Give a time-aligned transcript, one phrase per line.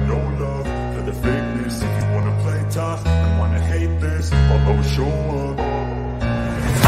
[0.00, 1.82] got no love for the fakeness.
[1.82, 5.12] If you wanna play tough and wanna hate this, I'll always show
[5.44, 5.60] up.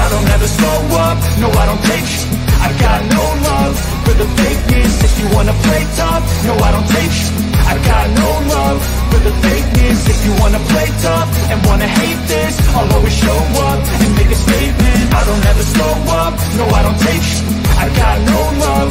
[0.03, 2.27] I don't ever slow up, no I don't take sh-
[2.67, 4.95] I got no love for the fakeness.
[5.09, 7.31] If you wanna play tough, no I don't take sh-
[7.73, 8.79] I got no love
[9.11, 10.01] for the fakeness.
[10.09, 13.39] If you wanna play tough and wanna hate this I'll always show
[13.69, 15.15] up and make a statement.
[15.15, 17.43] I don't ever slow up, no I don't take sh-
[17.85, 18.91] I got no love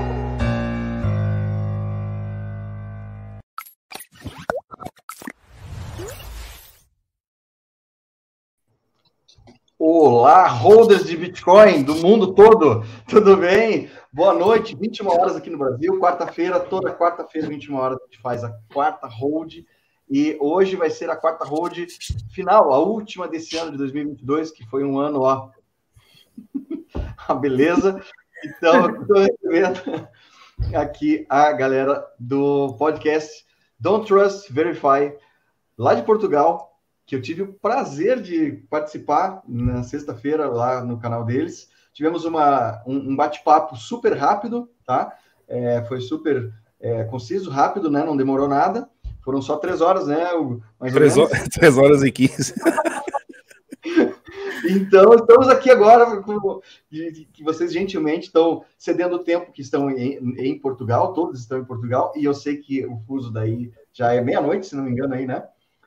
[9.83, 13.89] Olá, holders de Bitcoin do mundo todo, tudo bem?
[14.13, 18.43] Boa noite, 21 horas aqui no Brasil, quarta-feira, toda quarta-feira, 21 horas, a gente faz
[18.43, 19.65] a quarta hold,
[20.07, 21.75] e hoje vai ser a quarta hold
[22.31, 25.49] final, a última desse ano de 2022, que foi um ano, ó,
[27.27, 27.99] a beleza.
[28.45, 30.07] Então, estou recebendo
[30.75, 33.47] aqui a galera do podcast
[33.79, 35.11] Don't Trust, Verify,
[35.75, 36.70] lá de Portugal,
[37.05, 41.69] que eu tive o prazer de participar na sexta-feira lá no canal deles.
[41.93, 45.15] Tivemos uma, um, um bate-papo super rápido, tá?
[45.47, 48.03] É, foi super é, conciso, rápido, né?
[48.03, 48.89] Não demorou nada.
[49.23, 50.25] Foram só três horas, né?
[50.79, 52.53] Mais três, horas, três horas e quinze.
[54.69, 56.23] então, estamos aqui agora,
[57.33, 61.65] que vocês gentilmente estão cedendo o tempo que estão em, em Portugal, todos estão em
[61.65, 65.13] Portugal, e eu sei que o fuso daí já é meia-noite, se não me engano,
[65.13, 65.43] aí, né?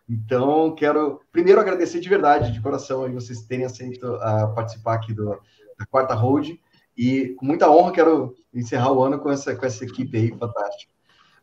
[0.09, 5.15] Então, quero primeiro agradecer de verdade, de coração, aí vocês terem aceito uh, participar aqui
[5.15, 5.39] do,
[5.79, 6.51] da quarta hold.
[6.97, 10.93] E com muita honra quero encerrar o ano com essa, com essa equipe aí fantástica.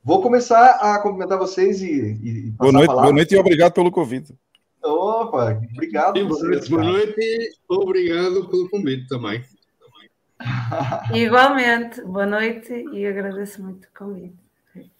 [0.03, 4.33] Vou começar a cumprimentar vocês e, e boa noite, boa noite e obrigado pelo convite.
[4.81, 6.17] Opa, obrigado.
[6.17, 9.43] Sim, boa, noite, boa noite e obrigado pelo convite também.
[11.13, 14.40] Igualmente, boa noite e agradeço muito o convite.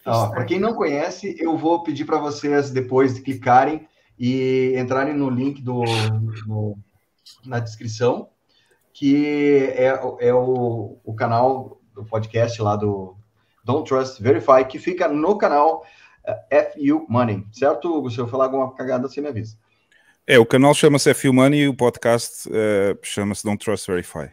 [0.03, 3.87] Para quem não conhece, eu vou pedir para vocês depois de clicarem
[4.17, 5.83] e entrarem no link do,
[6.45, 6.77] no,
[7.45, 8.29] na descrição,
[8.93, 13.15] que é, é o, o canal do podcast lá do
[13.63, 15.83] Don't Trust Verify, que fica no canal
[16.25, 18.09] eh, FU Money, certo, Hugo?
[18.09, 19.57] Se eu falar alguma cagada, você me avisa.
[20.27, 24.31] É, o canal chama-se FU Money e o podcast uh, chama-se Don't Trust Verify.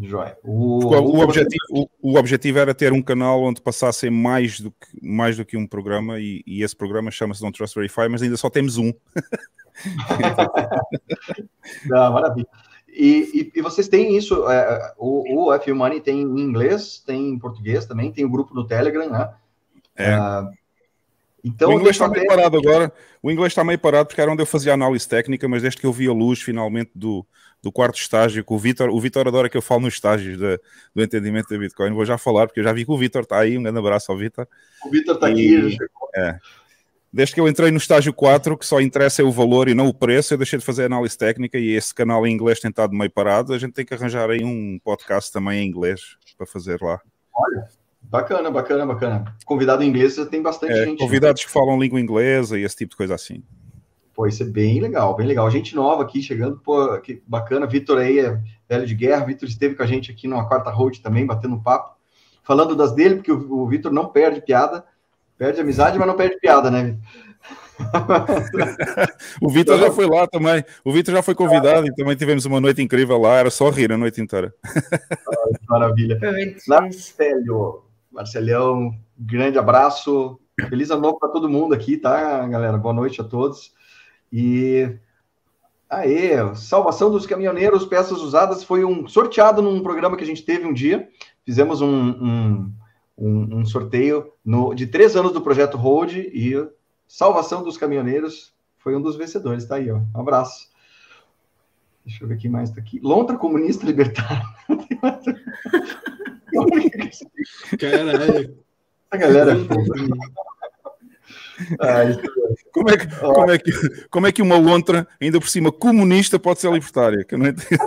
[0.00, 0.36] Joia.
[0.42, 4.76] O, o, objetivo, o, o, objetivo era ter um canal onde passassem mais do que,
[5.00, 8.36] mais do que um programa e, e esse programa chama-se Don't Trust Verify, mas ainda
[8.36, 8.92] só temos um.
[11.86, 12.46] Não, maravilha.
[12.88, 17.30] E, e, e, vocês têm isso, é, o, o FU Money tem em inglês, tem
[17.30, 19.34] em português também, tem o um grupo no Telegram, né?
[19.96, 20.16] É.
[20.16, 20.48] Uh,
[21.44, 22.90] então, o inglês está meio parado agora.
[23.22, 25.86] O inglês está meio parado porque era onde eu fazia análise técnica, mas desde que
[25.86, 27.26] eu vi a luz finalmente do,
[27.62, 30.60] do quarto estágio o Vitor, o Vitor adora que eu falo nos estágios de,
[30.94, 31.92] do entendimento da Bitcoin.
[31.92, 33.58] Vou já falar, porque eu já vi que o Vitor está aí.
[33.58, 34.48] Um grande abraço ao Vitor.
[34.86, 35.76] O Vitor está aqui.
[36.16, 36.38] É.
[37.12, 39.86] Desde que eu entrei no estágio 4, que só interessa é o valor e não
[39.86, 42.92] o preço, eu deixei de fazer análise técnica e esse canal em inglês tem estado
[42.94, 43.52] meio parado.
[43.52, 47.00] A gente tem que arranjar aí um podcast também em inglês para fazer lá.
[47.32, 47.68] Olha,
[48.14, 49.34] Bacana, bacana, bacana.
[49.44, 51.00] Convidado em inglês tem bastante é, gente.
[51.00, 51.46] Convidados né?
[51.46, 53.42] que falam língua inglesa e esse tipo de coisa assim.
[54.14, 55.50] Pô, isso é bem legal, bem legal.
[55.50, 57.66] Gente nova aqui chegando, pô, que bacana.
[57.66, 59.24] Vitor aí é velho de guerra.
[59.24, 61.96] Vitor esteve com a gente aqui numa quarta road também, batendo papo,
[62.44, 64.84] falando das dele, porque o, o Vitor não perde piada,
[65.36, 66.96] perde amizade, mas não perde piada, né?
[69.42, 70.64] o Vitor já foi lá também.
[70.84, 73.38] O Vitor já foi convidado e também tivemos uma noite incrível lá.
[73.38, 74.54] Era só rir a noite inteira.
[75.68, 76.16] Maravilha.
[76.68, 80.38] Marcelo, Marcelão, grande abraço.
[80.68, 82.78] Feliz ano novo para todo mundo aqui, tá, galera?
[82.78, 83.74] Boa noite a todos.
[84.32, 84.96] E
[85.90, 90.64] Aê, salvação dos caminhoneiros, peças usadas, foi um sorteado num programa que a gente teve
[90.64, 91.08] um dia.
[91.44, 92.72] Fizemos um, um,
[93.18, 96.54] um, um sorteio no, de três anos do projeto Hold e
[97.08, 99.66] salvação dos caminhoneiros foi um dos vencedores.
[99.66, 99.98] Tá aí, ó.
[100.14, 100.68] Um abraço.
[102.06, 103.00] Deixa eu ver quem mais tá aqui.
[103.02, 104.46] Lontra comunista libertário.
[107.78, 108.56] Caralho.
[109.10, 109.56] A galera.
[111.78, 112.02] Ah,
[112.72, 113.72] como, é que, como, é que,
[114.10, 117.24] como é que uma lontra, ainda por cima comunista, pode ser libertária?
[117.24, 117.78] Que eu não entendo.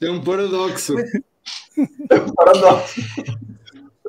[0.00, 0.96] É um paradoxo.
[0.98, 3.00] É um paradoxo.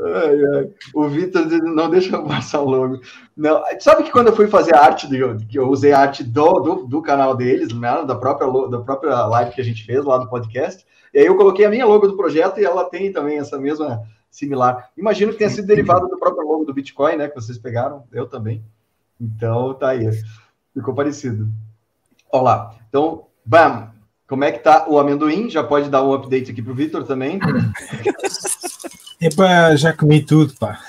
[0.01, 0.69] Ai, ai.
[0.95, 3.00] O Vitor não deixa eu passar logo.
[3.38, 6.24] Não, sabe que quando eu fui fazer a arte, do, que eu usei a arte
[6.24, 10.03] do, do, do canal deles, né, da, própria, da própria live que a gente fez
[10.03, 13.12] lá do podcast, e aí eu coloquei a minha logo do projeto e ela tem
[13.12, 14.89] também essa mesma similar.
[14.98, 17.27] Imagino que tenha sido derivado do próprio logo do Bitcoin, né?
[17.27, 18.63] Que vocês pegaram, eu também.
[19.19, 20.09] Então tá aí.
[20.74, 21.50] Ficou parecido.
[22.31, 22.75] Olha lá.
[22.88, 23.92] Então, bam!
[24.25, 25.50] Como é que tá o amendoim?
[25.50, 27.38] Já pode dar um update aqui para o Vitor também.
[29.22, 30.80] Epá, já comi tudo, pá.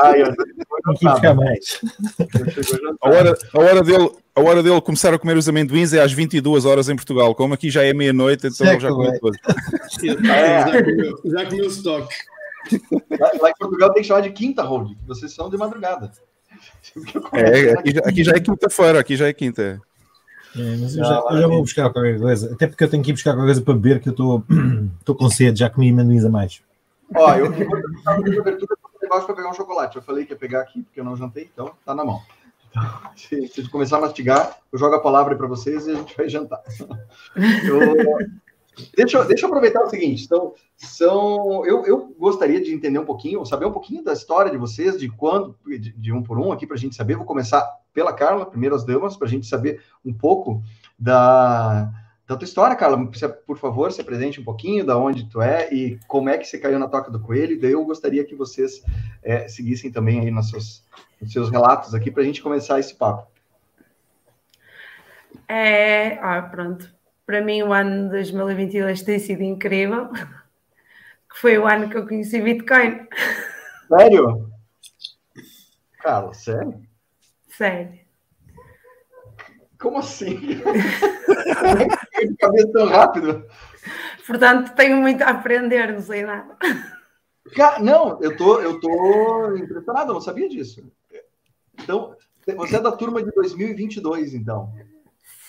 [0.00, 0.32] Ai, eu
[0.86, 1.80] não fica mais.
[3.00, 6.12] A hora, a, hora dele, a hora dele começar a comer os amendoins é às
[6.12, 7.34] 22 horas em Portugal.
[7.34, 9.36] Como aqui já é meia-noite, então ele já comeu tudo.
[10.24, 12.14] É, já comeu, já comeu estoque.
[13.18, 16.12] Lá, lá, em Portugal tem que chamar de quinta, Hold, vocês são de madrugada.
[17.32, 19.80] É, aqui, aqui já é quinta-feira, aqui já é quinta.
[20.54, 22.52] É, mas eu já, eu já, vou buscar qualquer coisa.
[22.52, 24.44] Até porque eu tenho que ir buscar qualquer coisa para beber, que eu estou
[25.18, 26.62] com sede, já comi amendoins a mais.
[27.14, 27.66] Ó, eu vou
[29.12, 29.96] embaixo para pegar um chocolate.
[29.96, 32.20] Eu falei que ia pegar aqui, porque eu não jantei, então tá na mão.
[33.14, 36.28] Se, se começar a mastigar, eu jogo a palavra para vocês e a gente vai
[36.28, 36.62] jantar.
[37.36, 38.28] Eu,
[38.96, 40.24] deixa, deixa eu aproveitar o seguinte.
[40.24, 44.56] Então, são, eu, eu gostaria de entender um pouquinho, saber um pouquinho da história de
[44.56, 47.16] vocês, de quando, de, de um por um aqui, para a gente saber.
[47.16, 47.62] Vou começar
[47.92, 50.62] pela Carla, primeiro as damas, para a gente saber um pouco
[50.98, 51.92] da,
[52.26, 52.98] da tua história, Carla.
[53.46, 56.58] Por favor, se apresente um pouquinho da onde tu é e como é que você
[56.58, 57.60] caiu na toca do coelho.
[57.60, 58.82] Daí eu gostaria que vocês
[59.22, 60.84] é, seguissem também aí nos seus,
[61.20, 63.30] nos seus relatos aqui para a gente começar esse papo.
[65.48, 66.92] É, ah, pronto.
[67.26, 70.10] Para mim, o ano de 2022 tem sido incrível.
[71.32, 73.08] Que foi o ano que eu conheci Bitcoin.
[73.88, 74.52] Sério?
[75.98, 76.82] Carla, sério?
[77.48, 77.98] Sério.
[79.78, 80.38] Como assim?
[82.38, 83.46] Cabelo tão rápido.
[84.26, 86.56] Portanto, tenho muito a aprender, não sei nada.
[87.80, 90.90] Não, eu tô, eu tô impressionado, eu não sabia disso.
[91.74, 92.14] Então,
[92.56, 94.72] você é da turma de 2022, então.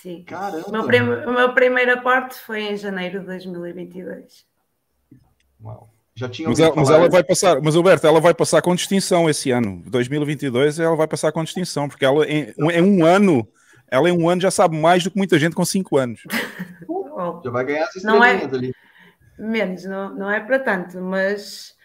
[0.02, 0.24] Sim.
[0.24, 0.68] Caramba.
[0.68, 4.46] O meu, prim primeiro aporte foi em janeiro de 2022.
[5.64, 5.90] Uau.
[6.16, 9.28] Já tinha mas, ela, mas ela vai passar, mas Alberto, ela vai passar com distinção
[9.28, 13.48] esse ano, 2022, ela vai passar com distinção, porque ela em um ano,
[13.94, 16.24] ela em um ano já sabe mais do que muita gente com cinco anos.
[17.44, 18.74] já vai ganhar as não é, ali.
[19.38, 21.76] Menos, não, não é para tanto, mas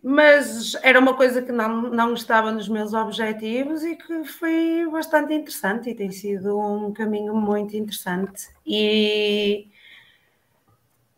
[0.00, 5.34] mas era uma coisa que não, não estava nos meus objetivos e que foi bastante
[5.34, 9.68] interessante e tem sido um caminho muito interessante e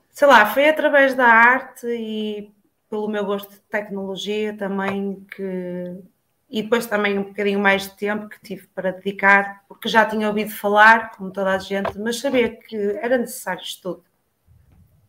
[0.08, 2.50] sei lá, foi através da arte e
[2.88, 6.02] pelo meu gosto de tecnologia também que
[6.50, 10.26] e depois também um bocadinho mais de tempo que tive para dedicar, porque já tinha
[10.26, 14.02] ouvido falar, como toda a gente, mas sabia que era necessário estudo.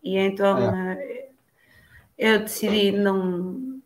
[0.03, 0.93] E então é.
[0.93, 1.29] Eh,
[2.17, 3.79] eu decidi não.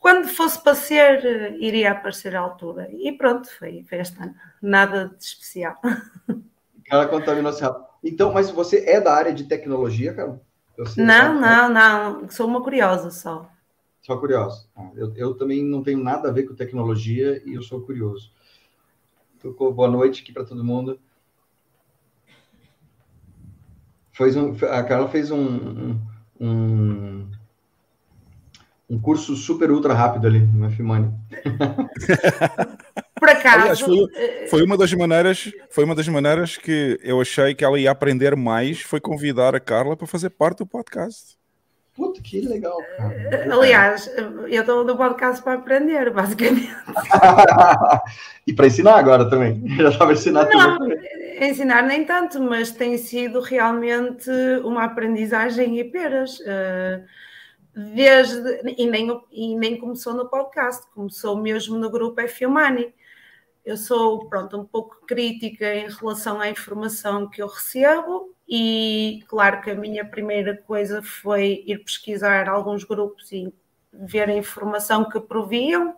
[0.00, 2.88] Quando fosse para ser, iria aparecer à altura.
[2.92, 4.34] E pronto, foi, foi este ano.
[4.60, 5.76] Nada de especial.
[6.90, 7.86] Ela contaminou-se rápido.
[8.02, 10.40] Então, mas você é da área de tecnologia, cara?
[10.96, 12.30] Não, não, não.
[12.30, 13.48] Sou uma curiosa só.
[14.00, 14.66] Só curiosa.
[14.74, 18.32] Ah, eu, eu, também não tenho nada a ver com tecnologia e eu sou curioso.
[19.40, 20.98] Tocou boa noite aqui para todo mundo.
[24.12, 25.98] Fez um, a Carla fez um,
[26.38, 27.30] um,
[28.88, 31.10] um curso super ultra rápido ali no FMoney.
[33.20, 33.60] Por acaso.
[33.60, 37.78] Aliás, foi, foi, uma das maneiras, foi uma das maneiras que eu achei que ela
[37.78, 41.39] ia aprender mais, foi convidar a Carla para fazer parte do podcast.
[42.00, 43.54] Puta, que legal, cara.
[43.54, 44.10] Aliás,
[44.48, 46.74] eu estou no podcast para aprender, basicamente.
[48.46, 49.62] e para ensinar agora também.
[49.76, 50.88] Já estava ensinando Não,
[51.42, 54.30] ensinar nem tanto, mas tem sido realmente
[54.64, 56.40] uma aprendizagem e peras.
[56.40, 57.04] Uh,
[57.94, 62.94] desde, e, nem, e nem começou no podcast, começou mesmo no grupo F-Humani
[63.62, 69.60] eu sou pronto, um pouco crítica em relação à informação que eu recebo e claro
[69.60, 73.54] que a minha primeira coisa foi ir pesquisar alguns grupos e
[73.92, 75.90] ver a informação que proviam.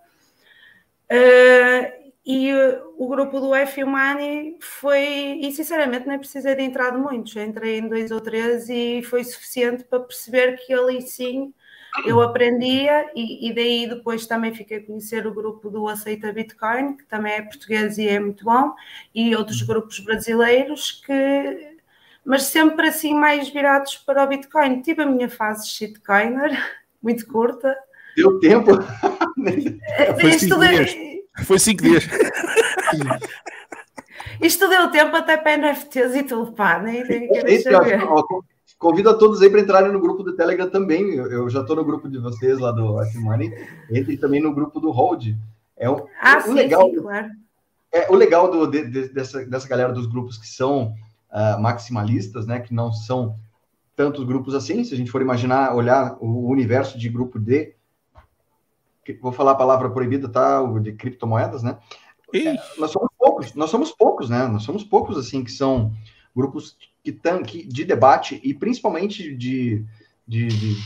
[1.11, 2.53] Uh, e
[2.99, 7.79] o grupo do F Humani foi, e sinceramente nem precisei de entrar de muitos, entrei
[7.79, 11.53] em dois ou três e foi suficiente para perceber que ali sim
[12.07, 16.97] eu aprendia e, e, daí depois também fiquei a conhecer o grupo do Aceita Bitcoin,
[16.97, 18.73] que também é português e é muito bom,
[19.15, 21.72] e outros grupos brasileiros que
[22.25, 24.81] mas sempre assim mais virados para o Bitcoin.
[24.83, 26.53] Tive a minha fase shitcoiner,
[27.03, 27.77] muito curta.
[28.17, 28.73] Deu tempo?
[30.21, 30.97] Foi cinco dias.
[31.45, 32.05] Foi cinco dias.
[34.41, 38.01] Isto deu tempo até para NFTs e tudo, pá, nem, nem quero saber
[38.83, 41.15] convido a todos aí para entrarem no grupo do Telegram também.
[41.15, 43.53] Eu, eu já estou no grupo de vocês lá do F-Money.
[43.89, 45.37] Entrem também no grupo do Hold.
[45.77, 47.29] É um, ah, sim, legal, sim, claro.
[47.93, 50.93] É, o legal do, de, de, dessa, dessa galera dos grupos que são
[51.33, 53.37] uh, maximalistas, né, que não são
[53.97, 57.75] tantos grupos assim, se a gente for imaginar, olhar o universo de grupo D,
[59.21, 60.63] vou falar a palavra proibida, tá?
[60.63, 61.77] O de criptomoedas, né?
[62.35, 64.47] É, nós somos poucos, nós somos poucos, né?
[64.47, 65.93] Nós somos poucos, assim, que são
[66.35, 69.85] grupos que estão de debate e principalmente de,
[70.27, 70.77] de, de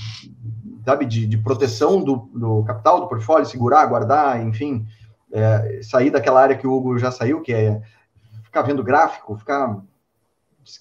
[0.84, 4.84] sabe, de, de proteção do, do, capital, do portfólio, segurar, guardar, enfim,
[5.30, 7.80] é, sair daquela área que o Hugo já saiu, que é
[8.42, 9.80] ficar vendo gráfico, ficar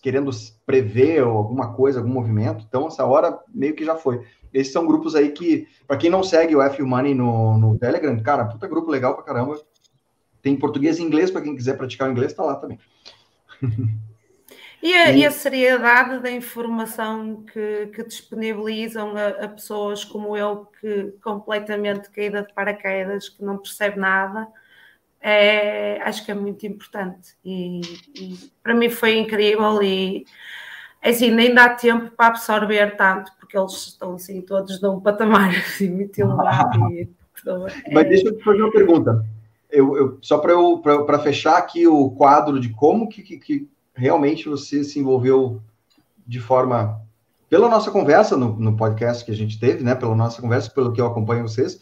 [0.02, 0.32] querendo
[0.66, 2.66] prever alguma coisa, algum movimento.
[2.68, 4.26] Então, essa hora meio que já foi.
[4.54, 8.18] Esses são grupos aí que, para quem não segue o F Money no, no Telegram,
[8.22, 9.60] cara, puta grupo legal pra caramba.
[10.42, 12.80] Tem português e inglês, para quem quiser praticar o inglês, tá lá também.
[14.84, 20.68] E a, e a, seriedade da informação que, que disponibilizam a, a, pessoas como eu,
[20.80, 24.48] que completamente caída de paraquedas, que não percebe nada,
[25.28, 27.36] é, acho que é muito importante.
[27.44, 27.82] E,
[28.16, 30.24] e, para mim foi incrível e
[31.04, 35.90] assim, nem dá tempo para absorver tanto, porque eles estão assim todos num patamar assim,
[35.90, 36.92] muito elevado.
[36.92, 37.10] e,
[37.42, 37.74] então, é...
[37.92, 39.26] Mas deixa eu te fazer uma pergunta.
[39.68, 44.84] Eu, eu só para fechar aqui o quadro de como que, que, que realmente você
[44.84, 45.60] se envolveu
[46.26, 47.02] de forma.
[47.50, 49.96] Pela nossa conversa no, no, podcast que a gente teve, né?
[49.96, 51.82] Pela nossa conversa, pelo que eu acompanho vocês,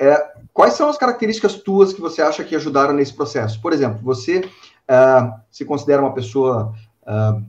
[0.00, 3.60] é, quais são as características tuas que você acha que ajudaram nesse processo?
[3.60, 7.44] Por exemplo, você uh, se considera uma pessoa uh,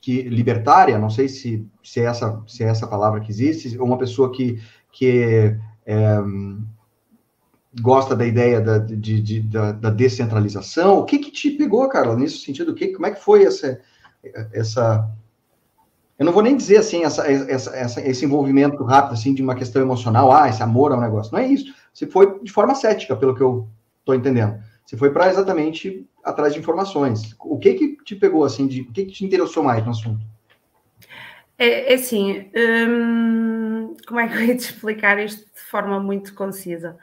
[0.00, 0.98] que libertária?
[0.98, 4.32] Não sei se, se, é essa, se é essa palavra que existe, ou uma pessoa
[4.32, 4.58] que,
[4.90, 6.18] que é,
[7.80, 10.98] gosta da ideia da, de, de, da, da, descentralização.
[10.98, 12.74] O que que te pegou, Carla, nesse sentido?
[12.74, 13.80] Que, como é que foi essa,
[14.52, 15.10] essa...
[16.18, 19.54] Eu não vou nem dizer, assim, essa, essa, essa, esse envolvimento rápido, assim, de uma
[19.54, 21.32] questão emocional, ah, esse amor é um negócio.
[21.32, 21.74] Não é isso.
[21.92, 23.68] Você foi de forma cética, pelo que eu
[24.00, 24.58] estou entendendo.
[24.86, 27.34] Você foi para exatamente atrás de informações.
[27.40, 30.24] O que que te pegou, assim, de, o que que te interessou mais no assunto?
[31.58, 36.34] É, é assim, hum, como é que eu ia te explicar isto de forma muito
[36.34, 36.96] concisa?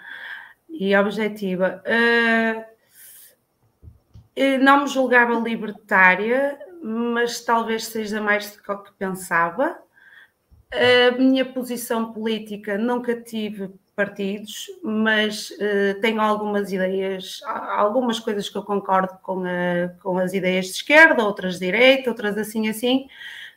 [0.71, 1.83] e objetiva.
[1.85, 2.63] Uh,
[4.63, 9.77] não me julgava libertária, mas talvez seja mais do que pensava.
[10.71, 18.57] A minha posição política nunca tive partidos, mas uh, tenho algumas ideias, algumas coisas que
[18.57, 23.07] eu concordo com, a, com as ideias de esquerda, outras de direita, outras assim assim,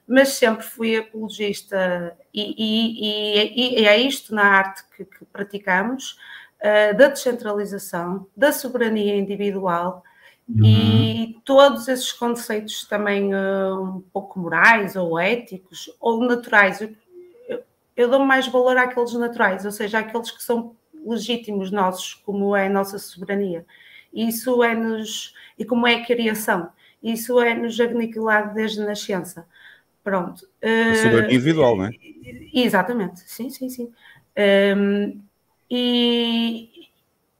[0.06, 6.18] mas sempre fui apologista e, e, e, e é isto na arte que, que praticamos
[6.60, 10.02] uh, da descentralização, da soberania individual
[10.48, 10.64] uhum.
[10.64, 16.80] e todos esses conceitos também uh, um pouco morais ou éticos ou naturais.
[16.80, 16.94] Eu,
[17.48, 17.62] eu,
[17.96, 20.74] eu dou mais valor àqueles naturais, ou seja, àqueles que são
[21.06, 23.64] legítimos nossos, como é a nossa soberania.
[24.12, 26.68] Isso é-nos, e como é a criação,
[27.02, 29.46] isso é-nos aniquilado desde a nascença.
[30.02, 30.46] Pronto.
[30.62, 31.90] A soberania individual, não é?
[32.52, 33.92] Exatamente, sim, sim, sim.
[34.76, 35.20] Um,
[35.70, 36.83] e,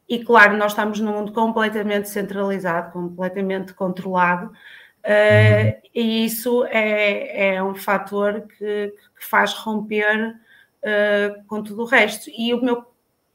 [0.09, 7.63] e claro, nós estamos num mundo completamente centralizado, completamente controlado, uh, e isso é, é
[7.63, 12.31] um fator que, que faz romper uh, com tudo o resto.
[12.37, 12.85] E o meu,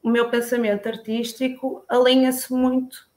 [0.04, 3.10] o meu pensamento artístico alinha-se muito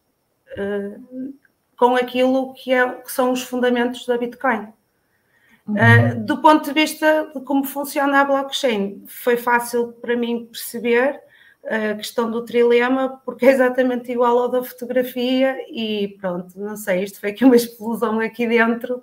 [0.57, 1.35] uh,
[1.77, 4.69] com aquilo que, é, que, são os fundamentos da Bitcoin.
[5.65, 6.25] Uhum.
[6.25, 11.23] do ponto de vista de como funciona a blockchain, foi fácil para mim perceber
[11.65, 17.05] a questão do trilema, porque é exatamente igual ao da fotografia e pronto, não sei,
[17.05, 19.01] isto foi aqui uma explosão aqui dentro.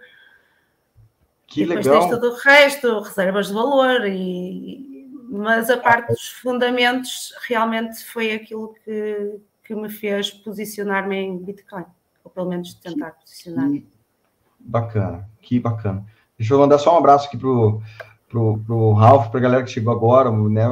[1.48, 2.02] Que e depois legal.
[2.02, 8.34] tens todo o resto, reservas de valor, e, mas a parte dos fundamentos realmente foi
[8.34, 11.86] aquilo que, que me fez posicionar-me em Bitcoin,
[12.24, 13.70] ou pelo menos tentar posicionar.
[13.70, 13.88] Que
[14.60, 16.06] bacana, que bacana.
[16.38, 17.82] Deixa eu mandar só um abraço aqui para o
[18.30, 20.64] pro, pro Ralph, para a galera que chegou agora, né?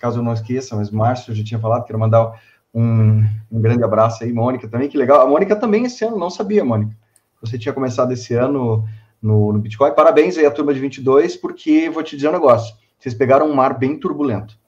[0.00, 2.32] Caso eu não esqueça, mas Márcio já tinha falado, quero mandar
[2.74, 3.22] um,
[3.52, 5.20] um grande abraço aí, Mônica também, que legal.
[5.20, 6.96] A Mônica também esse ano, não sabia, Mônica.
[7.40, 8.84] Você tinha começado esse ano
[9.22, 9.94] no, no Bitcoin.
[9.94, 12.74] Parabéns aí à turma de 22, porque vou te dizer um negócio.
[12.98, 14.58] Vocês pegaram um mar bem turbulento.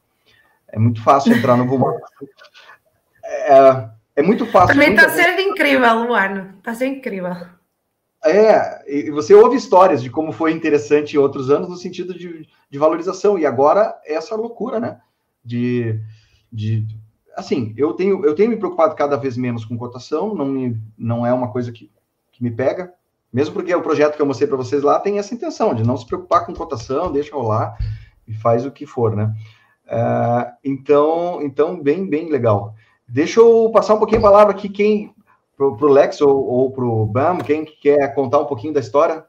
[0.68, 1.98] É muito fácil entrar no bull
[3.24, 4.74] É, é muito fácil.
[4.74, 6.54] Também está sendo incrível o ano.
[6.58, 7.36] Está sendo incrível.
[8.24, 12.48] É, e você ouve histórias de como foi interessante em outros anos no sentido de,
[12.68, 15.00] de valorização, e agora essa loucura, né?
[15.44, 16.00] De,
[16.52, 16.86] de
[17.36, 21.24] assim, eu tenho, eu tenho me preocupado cada vez menos com cotação, não, me, não
[21.24, 21.90] é uma coisa que,
[22.32, 22.92] que me pega,
[23.32, 25.96] Mesmo porque o projeto que eu mostrei para vocês lá tem essa intenção de não
[25.96, 27.76] se preocupar com cotação, deixa rolar
[28.26, 29.34] e faz o que for, né?
[29.86, 32.74] Uh, então, então, bem, bem legal.
[33.06, 35.14] Deixa eu passar um pouquinho a palavra aqui, quem,
[35.58, 39.26] pro, pro Lex ou, ou pro Bam, quem quer contar um pouquinho da história?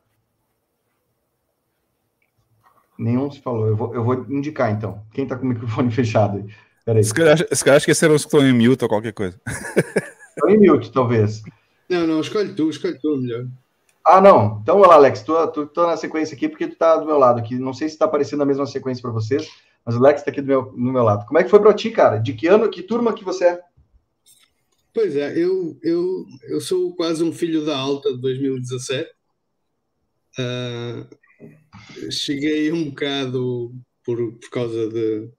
[2.98, 3.65] Nenhum se falou.
[3.65, 5.01] Eu vou, eu vou indicar, então.
[5.12, 6.45] Quem está com o microfone fechado?
[6.86, 7.01] Peraí.
[7.01, 9.39] Esse cara, esse cara esqueceram os que estão em mute ou qualquer coisa.
[10.29, 11.43] Estão em mute, talvez.
[11.89, 13.45] Não, não, escolhe tu, escolhe tu melhor.
[14.05, 14.59] Ah, não.
[14.62, 15.21] Então, olá, Alex.
[15.21, 17.59] Tu, tu, tô na sequência aqui porque tu tá do meu lado aqui.
[17.59, 19.50] Não sei se está aparecendo a mesma sequência para vocês,
[19.86, 21.25] mas o Alex está aqui do meu, do meu lado.
[21.25, 22.19] Como é que foi para ti, cara?
[22.19, 23.62] De que ano, que turma que você é?
[24.93, 29.10] Pois é, eu, eu, eu sou quase um filho da alta de 2017.
[30.39, 35.29] Uh, cheguei um bocado por, por causa de.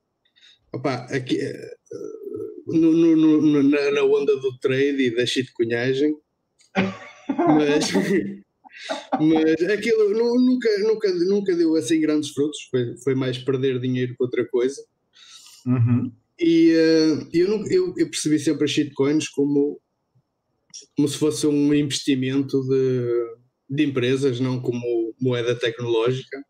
[0.73, 6.17] Opa, aqui, uh, no, no, no, na, na, onda do trade e da shitcoinhagem,
[6.77, 7.91] mas,
[9.21, 14.23] mas aquilo nunca, nunca, nunca deu assim grandes frutos, foi, foi mais perder dinheiro que
[14.23, 14.81] outra coisa.
[15.67, 16.13] Uhum.
[16.41, 19.79] E uh, eu, eu, eu, percebi sempre as shitcoins como,
[20.97, 23.37] como se fosse um investimento de,
[23.69, 26.43] de empresas, não como moeda tecnológica.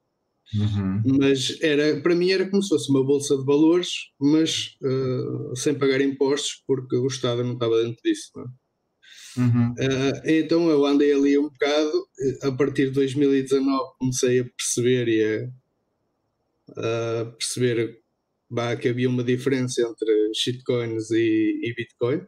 [0.54, 1.02] Uhum.
[1.18, 3.88] Mas era, para mim era como se fosse uma bolsa de valores,
[4.20, 8.30] mas uh, sem pagar impostos, porque o Estado não estava dentro disso.
[8.38, 9.40] É?
[9.40, 9.70] uhum.
[9.70, 12.06] uh, então eu andei ali um bocado,
[12.42, 15.50] a partir de 2019 comecei a perceber e
[16.76, 18.00] a, a perceber
[18.50, 22.23] bah, que havia uma diferença entre shitcoins e, e Bitcoin,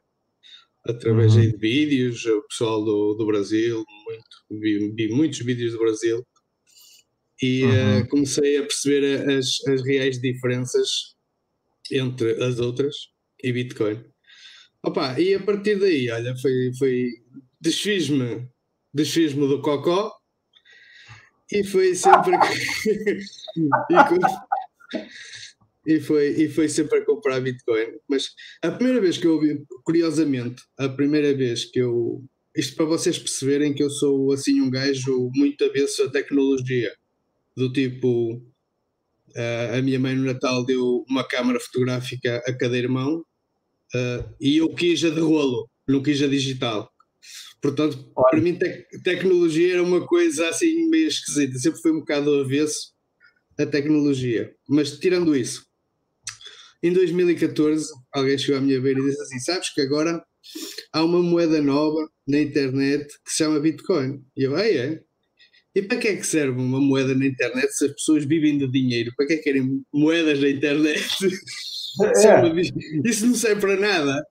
[0.86, 1.42] através uhum.
[1.42, 6.26] de vídeos, o pessoal do, do Brasil, muito, vi, vi muitos vídeos do Brasil,
[7.40, 8.00] e uhum.
[8.00, 11.16] uh, comecei a perceber as, as reais diferenças
[11.90, 12.94] entre as outras
[13.42, 14.04] e Bitcoin.
[14.84, 17.10] Opa, e a partir daí, olha, foi, foi
[17.60, 18.48] desfiz-me
[18.92, 20.12] desfiz do cocó
[21.50, 22.34] e foi sempre
[23.56, 23.64] e,
[25.86, 27.98] e foi, e foi sempre a comprar Bitcoin.
[28.08, 28.30] Mas
[28.62, 32.22] a primeira vez que eu ouvi, curiosamente, a primeira vez que eu.
[32.54, 36.92] Isto para vocês perceberem que eu sou assim um gajo muito avesso à tecnologia.
[37.56, 43.24] Do tipo, uh, a minha mãe no Natal deu uma câmara fotográfica a cada irmão
[43.94, 46.92] uh, e eu quis a de rolo, não quis a digital.
[47.62, 48.30] Portanto, Olha.
[48.30, 51.58] para mim, te tecnologia era uma coisa assim meio esquisita.
[51.58, 52.92] Sempre foi um bocado avesso
[53.58, 54.52] a tecnologia.
[54.68, 55.64] Mas tirando isso,
[56.82, 60.22] em 2014, alguém chegou à minha beira e disse assim: Sabes que agora
[60.92, 64.22] há uma moeda nova na internet que se chama Bitcoin.
[64.36, 65.00] E eu, ah, é?
[65.74, 68.70] E para que é que serve uma moeda na internet se as pessoas vivem de
[68.70, 69.12] dinheiro?
[69.16, 71.08] Para que é que querem moedas na internet?
[72.00, 73.06] É.
[73.06, 74.24] Isso não serve para nada.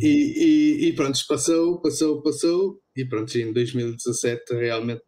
[0.00, 2.80] E, e, e, pronto, passou, passou, passou.
[2.96, 5.02] E pronto, em 2017, realmente,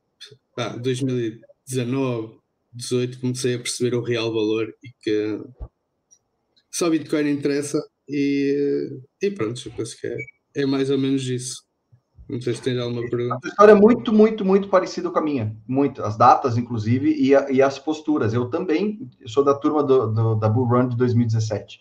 [0.58, 2.38] ah, 2019,
[2.74, 5.40] 18, comecei a perceber o real valor e que
[6.76, 10.16] só Bitcoin interessa e, e pronto, eu penso que é,
[10.56, 11.64] é mais ou menos isso.
[12.28, 13.38] Não sei se tem alguma pergunta.
[13.44, 15.56] A história é muito, muito, muito parecida com a minha.
[15.66, 16.02] Muito.
[16.02, 18.34] As datas, inclusive, e, a, e as posturas.
[18.34, 21.80] Eu também eu sou da turma do, do, da Bull Run de 2017.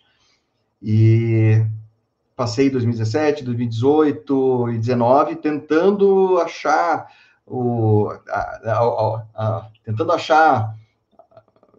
[0.81, 1.65] E
[2.35, 7.07] passei 2017, 2018 e 2019 tentando achar
[7.45, 8.09] o...
[8.29, 10.75] A, a, tentando achar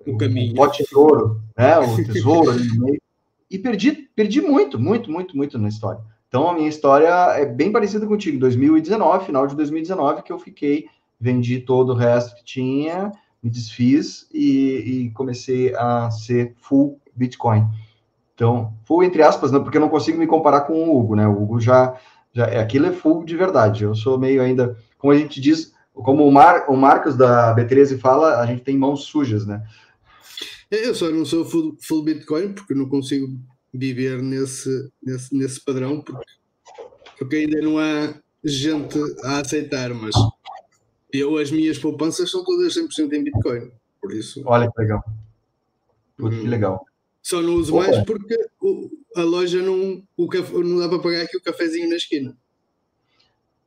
[0.06, 0.52] o caminho.
[0.52, 1.78] O pote de ouro, né?
[1.78, 2.52] O tesouro
[3.50, 6.00] e perdi, perdi muito, muito, muito, muito na história.
[6.28, 8.38] Então a minha história é bem parecida contigo.
[8.38, 10.86] 2019, final de 2019, que eu fiquei,
[11.20, 17.66] vendi todo o resto que tinha, me desfiz e, e comecei a ser full Bitcoin.
[18.34, 21.26] Então, full entre aspas, né, porque eu não consigo me comparar com o Hugo, né?
[21.26, 21.94] O Hugo já,
[22.32, 23.84] já é aquilo é full de verdade.
[23.84, 27.98] Eu sou meio ainda, como a gente diz, como o, Mar, o Marcos da B13
[27.98, 29.62] fala, a gente tem mãos sujas, né?
[30.70, 33.28] Eu só não sou full, full Bitcoin porque não consigo
[33.72, 36.24] viver nesse, nesse, nesse padrão porque,
[37.18, 40.14] porque ainda não há gente a aceitar, mas
[41.12, 44.42] eu as minhas poupanças são todas 100% em Bitcoin, por isso.
[44.44, 45.04] Olha que legal.
[46.18, 46.84] Hum, que legal.
[47.22, 51.22] Só não uso mais porque o, a loja não, o café, não dá para pagar
[51.22, 52.36] aqui o cafezinho na esquina.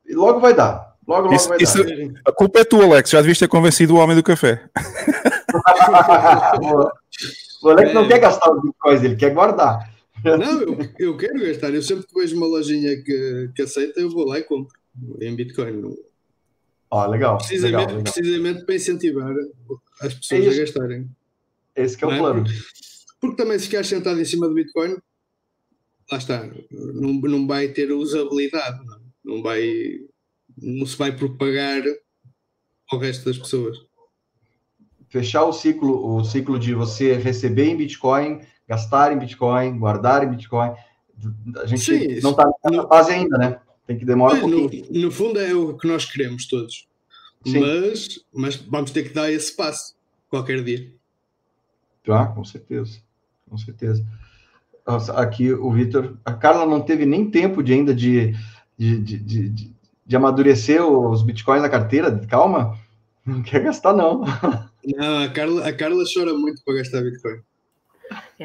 [0.05, 0.97] E logo vai dar.
[1.07, 2.21] Logo, logo isso, vai isso, dar.
[2.25, 3.09] A culpa é tua, Alex.
[3.09, 4.69] Já devias ter convencido o homem do café.
[7.63, 8.07] o não é.
[8.07, 9.93] quer gastar os bitcoins, ele quer guardar.
[10.23, 11.73] Não, eu, eu quero gastar.
[11.73, 14.79] Eu sempre que vejo uma lojinha que, que aceita, eu vou lá e compro
[15.21, 15.95] em Bitcoin.
[16.91, 18.13] Ó, oh, legal, precisamente, legal, legal.
[18.13, 19.35] precisamente para incentivar
[20.01, 21.09] as pessoas é a gastarem.
[21.75, 22.17] Esse que é o é?
[22.17, 22.43] plano.
[23.21, 24.97] Porque também se ficar sentado em cima do Bitcoin,
[26.11, 29.99] lá está, não, não vai ter usabilidade, não, não vai,
[30.57, 31.83] não se vai propagar
[32.91, 33.77] ao resto das pessoas.
[35.09, 40.29] Fechar o ciclo, o ciclo de você receber em Bitcoin, gastar em Bitcoin, guardar em
[40.29, 40.71] Bitcoin.
[41.57, 43.59] A gente Sim, não está na fase ainda, né?
[43.87, 44.85] Tem que demorar um pouquinho.
[44.91, 46.87] No, no, fundo é o que nós queremos todos.
[47.45, 49.95] Mas, mas vamos ter que dar esse passo
[50.29, 50.91] qualquer dia.
[52.07, 52.99] Ah, com certeza.
[53.49, 54.05] Com certeza.
[55.15, 56.17] Aqui o Vitor.
[56.23, 58.35] A Carla não teve nem tempo de ainda de,
[58.77, 59.19] de, de,
[59.49, 59.73] de,
[60.05, 62.15] de amadurecer os bitcoins na carteira.
[62.27, 62.77] Calma.
[63.25, 64.23] Não quer gastar, não.
[64.85, 67.41] Não, a Carla, a Carla chora muito para gastar bitcoin.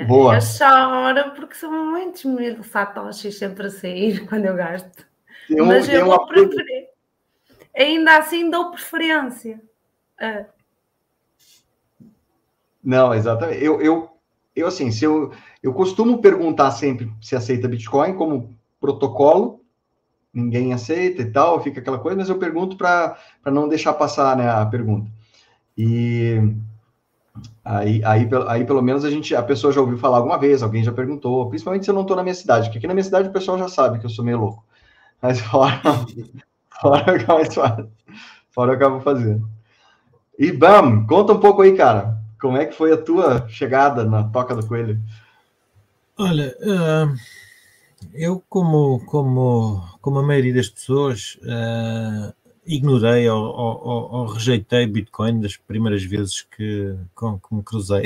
[0.06, 0.36] Boa.
[0.36, 5.06] Eu choro porque são muitos mil satoshis sempre a sair quando eu gasto.
[5.50, 6.88] Mas eu vou preferir.
[7.76, 9.60] Ainda assim dou preferência.
[10.20, 10.44] Uh.
[12.82, 13.64] Não, exatamente.
[13.64, 14.10] Eu, eu,
[14.54, 19.64] eu assim, se eu, eu costumo perguntar sempre se aceita Bitcoin como protocolo,
[20.32, 24.48] ninguém aceita e tal, fica aquela coisa, mas eu pergunto para não deixar passar né,
[24.48, 25.10] a pergunta.
[25.76, 26.54] E
[27.64, 30.84] aí, aí, aí, pelo menos, a gente, a pessoa já ouviu falar alguma vez, alguém
[30.84, 33.28] já perguntou, principalmente se eu não estou na minha cidade, porque aqui na minha cidade
[33.28, 34.64] o pessoal já sabe que eu sou meio louco.
[35.20, 35.80] Mas fora,
[36.80, 37.90] fora, fora,
[38.50, 39.48] fora eu acabo fazendo.
[40.38, 42.18] E Bam, conta um pouco aí, cara.
[42.40, 45.00] Como é que foi a tua chegada na Toca do Coelho?
[46.18, 47.16] Olha, uh,
[48.12, 52.34] eu como, como, como a maioria das pessoas uh,
[52.66, 58.04] ignorei ou, ou, ou, rejeitei Bitcoin das primeiras vezes que, com, que me cruzei.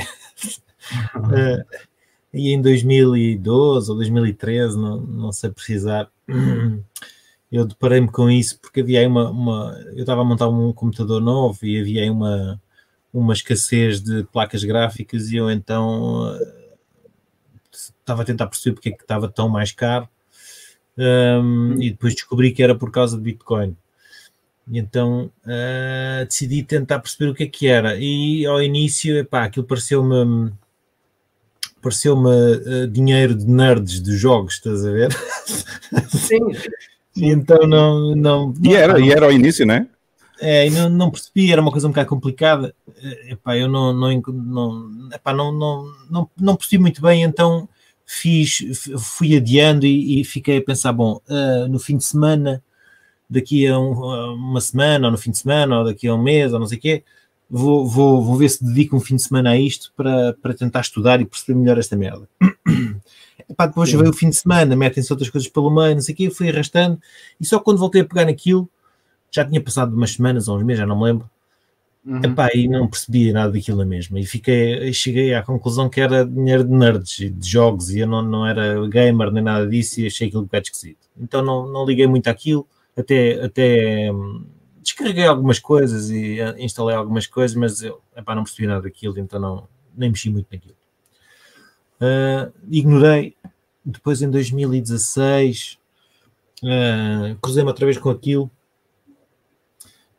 [1.17, 1.65] uh,
[2.33, 6.11] e em 2012 ou 2013, não, não sei precisar,
[7.51, 11.21] eu deparei-me com isso porque havia aí uma, uma eu estava a montar um computador
[11.21, 12.61] novo e havia aí uma
[13.11, 16.59] uma escassez de placas gráficas e eu então uh,
[17.73, 20.07] estava a tentar perceber porque é que estava tão mais caro
[20.99, 23.77] um, e depois descobri que era por causa de Bitcoin.
[24.71, 27.97] E então uh, decidi tentar perceber o que é que era.
[27.97, 30.53] E ao início, epá, aquilo pareceu-me
[31.81, 35.13] pareceu-me uh, dinheiro de nerds de jogos, estás a ver?
[36.09, 36.41] Sim.
[37.17, 39.89] e então não, não, e era, e era ao início, né?
[40.41, 42.75] É, e não, não percebi, era uma coisa um bocado complicada.
[43.29, 47.69] Epá, eu não, não, não, epá, não, não, não, não percebi muito bem, então
[48.07, 48.59] fiz,
[48.99, 52.63] fui adiando e, e fiquei a pensar, bom, uh, no fim de semana,
[53.29, 56.23] daqui a, um, a, uma semana, ou no fim de semana, ou daqui a um
[56.23, 57.05] mês, ou não sei o quê,
[57.49, 60.81] vou, vou, vou ver se dedico um fim de semana a isto para, para tentar
[60.81, 62.29] estudar e perceber melhor esta merda.
[63.49, 66.17] Epá, depois veio o fim de semana, metem-se outras coisas pelo meio, não sei o
[66.17, 67.01] quê, fui arrastando,
[67.41, 68.69] e só quando voltei a pegar naquilo,
[69.31, 71.31] já tinha passado umas semanas ou uns meses, já não me lembro.
[72.05, 72.23] Uhum.
[72.23, 74.17] Epá, e não percebia nada daquilo mesmo.
[74.19, 78.23] E fiquei, cheguei à conclusão que era dinheiro de nerds, de jogos, e eu não,
[78.23, 81.09] não era gamer nem nada disso, e achei aquilo um bocado esquisito.
[81.19, 82.67] Então não, não liguei muito àquilo,
[82.99, 84.45] até, até hum,
[84.83, 89.19] descarreguei algumas coisas e uh, instalei algumas coisas, mas eu epá, não percebi nada daquilo,
[89.19, 90.77] então não, nem mexi muito naquilo.
[92.01, 93.37] Uh, ignorei.
[93.85, 95.79] Depois em 2016
[96.63, 98.51] uh, cruzei-me outra vez com aquilo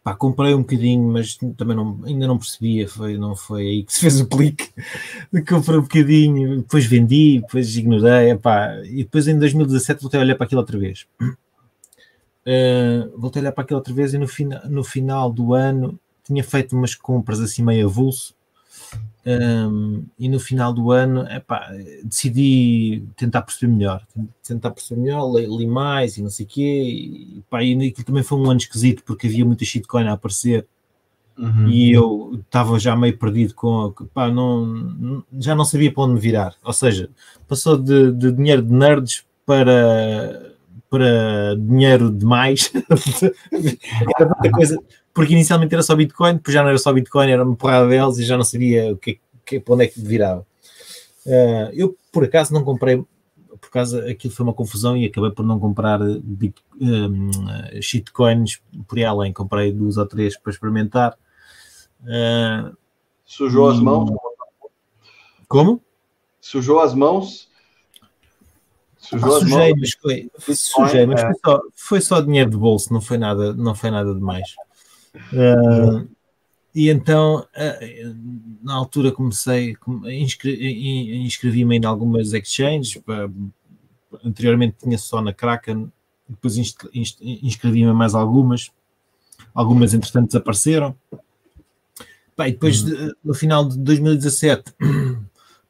[0.01, 3.93] Pá, comprei um bocadinho, mas também não, ainda não percebia, foi, não foi aí que
[3.93, 4.69] se fez o clique.
[5.47, 10.35] comprei um bocadinho, depois vendi, depois ignorei, epá, e depois em 2017 voltei a olhar
[10.35, 11.05] para aquilo outra vez.
[12.49, 15.99] Uh, voltei a olhar para aquilo outra vez e no, fina, no final do ano
[16.23, 18.33] tinha feito umas compras assim meio avulso.
[19.25, 21.69] Um, e no final do ano epá,
[22.03, 24.03] decidi tentar perceber melhor,
[24.43, 28.05] tentar perceber melhor, li, li mais e não sei o quê, e, epá, e aquilo
[28.05, 30.65] também foi um ano esquisito porque havia muita shitcoin a aparecer.
[31.37, 31.69] Uhum.
[31.69, 36.19] e eu estava já meio perdido com epá, não, já não sabia para onde me
[36.19, 37.09] virar, ou seja,
[37.47, 40.53] passou de, de dinheiro de nerds para
[40.89, 42.71] para dinheiro demais
[44.17, 44.79] era muita coisa
[45.19, 48.17] porque inicialmente era só Bitcoin, depois já não era só Bitcoin, era uma porrada deles
[48.17, 50.47] e já não sabia o que, que, para onde é que virava.
[51.25, 53.03] Uh, eu, por acaso, não comprei,
[53.59, 57.29] por causa aquilo foi uma confusão e acabei por não comprar bit, um,
[57.81, 59.33] shitcoins por aí além.
[59.33, 61.17] Comprei duas ou três para experimentar.
[62.01, 62.73] Uh,
[63.25, 63.73] Sujou e...
[63.73, 64.09] as mãos?
[65.49, 65.83] Como?
[66.39, 67.48] Sujou as mãos?
[68.99, 73.17] Sujou sujei, mas foi, sujei, mas foi só, foi só dinheiro de bolso, não foi
[73.17, 74.55] nada, não foi nada demais.
[75.33, 76.07] Uh,
[76.75, 78.15] e então, uh,
[78.61, 83.01] na altura comecei, inscrevi-me inscrevi em algumas exchanges,
[84.23, 85.91] anteriormente tinha só na Kraken,
[86.27, 88.69] depois inscrevi-me em mais algumas,
[89.53, 90.95] algumas entretanto desapareceram.
[92.37, 93.11] Bem, depois, uhum.
[93.23, 94.73] no final de 2017,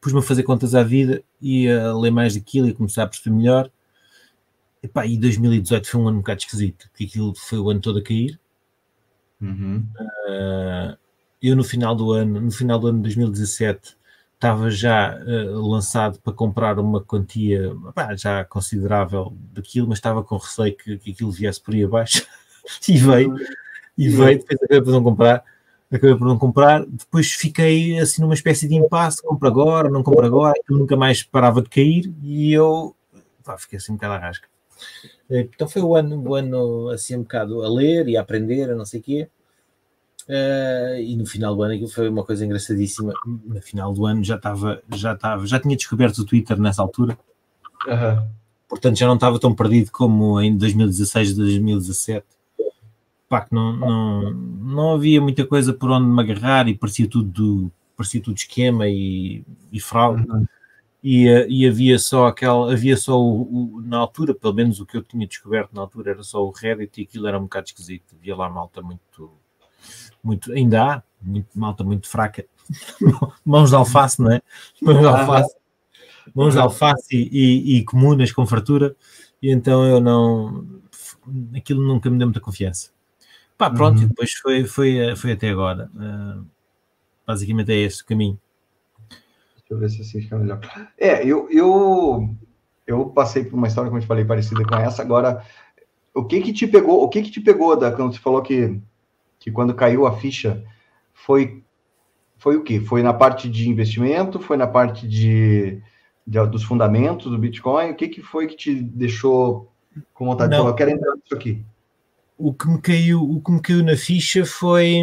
[0.02, 3.36] pus-me a fazer contas à vida e a ler mais daquilo e começar a perceber
[3.36, 3.70] melhor.
[4.82, 7.82] E, pá, e 2018 foi um ano um bocado esquisito, porque aquilo foi o ano
[7.82, 8.40] todo a cair
[9.42, 9.86] Uhum.
[10.28, 10.98] Uh,
[11.42, 13.98] eu no final do ano, no final do ano de 2017,
[14.36, 20.38] estava já uh, lançado para comprar uma quantia pá, já considerável daquilo, mas estava com
[20.38, 22.26] receio que, que aquilo viesse por aí abaixo
[22.88, 23.36] e veio,
[23.98, 25.44] e veio, depois acabei por não comprar,
[25.92, 30.26] acabei por não comprar, depois fiquei assim numa espécie de impasse, compro agora, não compro
[30.26, 32.96] agora, aquilo nunca mais parava de cair e eu
[33.44, 34.48] pá, fiquei assim um bocado à rasca.
[35.30, 38.70] Eh, então foi o ano, o ano assim um bocado a ler e a aprender,
[38.70, 39.30] a não sei o quê.
[40.28, 43.14] Uh, e no final do ano aquilo foi uma coisa engraçadíssima.
[43.26, 47.18] No final do ano já estava, já estava, já tinha descoberto o Twitter nessa altura.
[47.88, 48.28] Uhum.
[48.68, 52.24] Portanto, já não estava tão perdido como em 2016, 2017.
[53.30, 57.72] Pá, que não, não, não havia muita coisa por onde me agarrar e parecia tudo,
[57.96, 60.28] parecia tudo esquema e, e fraude.
[60.28, 60.46] Uhum.
[61.02, 64.86] E, eh, e, havia só aquela, havia só o, o, na altura, pelo menos o
[64.86, 67.68] que eu tinha descoberto na altura era só o Reddit e aquilo era um bocado
[67.68, 68.16] esquisito.
[68.18, 69.32] Havia lá malta muito
[70.24, 72.46] muito, ainda há, muito, malta muito fraca,
[73.46, 74.42] mãos de alface, não é?
[74.82, 75.56] Mãos de alface,
[76.36, 78.96] mãos de alface e, e, e comunas com fartura,
[79.42, 80.82] e então eu não,
[81.56, 82.92] aquilo nunca me deu muita confiança.
[83.60, 84.06] Pá, pronto, uhum.
[84.06, 85.92] e depois foi, foi, foi até agora.
[85.94, 86.46] Uh,
[87.28, 88.40] basicamente é esse o caminho.
[89.10, 90.62] Deixa eu ver se assim fica melhor.
[90.98, 92.34] É, eu, eu,
[92.88, 95.02] eu passei por uma história, como eu te falei, parecida com essa.
[95.02, 95.44] Agora,
[96.14, 97.04] o que que te pegou?
[97.04, 98.80] O que que te pegou da quando você falou que
[99.38, 100.64] que quando caiu a ficha
[101.14, 101.62] foi
[102.38, 102.80] foi o que?
[102.80, 104.40] Foi na parte de investimento?
[104.40, 105.82] Foi na parte de,
[106.26, 107.92] de, dos fundamentos do Bitcoin?
[107.92, 109.70] O que, que foi que te deixou
[110.14, 110.60] com vontade Não.
[110.60, 111.66] de falar, eu quero entrar nisso aqui?
[112.40, 115.02] O que me caiu, o que me caiu na ficha foi,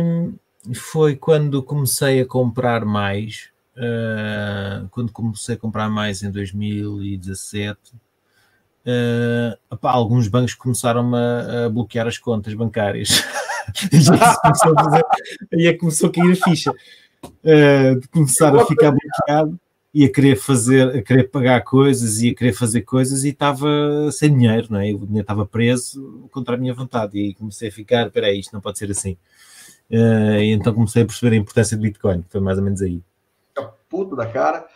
[0.74, 7.78] foi quando comecei a comprar mais, uh, quando comecei a comprar mais em 2017,
[8.86, 13.22] uh, opá, alguns bancos começaram a, a bloquear as contas bancárias.
[13.90, 15.04] começou a fazer,
[15.52, 19.60] aí é que começou a cair a ficha uh, de começar a ficar bloqueado
[19.98, 23.66] e a querer fazer, a querer pagar coisas e a querer fazer coisas e estava
[24.12, 24.92] sem dinheiro, não é?
[24.92, 28.60] O dinheiro estava preso contra a minha vontade e comecei a ficar, espera isto não
[28.60, 29.16] pode ser assim.
[29.90, 33.02] Uh, e então comecei a perceber a importância do Bitcoin, foi mais ou menos aí.
[33.88, 34.66] Puto da cara.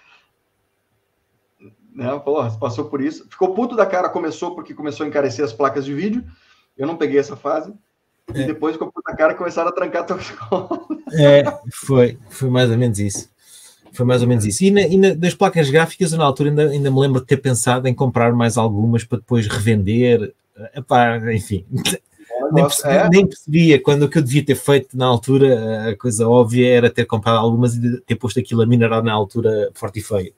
[1.93, 2.19] Não, né?
[2.21, 3.29] porra, passou por isso.
[3.29, 6.25] Ficou puto da cara, começou porque começou a encarecer as placas de vídeo.
[6.79, 7.75] Eu não peguei essa fase.
[8.35, 8.47] E é.
[8.47, 10.81] depois com a puta cara começaram a trancar a tua escola.
[11.13, 13.29] É, foi, foi mais ou menos isso.
[13.93, 14.65] Foi mais ou menos isso.
[14.65, 17.27] E, na, e na, das placas gráficas, eu na altura ainda, ainda me lembro de
[17.27, 20.35] ter pensado em comprar mais algumas para depois revender.
[20.75, 21.65] Epá, enfim,
[22.53, 23.09] nem, percebi, é.
[23.09, 26.91] nem percebia quando o que eu devia ter feito na altura, a coisa óbvia era
[26.91, 30.33] ter comprado algumas e ter posto aquilo a minerar na altura forte e feio.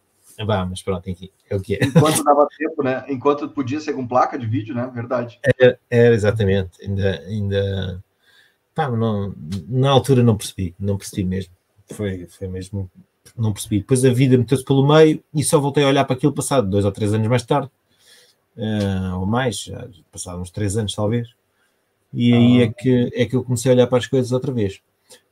[0.45, 1.85] Bah, mas pronto, enfim, é o que é.
[1.85, 3.05] Enquanto dava tempo, né?
[3.09, 4.91] Enquanto podia ser com placa de vídeo, né?
[4.93, 5.39] Verdade.
[5.43, 6.71] Era, era exatamente.
[6.83, 8.05] Ainda, ainda...
[8.75, 9.35] Pá, não,
[9.69, 11.53] na altura não percebi, não percebi mesmo.
[11.87, 12.91] Foi, foi mesmo,
[13.37, 13.79] não percebi.
[13.79, 16.85] Depois a vida meteu-se pelo meio e só voltei a olhar para aquilo passado dois
[16.85, 17.71] ou três anos mais tarde,
[18.57, 21.29] uh, ou mais, já passaram uns três anos talvez.
[22.13, 22.65] E aí ah.
[22.65, 24.81] é, que, é que eu comecei a olhar para as coisas outra vez.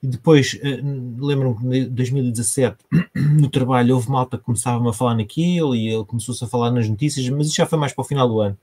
[0.03, 0.81] E depois, eh,
[1.19, 2.77] lembro-me que em 2017,
[3.15, 6.89] no trabalho, houve malta que começava a falar naquilo e ele começou-se a falar nas
[6.89, 8.59] notícias, mas isso já foi mais para o final do ano.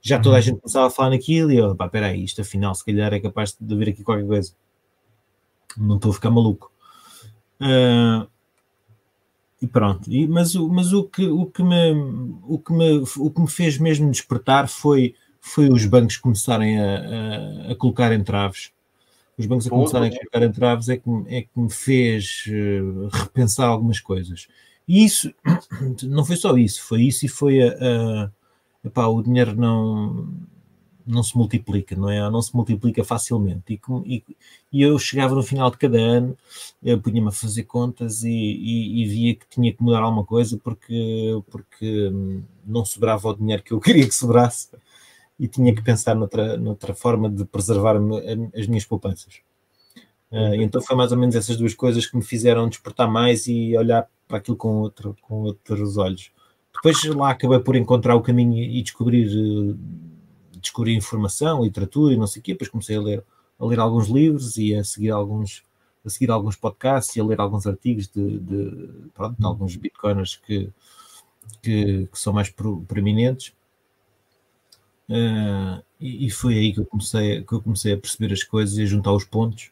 [0.00, 0.42] Já toda a uhum.
[0.42, 3.56] gente começava a falar naquilo e eu, pá, peraí, isto afinal, se calhar é capaz
[3.60, 4.52] de haver aqui qualquer coisa.
[5.76, 6.70] Não estou a ficar maluco.
[7.60, 8.26] Uh,
[9.66, 10.10] e pronto.
[10.10, 11.92] E, mas mas o, que, o, que me,
[12.44, 17.68] o, que me, o que me fez mesmo despertar foi, foi os bancos começarem a,
[17.68, 18.70] a, a colocar entraves
[19.38, 23.66] os bancos a começarem a colocar entraves é que, é que me fez uh, repensar
[23.66, 24.48] algumas coisas.
[24.88, 25.32] E isso,
[26.04, 28.30] não foi só isso, foi isso e foi a, a
[28.84, 30.28] epá, o dinheiro não,
[31.06, 32.28] não se multiplica, não é?
[32.30, 33.74] Não se multiplica facilmente.
[33.74, 34.24] E, e,
[34.72, 36.36] e eu chegava no final de cada ano,
[37.02, 42.08] punha-me a fazer contas e, e, via que tinha que mudar alguma coisa porque, porque
[42.08, 44.68] hum, não sobrava o dinheiro que eu queria que sobrasse
[45.38, 47.96] e tinha que pensar noutra, noutra forma de preservar
[48.54, 49.40] as minhas poupanças.
[50.30, 53.76] Uh, então foi mais ou menos essas duas coisas que me fizeram despertar mais e
[53.76, 56.32] olhar para aquilo com, outro, com outros olhos.
[56.74, 59.28] Depois lá acabei por encontrar o caminho e descobrir,
[60.66, 62.52] descobrir informação, literatura e não sei o quê.
[62.52, 63.24] Depois comecei a ler,
[63.58, 65.62] a ler alguns livros e a seguir alguns,
[66.04, 70.36] a seguir alguns podcasts e a ler alguns artigos de, de, pronto, de alguns bitcoiners
[70.36, 70.70] que,
[71.62, 73.52] que, que, são mais proeminentes.
[75.08, 78.76] Uh, e, e, foi aí que eu, comecei, que eu comecei a perceber as coisas
[78.76, 79.70] e a juntar os pontos.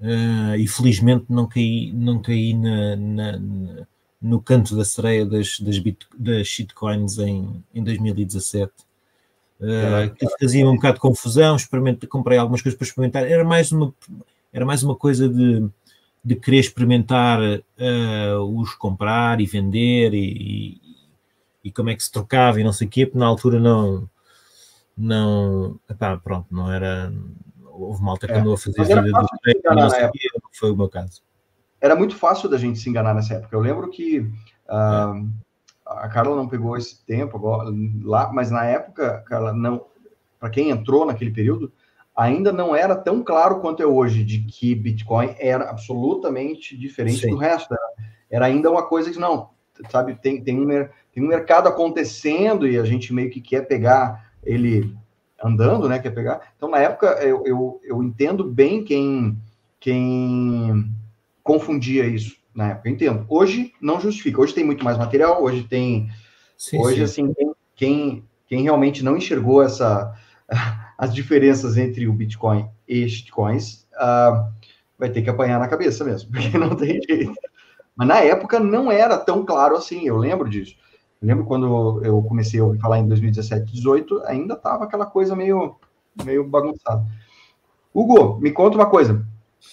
[0.00, 3.86] Uh, e felizmente não caí, não caí na, na, na,
[4.20, 8.72] no canto da sereia das, das, bit, das shitcoins em, em 2017.
[9.58, 11.56] Uh, que fazia um bocado de confusão,
[12.10, 13.94] comprei algumas coisas para experimentar, era mais uma,
[14.52, 15.66] era mais uma coisa de,
[16.22, 20.80] de querer experimentar uh, os comprar e vender e, e,
[21.64, 24.06] e, como é que se trocava e não sei o quê, porque na altura não,
[24.94, 27.10] não, epá, pronto, não era,
[27.64, 28.38] houve malta que é.
[28.38, 31.22] andou a fazer vida do treino, não sei quê, foi o meu caso.
[31.80, 35.30] Era muito fácil da gente se enganar nessa época, eu lembro que uh,
[35.86, 37.70] a Carla não pegou esse tempo agora,
[38.02, 39.86] lá, mas na época, Carla, não,
[40.38, 41.72] para quem entrou naquele período,
[42.14, 47.30] ainda não era tão claro quanto é hoje de que Bitcoin era absolutamente diferente Sim.
[47.30, 47.72] do resto.
[47.72, 47.88] Era,
[48.30, 49.50] era, ainda uma coisa que não,
[49.88, 50.66] sabe, tem, tem, um,
[51.12, 54.96] tem um mercado acontecendo e a gente meio que quer pegar ele
[55.42, 55.98] andando, né?
[55.98, 56.40] Quer pegar.
[56.56, 59.38] Então, na época, eu, eu, eu entendo bem quem,
[59.78, 60.90] quem
[61.44, 63.26] confundia isso na época, eu entendo.
[63.28, 64.40] Hoje não justifica.
[64.40, 66.08] Hoje tem muito mais material, hoje tem.
[66.56, 67.24] Sim, hoje, sim.
[67.26, 67.34] assim,
[67.74, 70.14] quem, quem realmente não enxergou essa
[70.96, 74.50] as diferenças entre o Bitcoin e shitcoins uh,
[74.98, 77.34] vai ter que apanhar na cabeça mesmo, porque não tem jeito.
[77.94, 80.76] Mas na época não era tão claro assim, eu lembro disso.
[81.20, 85.36] Eu lembro quando eu comecei a ouvir falar em 2017, 2018, ainda estava aquela coisa
[85.36, 85.76] meio,
[86.24, 87.06] meio bagunçada.
[87.92, 89.26] Hugo, me conta uma coisa.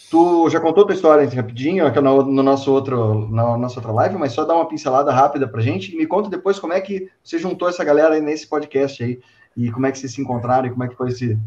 [0.09, 4.15] Tu já contou tua história rapidinho aqui no, no, nosso outro, na nossa outra live,
[4.15, 7.09] mas só dá uma pincelada rápida pra gente e me conta depois como é que
[7.23, 9.19] você juntou essa galera aí nesse podcast aí
[9.57, 11.39] e como é que vocês se encontraram e como é que foi esse.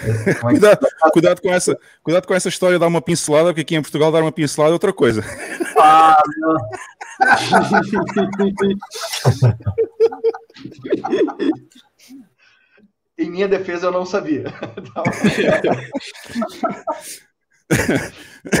[0.00, 3.60] É, é cuidado, cuidado, com essa, cuidado com essa história de dar uma pincelada, porque
[3.60, 5.22] aqui em Portugal dar uma pincelada é outra coisa.
[5.78, 6.56] Ah, não.
[13.18, 14.44] em minha defesa, eu não sabia.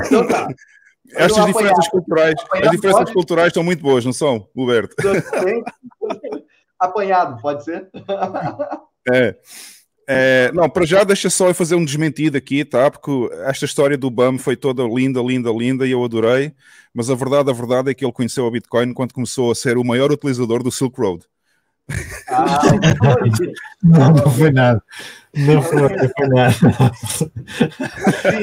[0.02, 0.48] então tá.
[1.16, 3.12] Estas diferenças culturais, as diferenças pode...
[3.12, 4.96] culturais estão muito boas, não são, Huberto?
[6.78, 7.88] Apanhado, pode ser?
[9.12, 9.36] É.
[10.06, 12.90] É, não, para já deixa só eu fazer um desmentido aqui, tá?
[12.90, 13.10] Porque
[13.46, 16.52] esta história do BAM foi toda linda, linda, linda e eu adorei.
[16.92, 19.78] Mas a verdade, a verdade é que ele conheceu a Bitcoin quando começou a ser
[19.78, 21.24] o maior utilizador do Silk Road.
[22.28, 22.62] Ah,
[23.82, 24.82] não, não foi nada.
[25.36, 26.54] Não foi, não foi nada.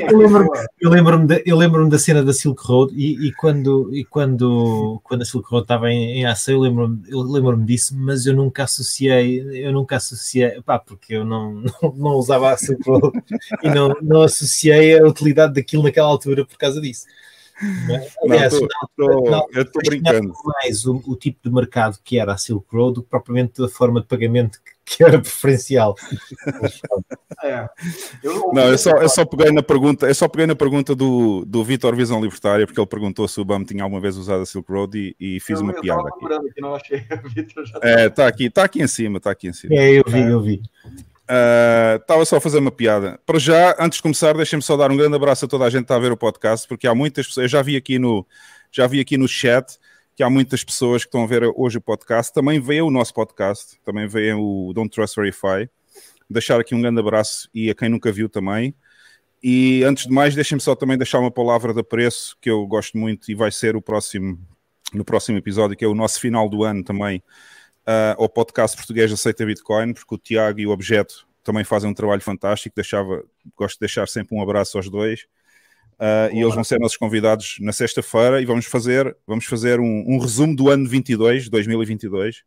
[0.10, 0.50] Eu lembro-me
[0.90, 5.26] lembro eu lembro da cena da Silk Road e, e, quando, e quando, quando a
[5.26, 9.72] Silk Road estava em, em ação, eu lembro-me lembro disso, mas eu nunca associei, eu
[9.72, 13.12] nunca associei, pá, porque eu não, não, não usava a Silk Road
[13.64, 17.06] e não, não associei a utilidade daquilo naquela altura por causa disso.
[18.24, 20.34] Aliás, não, tô, tô, não, eu estou brincando.
[20.46, 23.68] mais o, o, tipo de mercado que era a Silk Road do que propriamente a
[23.68, 25.96] forma de pagamento que, que era preferencial.
[27.44, 27.70] é.
[28.24, 31.46] eu, não, eu só, eu só peguei na pergunta, eu só peguei na pergunta do,
[31.46, 34.46] do Vitor Visão Libertária, porque ele perguntou se o BAM tinha alguma vez usado a
[34.46, 36.02] Silk Road e, e fiz eu, uma eu piada.
[36.02, 36.26] Aqui.
[36.26, 36.62] aqui.
[36.62, 37.06] não achei.
[37.82, 39.76] É, está aqui, está aqui em cima, está aqui em cima.
[39.76, 40.62] É, eu vi, eu vi.
[42.02, 43.18] Estava uh, só a fazer uma piada.
[43.26, 45.82] Para já, antes de começar, deixem-me só dar um grande abraço a toda a gente
[45.82, 48.28] que está a ver o podcast, porque há muitas pessoas, eu já vi aqui no,
[48.70, 49.78] já vi aqui no chat
[50.14, 53.14] que há muitas pessoas que estão a ver hoje o podcast, também veio o nosso
[53.14, 55.70] podcast, também veio o Don't Trust Verify.
[56.30, 58.76] Deixar aqui um grande abraço e a quem nunca viu também.
[59.42, 62.98] E antes de mais, deixem-me só também deixar uma palavra de apreço que eu gosto
[62.98, 64.38] muito e vai ser o próximo,
[64.94, 67.24] no próximo episódio, que é o nosso final do ano também
[67.88, 71.94] uh, ao podcast português Aceita Bitcoin, porque o Tiago e o Objeto também fazem um
[71.94, 72.76] trabalho fantástico.
[72.76, 73.24] Deixava,
[73.56, 75.26] gosto de deixar sempre um abraço aos dois.
[76.02, 80.04] Uh, e eles vão ser nossos convidados na sexta-feira e vamos fazer, vamos fazer um,
[80.08, 82.44] um, resumo do ano 22, 2022.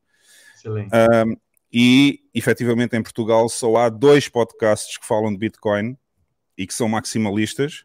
[0.56, 0.88] Excelente.
[0.88, 1.40] Uh,
[1.72, 5.96] e efetivamente em Portugal só há dois podcasts que falam de Bitcoin
[6.58, 7.84] e que são maximalistas,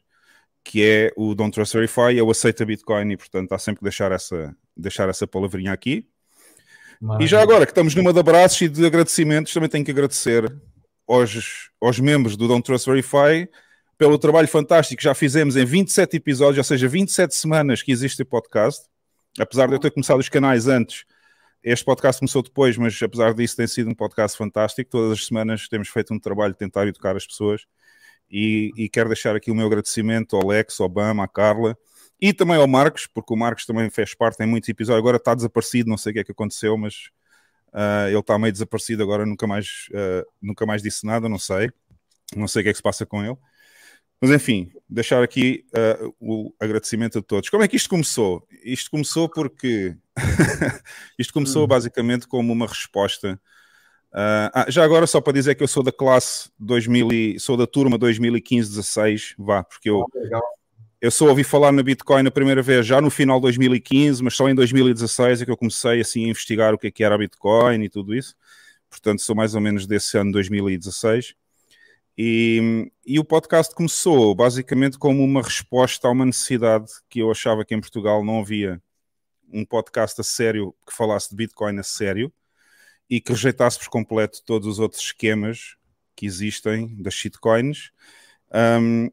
[0.63, 3.83] que é o Don't Trust Verify e o Aceita Bitcoin, e portanto há sempre que
[3.83, 6.08] deixar essa, deixar essa palavrinha aqui.
[6.99, 7.25] Maravilha.
[7.25, 10.53] E já agora que estamos numa de abraços e de agradecimentos, também tenho que agradecer
[11.07, 13.49] aos, aos membros do Don't Trust Verify
[13.97, 18.21] pelo trabalho fantástico que já fizemos em 27 episódios, ou seja, 27 semanas que existe
[18.21, 18.87] o podcast.
[19.37, 21.03] Apesar de eu ter começado os canais antes,
[21.61, 24.89] este podcast começou depois, mas apesar disso tem sido um podcast fantástico.
[24.89, 27.65] Todas as semanas temos feito um trabalho de tentar educar as pessoas.
[28.31, 31.77] E, e quero deixar aqui o meu agradecimento ao Alex, ao Bama, à Carla,
[32.21, 34.99] e também ao Marcos, porque o Marcos também fez parte em muitos episódios.
[34.99, 37.09] Agora está desaparecido, não sei o que é que aconteceu, mas
[37.73, 39.25] uh, ele está meio desaparecido agora.
[39.25, 41.71] Nunca mais, uh, nunca mais disse nada, não sei.
[42.35, 43.37] Não sei o que é que se passa com ele.
[44.21, 47.49] Mas enfim, deixar aqui uh, o agradecimento a todos.
[47.49, 48.45] Como é que isto começou?
[48.65, 49.95] Isto começou porque
[51.17, 51.67] isto começou hum.
[51.67, 53.39] basicamente como uma resposta.
[54.11, 57.55] Uh, ah, já agora, só para dizer que eu sou da classe 2000, e, sou
[57.55, 60.03] da turma 2015-16, vá, porque eu,
[61.01, 64.35] eu só ouvi falar na Bitcoin a primeira vez já no final de 2015, mas
[64.35, 67.15] só em 2016 é que eu comecei assim a investigar o que, é que era
[67.15, 68.35] a Bitcoin e tudo isso.
[68.89, 71.35] portanto sou mais ou menos desse ano 2016.
[72.17, 77.63] E, e, o podcast começou basicamente como uma resposta a uma necessidade que eu achava
[77.63, 78.81] que em Portugal não havia
[79.53, 82.31] um podcast a sério que falasse de Bitcoin a sério
[83.09, 85.77] e que rejeitasse por completo todos os outros esquemas
[86.13, 87.91] que existem das shitcoins.
[88.51, 89.09] Um,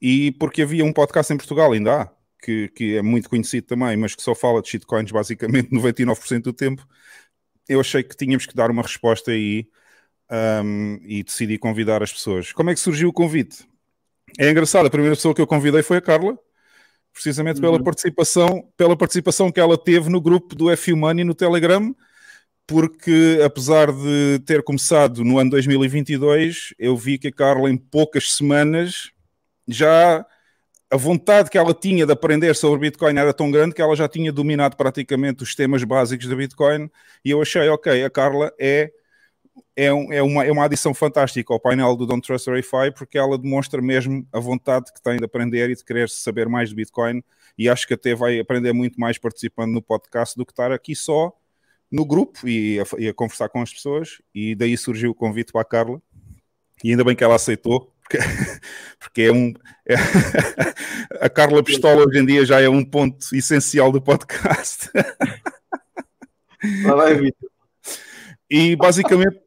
[0.00, 2.10] e porque havia um podcast em Portugal, ainda há,
[2.42, 6.52] que, que é muito conhecido também, mas que só fala de shitcoins basicamente 99% do
[6.52, 6.86] tempo,
[7.68, 9.68] eu achei que tínhamos que dar uma resposta aí
[10.30, 12.52] um, e decidi convidar as pessoas.
[12.52, 13.68] Como é que surgiu o convite?
[14.38, 16.38] É engraçado, a primeira pessoa que eu convidei foi a Carla,
[17.12, 17.82] precisamente pela uhum.
[17.82, 21.94] participação, pela participação que ela teve no grupo do FU Money no Telegram,
[22.66, 28.32] porque apesar de ter começado no ano 2022, eu vi que a Carla em poucas
[28.32, 29.10] semanas
[29.68, 30.24] já
[30.90, 34.08] a vontade que ela tinha de aprender sobre Bitcoin era tão grande que ela já
[34.08, 36.90] tinha dominado praticamente os temas básicos da Bitcoin
[37.22, 38.90] e eu achei, ok, a Carla é,
[39.76, 43.18] é, um, é, uma, é uma adição fantástica ao painel do Don't Trust Verify porque
[43.18, 46.74] ela demonstra mesmo a vontade que tem de aprender e de querer saber mais de
[46.74, 47.22] Bitcoin
[47.58, 50.96] e acho que até vai aprender muito mais participando no podcast do que estar aqui
[50.96, 51.32] só
[51.90, 55.52] no grupo e a, e a conversar com as pessoas e daí surgiu o convite
[55.52, 56.00] para a Carla
[56.82, 58.18] e ainda bem que ela aceitou porque,
[58.98, 59.52] porque é um.
[59.86, 59.94] É,
[61.20, 64.90] a Carla Pistola hoje em dia já é um ponto essencial do podcast.
[66.82, 67.32] Vai,
[68.50, 69.38] E basicamente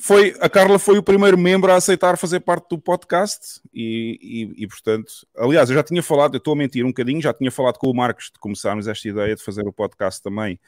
[0.00, 4.18] foi a Carla foi o primeiro membro a aceitar fazer parte do podcast e,
[4.56, 7.34] e, e, portanto, aliás, eu já tinha falado, eu estou a mentir um bocadinho, já
[7.34, 10.58] tinha falado com o Marcos de começarmos esta ideia de fazer o podcast também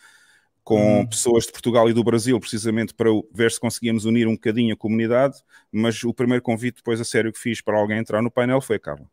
[0.63, 1.07] com hum.
[1.07, 4.77] pessoas de Portugal e do Brasil, precisamente para ver se conseguíamos unir um bocadinho a
[4.77, 5.37] comunidade,
[5.73, 8.77] mas o primeiro convite depois a sério que fiz para alguém entrar no painel foi
[8.77, 9.07] a Carla.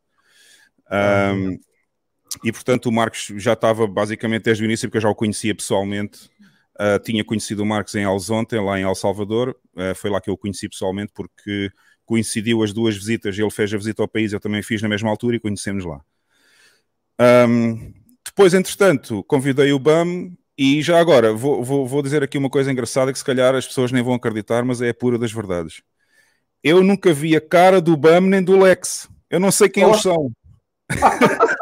[1.36, 1.60] Um,
[2.44, 5.56] e portanto o Marcos já estava basicamente desde o início, porque eu já o conhecia
[5.56, 6.30] pessoalmente.
[6.80, 9.58] Uh, tinha conhecido o Marcos em Alzonte, lá em El Salvador.
[9.76, 11.72] Uh, foi lá que eu o conheci pessoalmente, porque
[12.06, 13.38] coincidiu as duas visitas.
[13.38, 16.02] Ele fez a visita ao país, eu também fiz na mesma altura e conhecemos lá.
[17.20, 17.94] Um,
[18.24, 22.72] depois, entretanto, convidei o BAM e já agora, vou, vou, vou, dizer aqui uma coisa
[22.72, 25.82] engraçada que se calhar as pessoas nem vão acreditar, mas é a pura das verdades.
[26.64, 29.08] Eu nunca vi a cara do BAM nem do Lex.
[29.30, 29.90] Eu não sei quem oh.
[29.90, 30.32] eles são.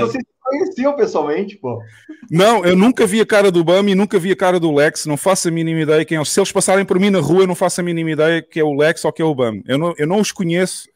[0.00, 1.82] Vocês conheciam pessoalmente, pô.
[2.30, 5.06] Não, eu nunca vi a cara do Bam e nunca vi a cara do Lex,
[5.06, 6.24] não faço a mínima ideia quem é.
[6.24, 8.64] Se eles passarem por mim na rua, eu não faço a mínima ideia que é
[8.64, 9.60] o Lex ou que é o Bam.
[9.66, 10.88] Eu não, eu não os conheço,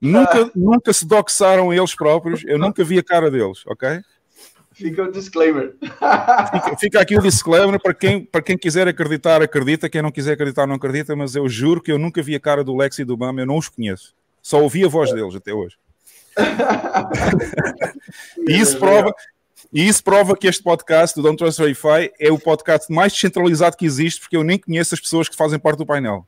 [0.00, 0.50] Nunca, ah.
[0.54, 4.00] nunca se doxaram eles próprios, eu nunca vi a cara deles, ok?
[4.72, 5.74] Fica o disclaimer.
[5.80, 9.90] Fica, fica, aqui o disclaimer para quem, para quem quiser acreditar, acredita.
[9.90, 11.14] Quem não quiser acreditar, não acredita.
[11.14, 13.44] Mas eu juro que eu nunca vi a cara do Lex e do Bam, eu
[13.44, 14.14] não os conheço.
[14.40, 15.76] Só ouvi a voz deles até hoje.
[18.48, 19.12] e isso prova,
[19.70, 23.76] e isso prova que este podcast do Don't Trust Verify é o podcast mais descentralizado
[23.76, 26.26] que existe, porque eu nem conheço as pessoas que fazem parte do painel.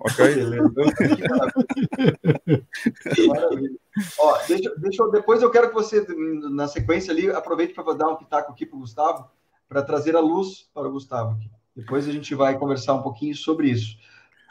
[0.00, 0.24] Ok?
[4.18, 6.06] Ó, deixa, deixa eu, depois eu quero que você,
[6.50, 9.28] na sequência ali, aproveite para dar um pitaco aqui para o Gustavo,
[9.68, 11.36] para trazer a luz para o Gustavo.
[11.76, 13.98] Depois a gente vai conversar um pouquinho sobre isso.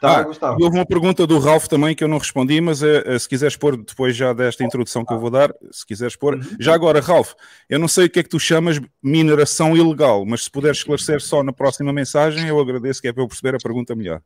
[0.00, 0.58] Tá, ah, Gustavo?
[0.58, 3.56] E houve uma pergunta do Ralph também que eu não respondi, mas é, se quiseres
[3.56, 6.36] pôr depois já desta introdução que eu vou dar, se quiseres pôr.
[6.36, 6.56] Uhum.
[6.58, 7.32] Já agora, Ralph,
[7.68, 11.20] eu não sei o que é que tu chamas mineração ilegal, mas se puderes esclarecer
[11.20, 14.22] só na próxima mensagem, eu agradeço que é para eu perceber a pergunta melhor.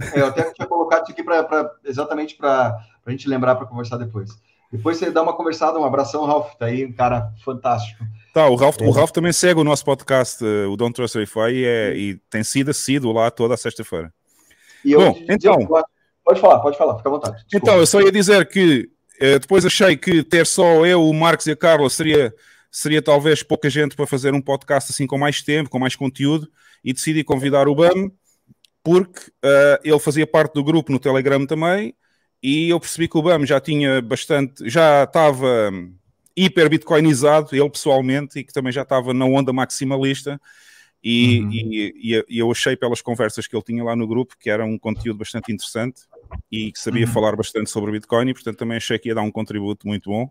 [0.00, 3.66] É, eu até tinha colocado isso aqui pra, pra exatamente para a gente lembrar para
[3.66, 4.30] conversar depois.
[4.72, 6.54] Depois você dá uma conversada, um abração, Ralph.
[6.54, 8.02] Tá aí um cara fantástico.
[8.32, 8.86] Tá, o Ralph, é.
[8.86, 12.14] o Ralph também segue o nosso podcast, eh, o Don't Trust Verify, e, é, e
[12.30, 14.10] tem sido assíduo lá toda a sexta-feira.
[14.82, 15.58] Bom, então.
[16.24, 17.36] Pode falar, pode falar, fica à vontade.
[17.44, 17.56] Desculpa.
[17.56, 18.88] Então, eu só ia dizer que
[19.20, 22.34] eh, depois achei que ter só eu, o Marcos e a Carla seria,
[22.70, 26.48] seria talvez pouca gente para fazer um podcast assim com mais tempo, com mais conteúdo,
[26.82, 28.10] e decidi convidar o BAM
[28.82, 31.94] porque uh, ele fazia parte do grupo no Telegram também,
[32.42, 35.70] e eu percebi que o BAM já tinha bastante, já estava
[36.36, 40.40] hiper bitcoinizado, ele pessoalmente, e que também já estava na onda maximalista,
[41.04, 41.50] e, uhum.
[41.52, 44.78] e, e, eu achei pelas conversas que ele tinha lá no grupo que era um
[44.78, 46.02] conteúdo bastante interessante
[46.50, 47.12] e que sabia uhum.
[47.12, 50.30] falar bastante sobre Bitcoin, e portanto também achei que ia dar um contributo muito bom.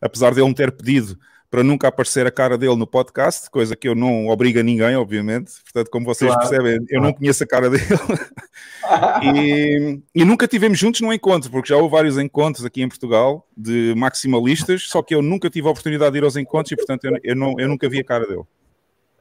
[0.00, 1.18] Apesar de ele me ter pedido
[1.56, 4.94] para nunca aparecer a cara dele no podcast, coisa que eu não obrigo a ninguém,
[4.94, 5.52] obviamente.
[5.62, 6.46] Portanto, como vocês claro.
[6.46, 7.82] percebem, eu não conheço a cara dele.
[9.24, 13.48] e, e, nunca tivemos juntos num encontro, porque já houve vários encontros aqui em Portugal
[13.56, 17.04] de maximalistas, só que eu nunca tive a oportunidade de ir aos encontros e, portanto,
[17.06, 18.44] eu, eu não, eu nunca vi a cara dele.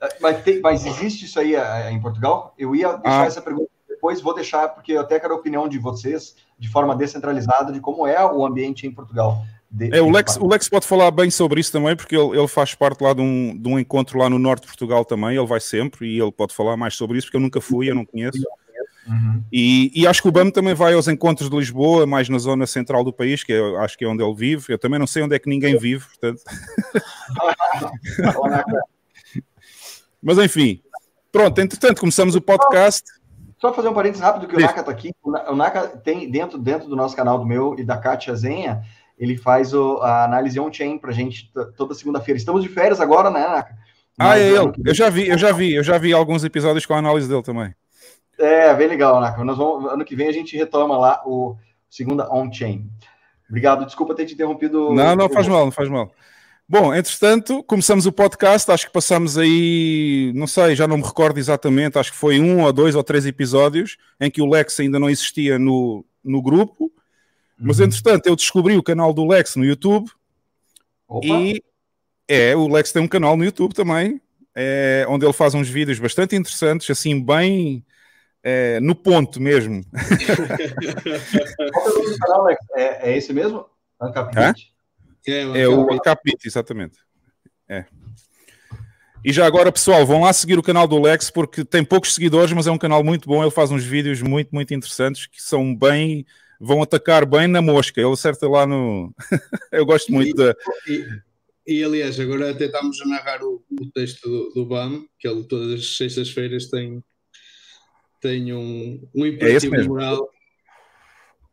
[0.02, 2.54] Eh, mas, tem, mas existe isso aí eh, em Portugal?
[2.58, 3.28] Eu ia deixar ah.
[3.28, 6.94] essa pergunta depois, vou deixar, porque eu até quero a opinião de vocês, de forma
[6.98, 9.42] descentralizada, de como é o ambiente em Portugal.
[9.70, 12.48] De, é, o Lex, o Lex pode falar bem sobre isso também, porque ele, ele
[12.48, 15.46] faz parte lá de um, de um encontro lá no norte de Portugal também, ele
[15.46, 18.06] vai sempre e ele pode falar mais sobre isso, porque eu nunca fui, eu não
[18.06, 18.40] conheço.
[19.08, 19.44] Uhum.
[19.52, 22.66] E, e, acho que o BAM também vai aos encontros de Lisboa, mais na zona
[22.66, 24.74] central do país, que é, acho que é onde ele vive.
[24.74, 26.42] Eu também não sei onde é que ninguém vive, portanto.
[30.22, 30.82] Mas enfim,
[31.32, 33.04] pronto, entretanto, começamos o podcast.
[33.60, 35.14] Só fazer um parênteses rápido que o Naka está aqui.
[35.24, 38.84] O Naka tem dentro, dentro do nosso canal do meu e da Kátia Zenha,
[39.18, 42.38] ele faz o, a análise on-chain para gente toda segunda-feira.
[42.38, 43.76] Estamos de férias agora, né, Naka?
[44.20, 44.72] ah, é ele.
[44.86, 47.44] Eu já vi, eu já vi, eu já vi alguns episódios com a análise dele
[47.44, 47.74] também.
[48.38, 49.44] É, bem legal, Naka.
[49.44, 51.56] Nós vamos, ano que vem a gente retoma lá o
[51.90, 52.90] segunda on-chain.
[53.50, 54.94] Obrigado, desculpa ter te interrompido.
[54.94, 56.12] Não, não faz mal, não faz mal.
[56.68, 61.38] Bom, entretanto, começamos o podcast, acho que passamos aí, não sei, já não me recordo
[61.38, 64.98] exatamente, acho que foi um ou dois ou três episódios em que o Lex ainda
[64.98, 66.92] não existia no, no grupo,
[67.58, 67.86] mas uhum.
[67.86, 70.10] entretanto eu descobri o canal do Lex no YouTube
[71.08, 71.26] Opa.
[71.28, 71.64] e
[72.28, 74.22] é, o Lex tem um canal no YouTube também,
[74.54, 77.86] é, onde ele faz uns vídeos bastante interessantes, assim, bem
[78.44, 79.84] é, no ponto mesmo.
[81.74, 82.66] Qual é o nome do canal, Lex?
[82.76, 83.66] É, é esse mesmo?
[84.02, 84.72] Ancapit?
[85.28, 86.98] É, é o Ancapit, exatamente.
[87.68, 87.86] É.
[89.24, 92.54] E já agora, pessoal, vão lá seguir o canal do Lex porque tem poucos seguidores,
[92.54, 93.42] mas é um canal muito bom.
[93.42, 96.24] Ele faz uns vídeos muito, muito interessantes que são bem.
[96.60, 98.00] Vão atacar bem na mosca.
[98.00, 99.14] Ele acerta lá no.
[99.72, 100.56] Eu gosto muito e, da.
[100.88, 101.08] E,
[101.68, 105.44] e, aliás, agora até estamos a narrar o, o texto do, do, BAM, que ele
[105.44, 107.04] todas as sextas-feiras tem,
[108.22, 110.30] tem um, um é imperativo é moral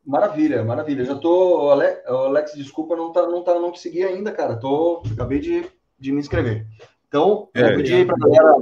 [0.05, 1.05] Maravilha, maravilha.
[1.05, 1.71] Já tô.
[1.71, 4.57] Alex, Alex, desculpa, não, tá, não, tá, não te segui ainda, cara.
[4.57, 5.65] Tô, acabei de,
[5.99, 6.67] de me inscrever.
[7.07, 8.57] Então, é, vou pedir aí pra galera.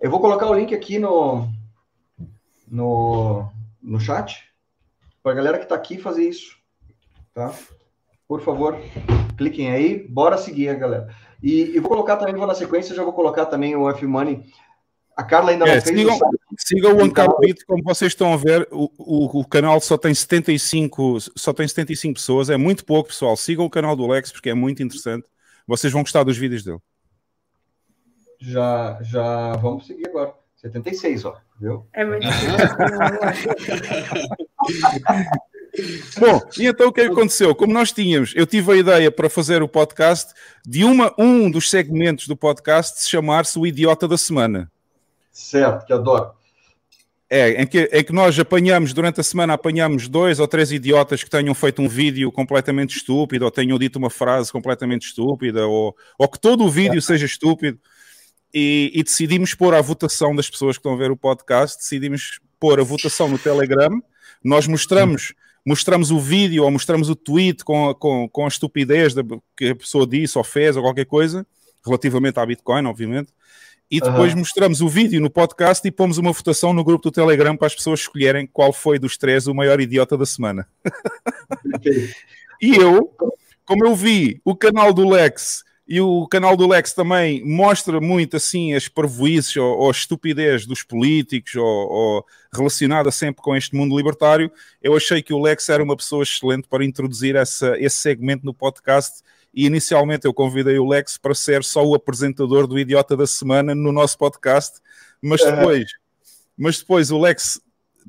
[0.00, 1.48] Eu vou colocar o link aqui no,
[2.68, 3.48] no,
[3.82, 4.53] no chat
[5.24, 6.56] para a galera que está aqui fazer isso.
[7.34, 7.52] Tá?
[8.28, 8.78] Por favor,
[9.36, 10.06] cliquem aí.
[10.06, 11.12] Bora seguir a galera.
[11.42, 14.44] E, e vou colocar também, vou na sequência, já vou colocar também o F-Money
[15.16, 15.96] a Carla ainda é, não fez.
[15.96, 16.18] Sigam,
[16.58, 21.18] sigam o Ancapit, como vocês estão a ver, o, o, o, canal só tem 75,
[21.36, 23.36] só tem 75 pessoas, é muito pouco, pessoal.
[23.36, 25.28] Sigam o canal do Lex porque é muito interessante.
[25.66, 26.78] Vocês vão gostar dos vídeos dele.
[28.40, 30.34] Já, já vamos seguir agora.
[30.56, 31.86] 76, ó, viu?
[31.92, 32.26] É muito
[36.18, 37.54] Bom, e então o que, é que aconteceu?
[37.54, 40.32] Como nós tínhamos, eu tive a ideia para fazer o podcast
[40.64, 44.70] de uma, um dos segmentos do podcast se chamar-se o Idiota da Semana.
[45.32, 46.30] Certo, que adoro.
[47.28, 51.24] É, em que, em que nós apanhamos, durante a semana, apanhamos dois ou três idiotas
[51.24, 55.96] que tenham feito um vídeo completamente estúpido, ou tenham dito uma frase completamente estúpida, ou,
[56.16, 57.00] ou que todo o vídeo é.
[57.00, 57.80] seja estúpido,
[58.52, 62.38] e, e, decidimos pôr à votação das pessoas que estão a ver o podcast, decidimos
[62.60, 64.00] pôr a votação no Telegram,
[64.44, 65.32] nós mostramos,
[65.64, 69.14] mostramos o vídeo ou mostramos o tweet com, com, com a estupidez
[69.56, 71.46] que a pessoa disse ou fez ou qualquer coisa,
[71.84, 73.32] relativamente à Bitcoin, obviamente,
[73.90, 74.40] e depois uhum.
[74.40, 77.74] mostramos o vídeo no podcast e pomos uma votação no grupo do Telegram para as
[77.74, 80.66] pessoas escolherem qual foi dos três o maior idiota da semana.
[82.60, 83.14] e eu,
[83.64, 88.36] como eu vi o canal do Lex e o canal do Lex também mostra muito
[88.36, 93.76] assim as parvoices ou, ou a estupidez dos políticos ou, ou, relacionada sempre com este
[93.76, 94.50] mundo libertário,
[94.82, 98.54] eu achei que o Lex era uma pessoa excelente para introduzir essa, esse segmento no
[98.54, 99.22] podcast
[99.52, 103.74] e inicialmente eu convidei o Lex para ser só o apresentador do Idiota da Semana
[103.74, 104.80] no nosso podcast,
[105.20, 105.84] mas depois,
[106.56, 107.60] mas depois o Lex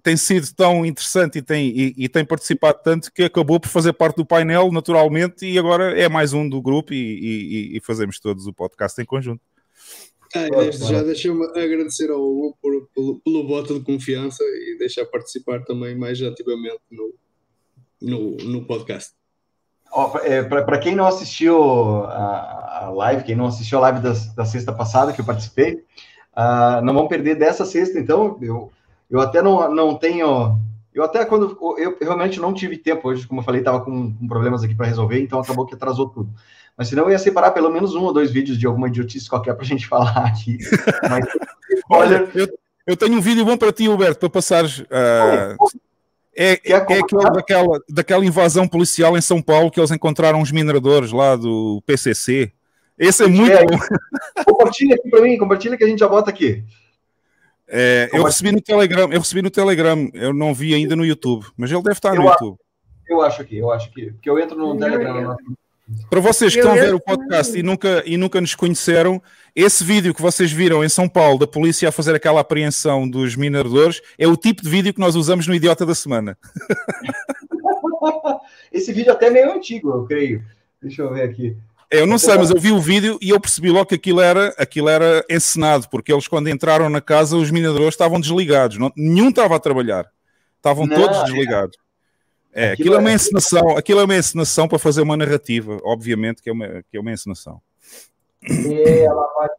[0.06, 3.92] tem sido tão interessante e tem, e, e, tem participado tanto que acabou por fazer
[3.92, 8.46] parte do painel naturalmente e agora é mais um do grupo e, e fazemos todos
[8.46, 9.42] o podcast em conjunto.
[10.36, 15.08] Ah, desde já deixa-me agradecer ao Hugo por, pelo, pelo voto de confiança e deixar
[15.08, 17.16] participar também mais ativamente no,
[18.00, 19.12] no, no podcast.
[20.24, 24.46] É, Para quem não assistiu a, a, live, quem não assistiu a live da, da
[24.46, 25.84] sexta passada que eu participei,
[26.38, 28.72] uh, não vão perder dessa sexta, então eu,
[29.10, 30.60] eu até não, não tenho.
[30.94, 31.58] Eu até quando.
[31.78, 34.88] Eu realmente não tive tempo hoje, como eu falei, estava com, com, problemas aqui para
[34.88, 36.30] resolver, então acabou que atrasou tudo.
[36.78, 39.54] Mas senão eu ia separar pelo menos um ou dois vídeos de alguma idiotice qualquer
[39.54, 40.58] para a gente falar aqui.
[41.10, 41.26] Mas,
[41.90, 42.30] olha.
[42.34, 42.48] Eu,
[42.88, 44.66] eu tenho um vídeo bom para ti, Huberto, para passar.
[44.66, 45.56] Uh,
[46.38, 47.02] é, é, é aquele
[47.34, 52.52] daquela, daquela invasão policial em São Paulo que eles encontraram os mineradores lá do PCC.
[52.98, 53.78] Esse é muito é, bom.
[54.46, 56.64] Compartilha aqui para mim, compartilha que a gente já bota aqui.
[57.68, 61.46] É, eu recebi no Telegram, eu recebi no Telegram, eu não vi ainda no YouTube,
[61.58, 62.58] mas ele deve estar no eu YouTube.
[63.10, 65.36] eu acho que, eu acho que, porque eu entro no Telegram.
[66.10, 69.22] Para vocês que estão a ver o podcast e nunca, e nunca nos conheceram,
[69.56, 73.36] esse vídeo que vocês viram em São Paulo da polícia a fazer aquela apreensão dos
[73.36, 76.38] mineradores é o tipo de vídeo que nós usamos no Idiota da Semana.
[78.72, 80.44] esse vídeo até é meio antigo, eu creio.
[80.82, 81.56] Deixa eu ver aqui.
[81.92, 84.20] É, eu não sei, mas eu vi o vídeo e eu percebi logo que aquilo
[84.20, 88.92] era, aquilo era encenado, porque eles, quando entraram na casa, os mineradores estavam desligados, não,
[88.96, 90.10] nenhum estava a trabalhar,
[90.58, 91.78] estavam não, todos desligados.
[92.54, 95.80] É, aquilo, aquilo é uma é- encenação, aquilo é uma encenação para fazer uma narrativa,
[95.84, 97.62] obviamente que é uma, que é uma encenação.
[98.42, 99.50] E ela vai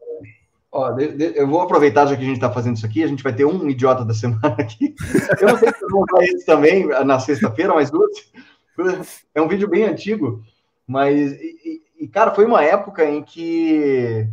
[0.76, 3.06] Ó, de, de, eu vou aproveitar já que a gente está fazendo isso aqui, a
[3.06, 4.94] gente vai ter um idiota da semana aqui.
[5.40, 7.90] Eu não sei se vou usar isso também na sexta-feira, mas
[9.34, 10.44] é um vídeo bem antigo,
[10.86, 14.28] mas e, e, cara, foi uma época em que,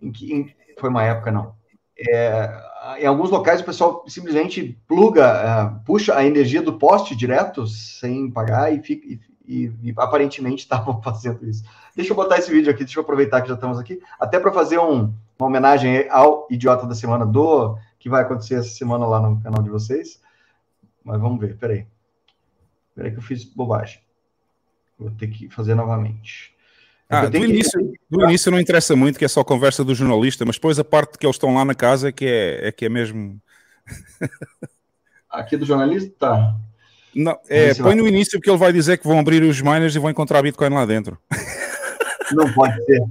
[0.00, 1.54] em que em, foi uma época não.
[1.96, 2.50] É,
[2.98, 8.30] em alguns locais o pessoal simplesmente pluga, uh, puxa a energia do poste direto sem
[8.30, 9.06] pagar e, fica,
[9.46, 11.64] e, e aparentemente estavam fazendo isso.
[11.94, 14.52] Deixa eu botar esse vídeo aqui, deixa eu aproveitar que já estamos aqui, até para
[14.52, 19.20] fazer um, uma homenagem ao Idiota da Semana do que vai acontecer essa semana lá
[19.20, 20.20] no canal de vocês.
[21.02, 21.86] Mas vamos ver, peraí.
[22.94, 24.00] Peraí que eu fiz bobagem.
[24.98, 26.53] Vou ter que fazer novamente.
[27.08, 27.98] Ah, do, início, que...
[28.10, 31.18] do início não interessa muito, que é só conversa do jornalista, mas depois a parte
[31.18, 33.38] que eles estão lá na casa é que é, é, que é mesmo.
[35.30, 36.12] Aqui do jornalista?
[36.18, 36.54] Tá.
[37.14, 39.98] Não, é, põe no início porque ele vai dizer que vão abrir os miners e
[39.98, 41.18] vão encontrar Bitcoin lá dentro.
[42.32, 43.02] Não pode ser.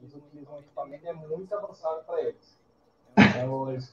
[0.00, 2.56] Eles utilizam um equipamento é muito avançado para eles.
[3.18, 3.90] Então, eles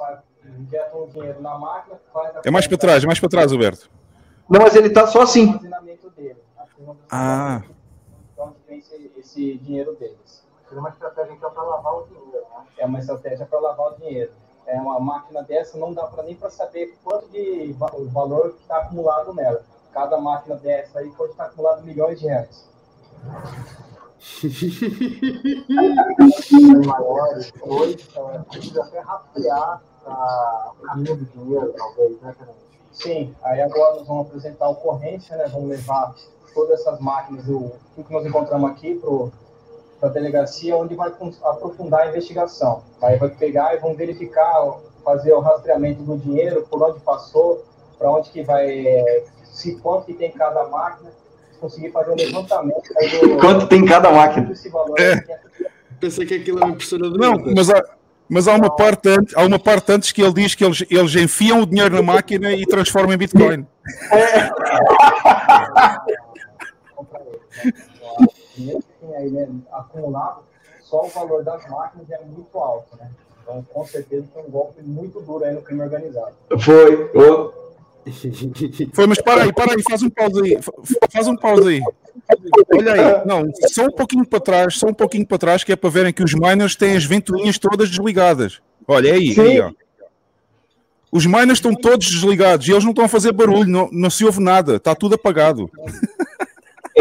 [0.60, 2.00] injetam o dinheiro na máquina.
[2.46, 3.90] é mais para trás, é mais para trás, Alberto.
[4.50, 5.60] Não, mas ele está só assim.
[7.10, 7.62] Ah.
[8.72, 8.80] Vem
[9.18, 10.46] esse, dinheiro deles.
[10.72, 12.46] É uma estratégia então para lavar o dinheiro.
[12.50, 12.66] Né?
[12.78, 14.32] É uma estratégia para lavar o dinheiro.
[14.66, 18.62] É uma máquina dessa não dá para nem para saber quanto de o valor que
[18.62, 19.66] está acumulado nela.
[19.92, 22.72] Cada máquina dessa aí pode estar acumulado milhões de reais.
[26.86, 32.34] maiores, hoje, então, precisa até rastrear a, o caminho do dinheiro, talvez, né,
[32.94, 35.48] Sim, aí agora nós vamos apresentar a ocorrência, né?
[35.48, 36.14] Vamos levar
[36.54, 39.00] todas essas máquinas, o que nós encontramos aqui
[40.00, 41.12] para a delegacia, onde vai
[41.44, 42.84] aprofundar a investigação.
[43.02, 44.54] Aí vai pegar e vão verificar,
[45.04, 47.66] fazer o rastreamento do dinheiro, por onde passou,
[47.98, 48.86] para onde que vai,
[49.44, 51.12] se quanto que tem cada máquina,
[51.60, 52.82] conseguir fazer um levantamento.
[53.22, 54.52] Do, Quanto tem cada máquina?
[54.98, 55.40] É.
[56.00, 57.84] Pensei que aquilo é uma impressora de Não, mas há,
[58.28, 61.16] mas há uma, parte antes, há uma parte antes que ele diz que eles, eles
[61.16, 63.68] enfiam o dinheiro na máquina e transformam em Bitcoin.
[64.12, 64.50] É.
[68.56, 70.44] tem aí né, acumulado,
[70.82, 73.10] só o valor das máquinas é muito alto, né?
[73.42, 76.34] Então, com certeza, foi um golpe muito duro aí no crime organizado.
[76.60, 77.12] Foi.
[77.16, 77.62] Oh.
[78.94, 80.60] Foi, mas para aí, para aí, faz um pause aí.
[81.12, 81.82] Faz um pause aí.
[82.74, 85.76] Olha aí, não, só um pouquinho para trás, só um pouquinho para trás, que é
[85.76, 88.60] para verem que os miners têm as ventoinhas todas desligadas.
[88.88, 89.72] Olha é aí, aí ó.
[91.12, 94.24] Os miners estão todos desligados e eles não estão a fazer barulho, não, não se
[94.24, 95.70] ouve nada, está tudo apagado.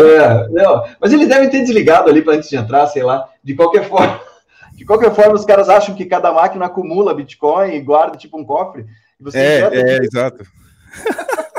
[0.07, 3.29] É, não, mas eles devem ter desligado ali para antes de entrar, sei lá.
[3.43, 4.21] De qualquer forma,
[4.75, 8.45] de qualquer forma, os caras acham que cada máquina acumula Bitcoin e guarda tipo um
[8.45, 8.87] cofre.
[9.35, 10.45] é, é, exato.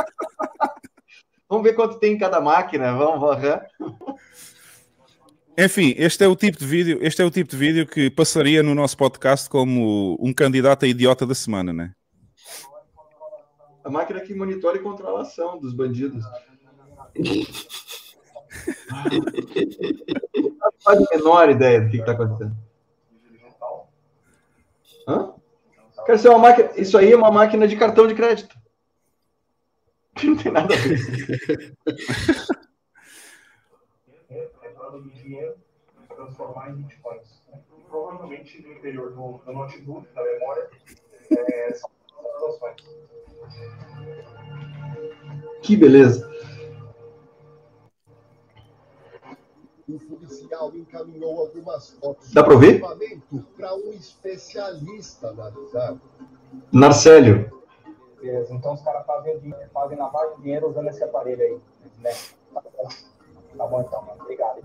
[1.49, 2.93] Vamos ver quanto tem em cada máquina.
[2.93, 3.59] Vamos, uhum.
[5.57, 8.63] Enfim, este é o tipo de vídeo, este é o tipo de vídeo que passaria
[8.63, 11.91] no nosso podcast como um candidato a idiota da semana, né?
[13.83, 16.23] A máquina que monitora e controla a ação dos bandidos.
[20.35, 22.55] Não faz a menor ideia do que está acontecendo.
[25.07, 25.33] Hã?
[26.05, 26.71] Quer ser uma máquina.
[26.75, 28.55] Isso aí é uma máquina de cartão de crédito.
[30.23, 31.75] Não tem nada a ver.
[35.31, 35.55] dinheiro
[36.07, 37.41] transformar em bitcoins.
[37.89, 40.69] Provavelmente no interior do, do notebook, da memória,
[41.31, 42.75] é, são transações.
[45.61, 46.30] Que beleza.
[49.95, 52.81] O policial encaminhou algumas fotos Dá para ouvir?
[53.57, 55.97] para um especialista analisar.
[56.71, 57.51] Narcélio.
[58.21, 61.59] Beleza, então os caras fazem, fazem lavagem de dinheiro usando esse aparelho aí,
[61.99, 62.11] né?
[63.57, 64.21] Tá bom, então, mano.
[64.21, 64.61] Obrigado.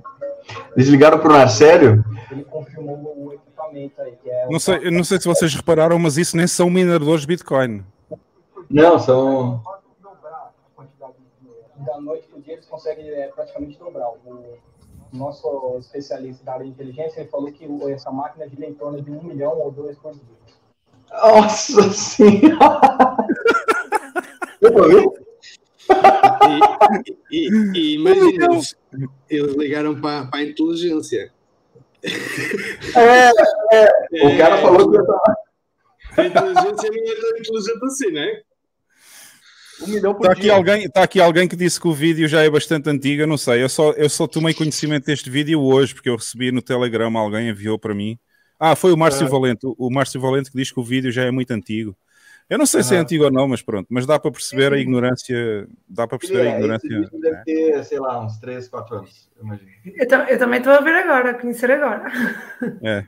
[0.77, 2.05] Eles ligaram pro Narcélio?
[2.31, 4.47] Ele confirmou o equipamento aí, que é...
[4.49, 7.85] Não sei, não sei se vocês repararam, mas isso nem são mineradores de Bitcoin.
[8.71, 9.63] Não, são...
[11.79, 14.09] Da noite pro dia eles conseguem é, praticamente dobrar.
[14.09, 14.59] O
[15.13, 19.11] nosso especialista da área de inteligência, ele falou que essa máquina gira em torno de
[19.11, 20.23] um milhão ou dois por dia.
[21.11, 23.17] Nossa senhora!
[27.31, 28.77] e, e, e imagina, eles,
[29.31, 31.33] eles ligaram para, para a inteligência.
[32.97, 33.31] É,
[33.73, 34.27] é.
[34.27, 34.99] O cara falou que
[36.21, 38.43] A inteligência não é tão inteligente assim, né?
[39.83, 40.43] Um milhão por está dia.
[40.43, 43.27] Aqui alguém, está aqui alguém que disse que o vídeo já é bastante antigo, eu
[43.27, 43.63] não sei.
[43.63, 47.49] Eu só, eu só tomei conhecimento deste vídeo hoje, porque eu recebi no Telegram, alguém
[47.49, 48.19] enviou para mim.
[48.59, 49.29] Ah, foi o Márcio é.
[49.29, 49.67] Valente.
[49.79, 51.97] O Márcio Valente que diz que o vídeo já é muito antigo.
[52.49, 53.89] Eu não sei se é antigo ou não, mas pronto.
[53.91, 55.69] Mas dá para perceber a ignorância.
[55.89, 57.11] Dá para perceber é, a ignorância.
[57.13, 59.71] Deve ter, sei lá, uns 3, 4 anos, eu imagino.
[59.85, 62.05] Eu, eu também estou a ver agora, a conhecer agora.
[62.83, 63.05] É.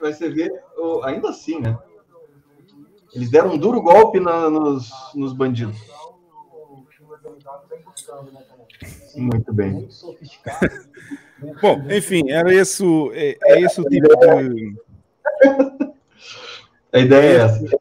[0.00, 0.50] Mas você vê,
[1.04, 1.78] ainda assim, né?
[3.16, 5.78] Eles deram um duro golpe na, nos, nos bandidos.
[9.16, 9.88] Muito bem.
[11.62, 14.76] Bom, enfim, era esse, é, é esse o tipo de.
[16.92, 17.78] A ideia é essa.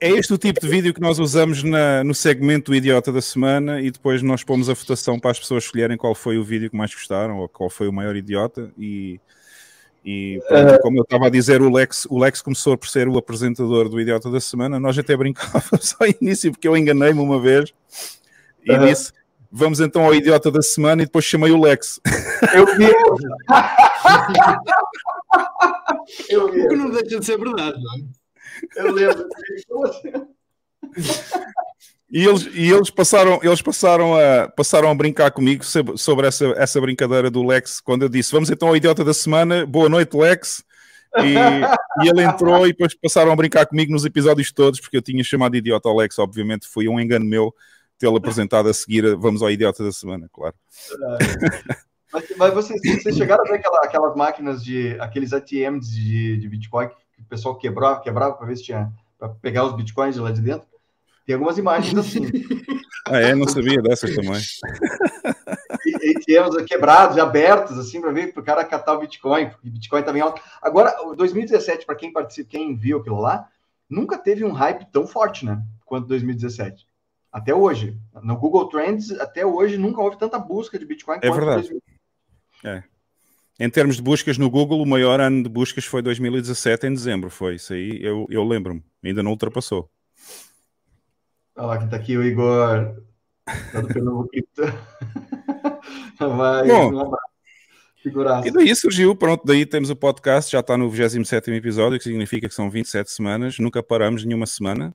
[0.00, 3.22] É este o tipo de vídeo que nós usamos na, no segmento do Idiota da
[3.22, 6.68] Semana e depois nós pomos a votação para as pessoas escolherem qual foi o vídeo
[6.68, 9.20] que mais gostaram ou qual foi o maior idiota e
[10.04, 13.16] e pronto, como eu estava a dizer, o Lex, o Lex começou por ser o
[13.16, 14.78] apresentador do Idiota da Semana.
[14.78, 17.72] Nós até brincávamos ao início, porque eu enganei-me uma vez
[18.64, 18.86] e uhum.
[18.86, 19.12] disse:
[19.50, 21.02] Vamos então ao Idiota da Semana.
[21.02, 22.00] E depois chamei o Lex.
[22.54, 22.84] Eu vi.
[26.28, 26.60] eu vi.
[26.60, 28.00] O que não deixa de ser verdade, não é?
[28.76, 29.26] Eu lembro.
[32.10, 36.80] E eles, e eles, passaram, eles passaram, a, passaram a brincar comigo sobre essa, essa
[36.80, 40.62] brincadeira do Lex, quando eu disse, vamos então ao idiota da semana, boa noite Lex,
[41.18, 41.34] e,
[42.04, 45.24] e, ele entrou e depois passaram a brincar comigo nos episódios todos, porque eu tinha
[45.24, 47.54] chamado idiota ao Lex, obviamente foi um engano meu
[47.98, 50.54] tê-lo apresentado a seguir, vamos ao idiota da semana, claro.
[52.12, 56.48] Mas, mas vocês, vocês, chegaram a ver aquela, aquelas máquinas de, aqueles ATMs de, de
[56.48, 60.20] Bitcoin que o pessoal quebrava, quebrava para ver se tinha, para pegar os Bitcoins de
[60.20, 60.73] lá de dentro?
[61.24, 62.30] Tem algumas imagens assim.
[63.08, 63.34] ah, é?
[63.34, 64.40] Não sabia dessas também.
[66.02, 69.70] e, temos quebrados e abertos, assim, para ver para o cara catar o Bitcoin, porque
[69.70, 70.42] Bitcoin também é alto.
[70.60, 73.48] Agora, 2017, para quem participa, quem viu aquilo lá,
[73.88, 75.62] nunca teve um hype tão forte, né?
[75.84, 76.86] Quanto 2017.
[77.32, 77.98] Até hoje.
[78.22, 81.70] No Google Trends, até hoje, nunca houve tanta busca de Bitcoin é verdade.
[82.62, 82.82] É.
[83.58, 87.30] Em termos de buscas no Google, o maior ano de buscas foi 2017, em dezembro.
[87.30, 88.82] Foi isso aí, eu, eu lembro-me.
[89.02, 89.88] Ainda não ultrapassou.
[91.56, 92.96] Olha lá, que tá aqui o Igor,
[93.72, 94.62] lá do Pernambuquito.
[96.18, 97.14] Vai, Bom,
[98.06, 98.48] abraço.
[98.48, 102.48] E daí surgiu, pronto, daí temos o podcast, já está no 27 episódio, que significa
[102.48, 104.94] que são 27 semanas, nunca paramos nenhuma semana,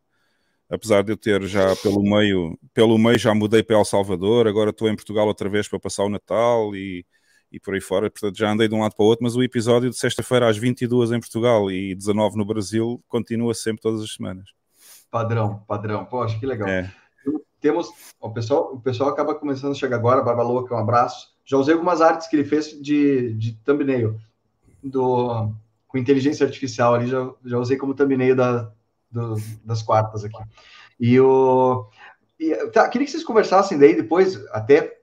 [0.70, 4.70] apesar de eu ter já pelo meio, pelo meio já mudei para El Salvador, agora
[4.70, 7.04] estou em Portugal outra vez para passar o Natal e,
[7.52, 9.42] e por aí fora, portanto já andei de um lado para o outro, mas o
[9.42, 14.14] episódio de sexta-feira às 22 em Portugal e 19 no Brasil continua sempre todas as
[14.14, 14.59] semanas.
[15.12, 16.06] Padrão, padrão.
[16.06, 16.68] Poxa, que legal.
[16.68, 16.92] É.
[17.60, 17.90] Temos.
[18.20, 20.22] O pessoal, o pessoal acaba começando a chegar agora.
[20.22, 21.34] Barba Louca, um abraço.
[21.46, 24.20] Já usei algumas artes que ele fez de, de thumbnail
[24.84, 25.52] do,
[25.88, 27.08] com inteligência artificial ali.
[27.08, 28.72] Já, já usei como thumbnail da,
[29.12, 30.42] do, das quartas aqui.
[31.00, 31.88] E o.
[32.40, 35.00] E, tá, queria que vocês conversassem daí depois, até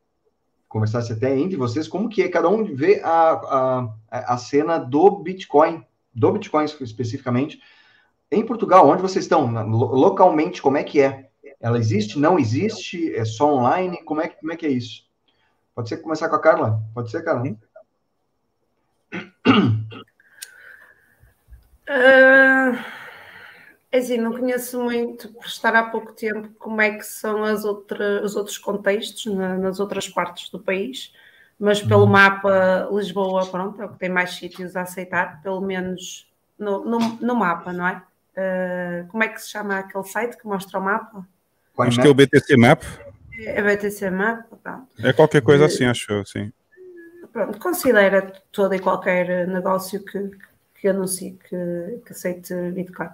[0.69, 5.11] conversasse até entre vocês, como que é, cada um vê a, a, a cena do
[5.11, 5.85] Bitcoin,
[6.15, 7.61] do Bitcoin especificamente,
[8.31, 9.47] em Portugal, onde vocês estão?
[9.69, 11.29] Localmente, como é que é?
[11.61, 12.19] Ela existe?
[12.19, 13.15] Não existe?
[13.15, 14.03] É só online?
[14.05, 15.07] Como é, como é que é isso?
[15.75, 16.83] Pode ser começar com a Carla?
[16.95, 17.57] Pode ser, Carla?
[21.89, 22.77] Uh,
[23.93, 28.25] assim, não conheço muito, por estar há pouco tempo, como é que são as outras,
[28.25, 31.15] os outros contextos na, nas outras partes do país,
[31.59, 32.11] mas pelo uhum.
[32.11, 36.99] mapa Lisboa, pronto, é o que tem mais sítios a aceitar, pelo menos no, no,
[36.99, 38.03] no mapa, não é?
[38.37, 41.27] Uh, como é que se chama aquele site que mostra o mapa?
[41.79, 42.83] Acho que é o BTC Map.
[43.39, 44.89] É, é BTC Map, pronto.
[45.03, 46.53] É qualquer coisa assim, acho eu, sim.
[47.33, 50.31] Pronto, considera todo e qualquer negócio que,
[50.75, 53.09] que anuncie que, que aceite Bitcoin.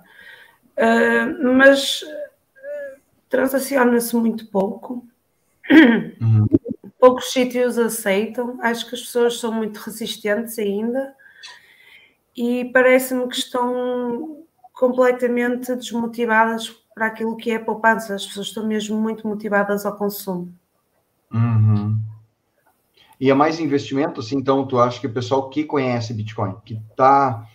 [0.77, 2.05] Uh, mas
[3.29, 5.07] transaciona-se muito pouco.
[6.21, 6.47] Uhum.
[6.99, 8.59] Poucos sítios aceitam.
[8.61, 11.15] Acho que as pessoas são muito resistentes ainda.
[12.37, 14.43] E parece-me que estão
[14.83, 18.17] completamente desmotivadas para aquilo que é poupança.
[18.17, 20.53] As pessoas estão mesmo muito motivadas ao consumo.
[21.33, 22.01] Uhum.
[23.21, 26.83] E é mais investimento, assim, então tu acha que o pessoal que conhece Bitcoin, que
[26.91, 27.47] está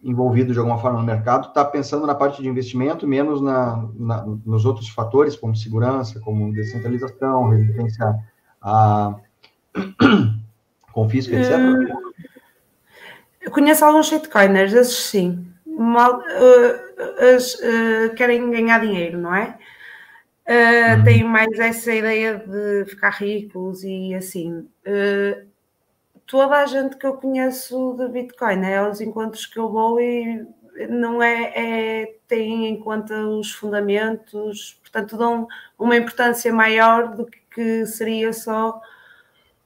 [0.00, 4.24] envolvido de alguma forma no mercado, está pensando na parte de investimento, menos na, na,
[4.46, 8.24] nos outros fatores, como segurança, como descentralização, resistência
[8.62, 9.16] a
[10.92, 11.58] confisco, etc.
[11.58, 12.12] Hum,
[13.40, 19.58] eu conheço alguns shitcoiners, esses sim mal, uh, as, uh, querem ganhar dinheiro, não é?
[20.48, 21.04] Uh, uhum.
[21.04, 24.68] Têm mais essa ideia de ficar ricos e assim.
[24.86, 25.46] Uh,
[26.26, 30.46] toda a gente que eu conheço de Bitcoin é aos encontros que eu vou e
[30.88, 31.52] não é,
[32.02, 35.48] é tem em conta os fundamentos, portanto dão
[35.78, 38.80] uma importância maior do que seria só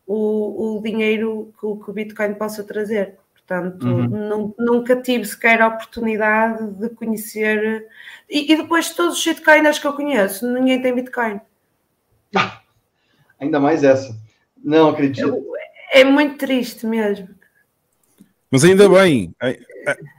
[0.06, 3.19] o, o dinheiro que que o Bitcoin possa trazer.
[3.50, 4.54] Portanto, uhum.
[4.56, 7.84] nunca tive sequer a oportunidade de conhecer.
[8.28, 11.40] E, e depois, todos os shitcoiners que eu conheço, ninguém tem Bitcoin.
[12.36, 12.60] Ah,
[13.40, 14.16] ainda mais essa.
[14.62, 15.44] Não acredito.
[15.92, 17.28] É muito triste mesmo.
[18.52, 19.34] Mas ainda bem,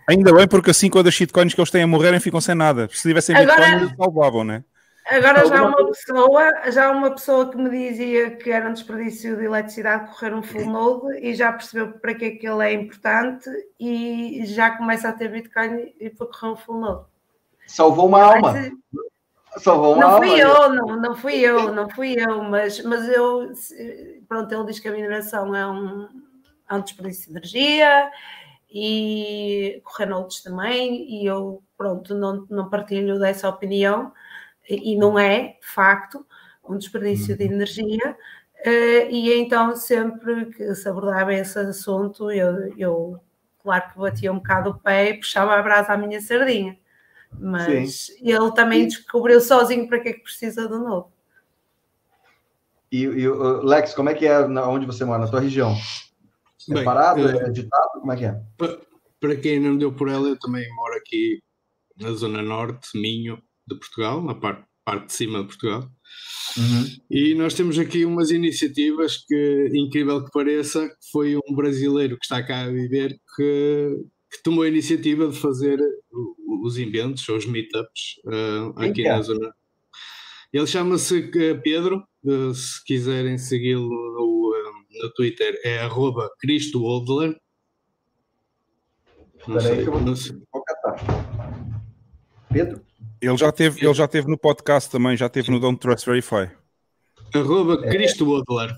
[0.10, 2.90] ainda bem, porque assim quando as shitcoins que eles têm a morrerem ficam sem nada.
[2.92, 3.62] Se tivessem Agora...
[3.62, 4.62] Bitcoin, eles salvavam, né?
[5.06, 9.46] Agora já uma pessoa, já uma pessoa que me dizia que era um desperdício de
[9.46, 13.50] eletricidade correr um full node e já percebeu para que é que ele é importante
[13.80, 17.06] e já começa a ter Bitcoin e para correr um full node.
[17.68, 18.54] Salvou uma alma.
[19.58, 20.26] Salvou uma não alma.
[20.26, 23.52] Fui eu, não, não fui eu, não fui eu, mas, mas eu
[24.30, 26.08] pronto, ele diz que a mineração é um,
[26.70, 28.10] é um desperdício de energia
[28.72, 34.14] e correr nodes também, e eu pronto, não, não partilho dessa opinião
[34.76, 36.26] e não é, de facto,
[36.68, 37.54] um desperdício de uhum.
[37.54, 38.18] energia.
[38.66, 43.20] Uh, e então, sempre que se abordava esse assunto, eu, eu,
[43.62, 46.78] claro que batia um bocado o pé e puxava a brasa à minha sardinha.
[47.40, 48.30] Mas Sim.
[48.30, 51.12] ele também descobriu sozinho para que é que precisa de novo.
[52.92, 53.30] E, e
[53.64, 55.74] Lex, como é que é onde você mora, na tua região?
[56.70, 57.28] É Bem, parado?
[57.28, 58.02] É, é ditado?
[58.02, 58.40] Como é que é?
[59.20, 61.42] Para quem não deu por ela, eu também moro aqui
[61.98, 65.90] na Zona Norte, Minho, de Portugal, na parte, parte de cima de Portugal.
[66.58, 66.86] Uhum.
[67.10, 72.44] E nós temos aqui umas iniciativas que, incrível que pareça, foi um brasileiro que está
[72.44, 73.98] cá a viver que,
[74.32, 75.80] que tomou a iniciativa de fazer
[76.64, 79.54] os eventos, os meetups, uh, aqui na zona.
[80.52, 86.84] Ele chama-se eh, Pedro, uh, se quiserem segui-lo no, uh, no Twitter, é arroba Cristo
[86.84, 87.40] Odler.
[89.48, 90.38] Não sei, não sei.
[92.52, 92.91] Pedro?
[93.22, 96.50] Ele já teve, ele já teve no podcast também, já teve no Don't Trust Verify.
[97.34, 97.90] Arroba é.
[97.92, 98.76] Cristo Odler.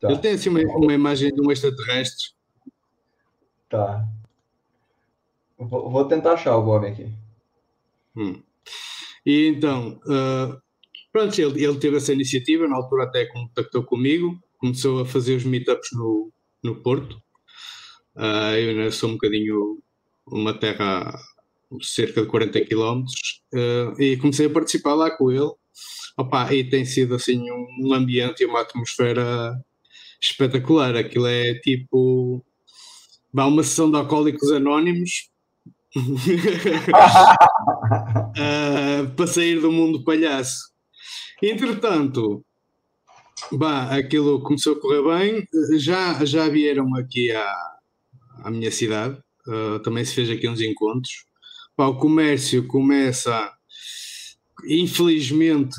[0.00, 0.10] Tá.
[0.10, 2.32] Ele tem assim uma, uma imagem de um extraterrestre.
[3.70, 4.04] Tá.
[5.56, 7.10] Vou, vou tentar achar o Bob aqui.
[8.16, 8.42] Hum.
[9.24, 10.60] E então, uh,
[11.12, 15.44] pronto, ele, ele teve essa iniciativa, na altura até contactou comigo, começou a fazer os
[15.44, 16.30] meetups no,
[16.62, 17.14] no Porto.
[18.16, 19.78] Uh, eu ainda sou um bocadinho
[20.26, 21.18] uma terra
[21.82, 23.04] cerca de 40 km,
[23.54, 25.52] uh, e comecei a participar lá com ele.
[26.16, 29.52] Opa, e tem sido assim um, ambiente e uma atmosfera
[30.20, 30.96] espetacular.
[30.96, 32.44] Aquilo é tipo
[33.34, 35.28] Vá uma sessão de alcoólicos anónimos
[35.96, 36.04] uh,
[39.16, 40.70] para sair do mundo palhaço.
[41.42, 42.44] Entretanto,
[43.50, 45.48] bah, aquilo começou a correr bem.
[45.80, 47.52] Já, já vieram aqui à,
[48.44, 49.18] à minha cidade,
[49.48, 51.24] uh, também se fez aqui uns encontros.
[51.76, 53.52] Bah, o comércio começa,
[54.66, 55.74] infelizmente,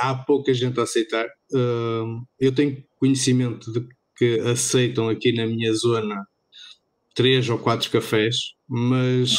[0.00, 1.26] há pouca gente a aceitar.
[1.52, 3.86] Uh, eu tenho conhecimento de
[4.16, 6.26] que aceitam aqui na minha zona
[7.14, 9.36] três ou quatro cafés, mas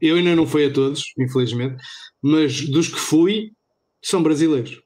[0.00, 1.82] eu ainda não fui a todos, infelizmente,
[2.22, 3.52] mas dos que fui,
[4.02, 4.80] são brasileiros.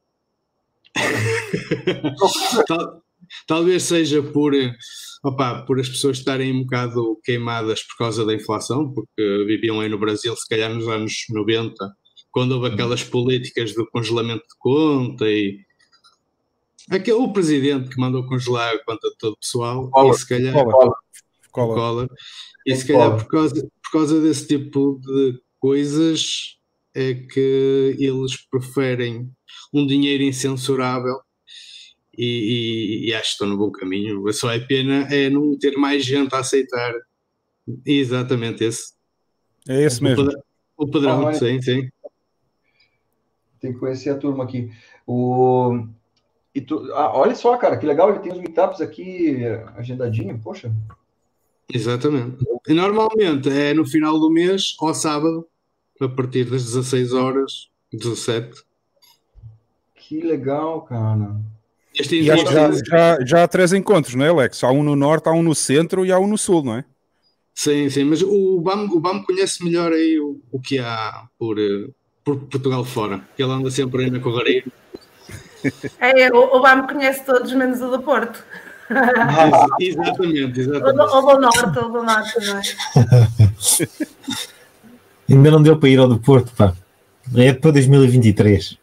[2.67, 3.03] Tal,
[3.47, 4.53] talvez seja por,
[5.23, 9.89] opa, por as pessoas estarem um bocado queimadas por causa da inflação, porque viviam aí
[9.89, 11.75] no Brasil, se calhar nos anos 90,
[12.31, 15.61] quando houve aquelas políticas do congelamento de conta e
[16.91, 20.55] aquele, o presidente que mandou congelar a conta de todo o pessoal, e se calhar.
[20.55, 20.95] Collor.
[21.51, 22.09] Collor.
[22.67, 26.57] E se calhar por causa, por causa desse tipo de coisas
[26.95, 29.31] é que eles preferem
[29.73, 31.21] um dinheiro incensurável
[32.19, 34.31] e, e, e, acho que estão no bom caminho.
[34.33, 36.93] Só é pena é não ter mais gente a aceitar.
[37.87, 38.93] Exatamente esse.
[39.69, 40.29] É esse mesmo.
[40.77, 41.89] O padrão, ah, sim, sim.
[43.61, 44.71] Tem que conhecer a turma aqui.
[45.07, 45.87] O...
[46.55, 46.93] E tu...
[46.93, 49.45] Ah, olha só, cara, que legal, ele tem os meetups aqui
[49.77, 50.73] agendadinho, poxa.
[51.73, 52.45] Exatamente.
[52.67, 55.47] E normalmente é no final do mês, ao sábado,
[56.01, 58.63] a partir das 16 horas, 17.
[59.95, 61.37] Que legal, cara.
[61.99, 64.63] Este já, já, já, já, há três encontros, não é, Alex?
[64.63, 66.85] Há um no norte, há um no centro e há um no sul, não é?
[67.55, 71.59] Sim, sim, mas o BAM, o BAM conhece melhor aí o, o que há por,
[71.59, 71.89] eh,
[72.25, 74.65] por Portugal fora, ele anda sempre aí na correria.
[75.99, 78.45] É, o, o BAM conhece todos, menos o do Porto
[79.81, 81.15] exatamente, exatamente.
[81.15, 82.63] Ou do norte, ou do norte, não é?
[85.29, 86.75] Ainda não deu para ir ao do Porto, pá.
[87.37, 88.79] É para 2023.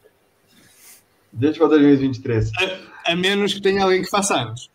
[1.33, 2.51] Deixa para 2023.
[3.05, 4.69] A, menos que tenha alguém que faça anos.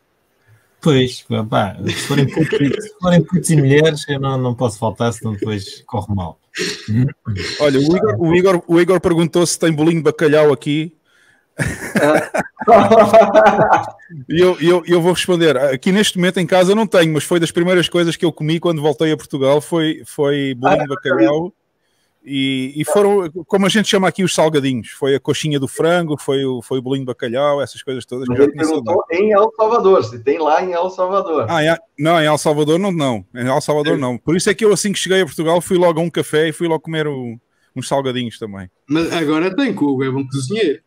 [0.80, 5.12] Pois, pá, se forem putos, se forem putos e mulheres, eu não, não posso faltar,
[5.12, 6.38] senão depois corre mal.
[7.60, 10.96] Olha, o Igor, o Igor, o Igor perguntou se tem bolinho de bacalhau aqui.
[14.28, 15.56] E eu, eu, eu vou responder.
[15.56, 18.60] Aqui neste momento em casa não tenho, mas foi das primeiras coisas que eu comi
[18.60, 19.60] quando voltei a Portugal.
[19.60, 21.52] Foi, foi bolinho de bacalhau.
[22.22, 24.90] E, e foram, como a gente chama aqui, os salgadinhos.
[24.90, 28.28] Foi a coxinha do frango, foi o, foi o bolinho de bacalhau, essas coisas todas.
[28.28, 31.46] Mas ele perguntou em El Salvador, se tem lá em El Salvador.
[31.48, 33.24] Ah, é, não, em El Salvador não, não.
[33.34, 34.18] Em El Salvador não.
[34.18, 36.48] Por isso é que eu, assim que cheguei a Portugal, fui logo a um café
[36.48, 37.38] e fui logo comer o,
[37.74, 38.70] uns salgadinhos também.
[38.86, 40.82] Mas agora tem, que o Hugo é bom cozinheiro.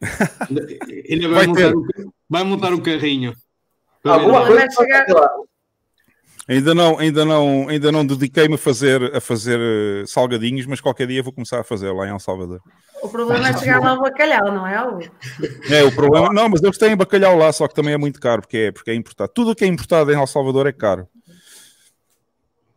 [0.88, 3.34] Ele vai, vai montar, um, vai montar um carrinho.
[4.02, 5.06] Alguma coisa chegar...
[6.48, 11.08] Ainda não, ainda não, ainda não dediquei-me a fazer, a fazer eh, salgadinhos, mas qualquer
[11.08, 12.60] dia vou começar a fazer lá em El Salvador.
[13.02, 15.10] O problema é chegar lá ao bacalhau, não é?
[15.68, 18.42] É, o problema, não, mas eles têm bacalhau lá, só que também é muito caro,
[18.42, 19.32] porque é, porque é importado.
[19.34, 21.08] Tudo o que é importado em El Salvador é caro.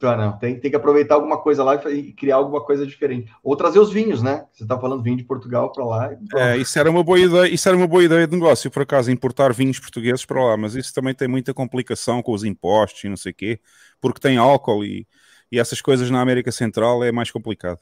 [0.01, 0.37] Ah, não.
[0.37, 3.31] Tem, tem que aproveitar alguma coisa lá e criar alguma coisa diferente.
[3.43, 4.45] Ou trazer os vinhos, né?
[4.53, 6.11] Você está falando vinho de Portugal para lá.
[6.35, 9.11] É, isso era uma boa ideia, isso era uma boa ideia de negócio, por acaso,
[9.11, 13.09] importar vinhos portugueses para lá, mas isso também tem muita complicação com os impostos e
[13.09, 13.59] não sei o quê,
[13.99, 15.05] porque tem álcool e,
[15.51, 17.79] e essas coisas na América Central é mais complicado.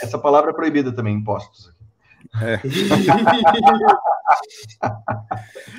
[0.00, 1.72] Essa palavra é proibida também, impostos.
[2.40, 2.60] É.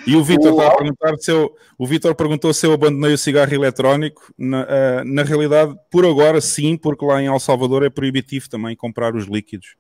[0.05, 3.53] e o Vitor a perguntar se eu, o Vitor perguntou se eu abandonei o cigarro
[3.53, 4.33] eletrónico.
[4.37, 8.75] Na, uh, na realidade, por agora sim, porque lá em El Salvador é proibitivo também
[8.75, 9.75] comprar os líquidos.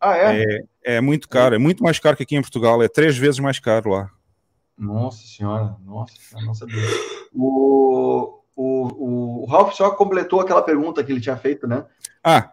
[0.00, 0.42] Ah, é?
[0.42, 3.38] É, é muito caro, é muito mais caro que aqui em Portugal, é três vezes
[3.38, 4.10] mais caro lá.
[4.76, 6.14] Nossa senhora, nossa,
[6.44, 6.82] não sabia.
[7.32, 11.84] O, o, o Ralph só completou aquela pergunta que ele tinha feito, né?
[12.24, 12.52] Ah,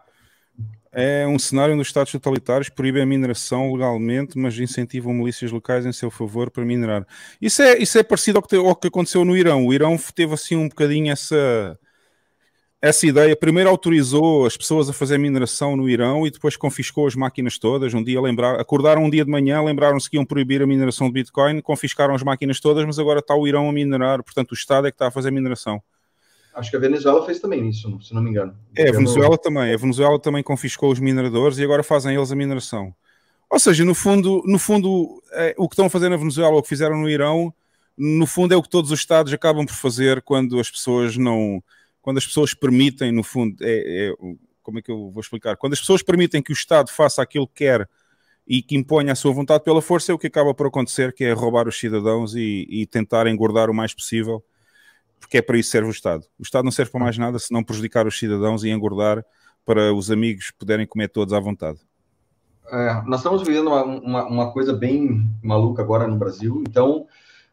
[0.92, 5.86] é um cenário onde os Estados totalitários proíbem a mineração legalmente, mas incentivam milícias locais
[5.86, 7.06] em seu favor para minerar.
[7.40, 9.66] Isso é, isso é parecido ao que, ao que aconteceu no Irão.
[9.66, 11.78] O Irão teve assim um bocadinho essa,
[12.82, 13.36] essa ideia.
[13.36, 17.94] Primeiro autorizou as pessoas a fazer mineração no Irão e depois confiscou as máquinas todas.
[17.94, 21.12] Um dia lembrar, acordaram um dia de manhã, lembraram-se que iam proibir a mineração de
[21.12, 24.24] Bitcoin, confiscaram as máquinas todas, mas agora está o Irão a minerar.
[24.24, 25.80] Portanto, o Estado é que está a fazer mineração.
[26.54, 28.56] Acho que a Venezuela fez também isso, se não me engano.
[28.76, 29.72] É, a Venezuela também.
[29.72, 32.94] A Venezuela também confiscou os mineradores e agora fazem eles a mineração.
[33.48, 36.62] Ou seja, no fundo, no fundo é, o que estão a fazer na Venezuela, o
[36.62, 37.52] que fizeram no Irão,
[37.96, 41.62] no fundo é o que todos os Estados acabam por fazer quando as pessoas não.
[42.02, 44.14] Quando as pessoas permitem, no fundo, é, é,
[44.62, 45.56] como é que eu vou explicar?
[45.56, 47.88] Quando as pessoas permitem que o Estado faça aquilo que quer
[48.46, 51.24] e que imponha a sua vontade pela força, é o que acaba por acontecer, que
[51.24, 54.42] é roubar os cidadãos e, e tentar engordar o mais possível
[55.20, 56.24] porque é para isso que serve o Estado.
[56.38, 59.24] O Estado não serve para mais nada se não prejudicar os cidadãos e engordar
[59.64, 61.78] para os amigos poderem comer todos à vontade.
[62.72, 67.06] É, nós estamos vivendo uma, uma, uma, coisa bem maluca agora no Brasil, então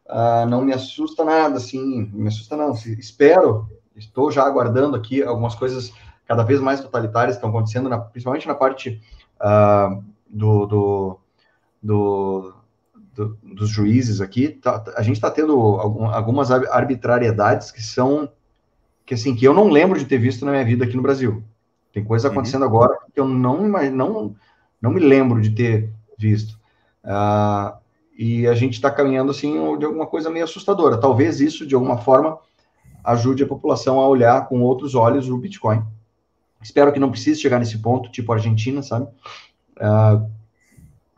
[0.06, 2.72] uh, não me assusta nada, assim, me assusta não.
[2.72, 5.92] Espero, estou já aguardando aqui algumas coisas
[6.24, 9.02] cada vez mais totalitárias que estão acontecendo, na, principalmente na parte
[9.40, 11.20] uh, do, do,
[11.82, 12.54] do
[13.18, 18.30] do, dos juízes aqui, tá, a gente está tendo algum, algumas arbitrariedades que são
[19.04, 21.42] que assim que eu não lembro de ter visto na minha vida aqui no Brasil.
[21.92, 22.32] Tem coisa uhum.
[22.32, 22.68] acontecendo uhum.
[22.68, 24.36] agora que eu não, não
[24.80, 26.58] não me lembro de ter visto.
[27.02, 27.76] Uh,
[28.16, 30.98] e a gente está caminhando assim de alguma coisa meio assustadora.
[30.98, 32.38] Talvez isso de alguma forma
[33.02, 35.82] ajude a população a olhar com outros olhos o Bitcoin.
[36.62, 39.06] Espero que não precise chegar nesse ponto, tipo Argentina, sabe?
[39.76, 40.37] Uh,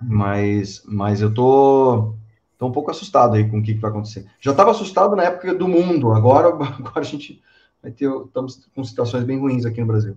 [0.00, 2.14] mas, mas eu tô,
[2.58, 4.26] tô um pouco assustado aí com o que, que vai acontecer.
[4.40, 7.42] Já estava assustado na época do mundo, agora, agora a gente
[7.82, 10.16] vai ter, estamos com situações bem ruins aqui no Brasil.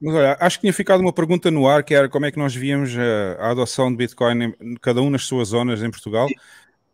[0.00, 2.38] Mas olha, acho que tinha ficado uma pergunta no ar, que era como é que
[2.38, 6.28] nós víamos a, a adoção de Bitcoin, em, cada um nas suas zonas em Portugal.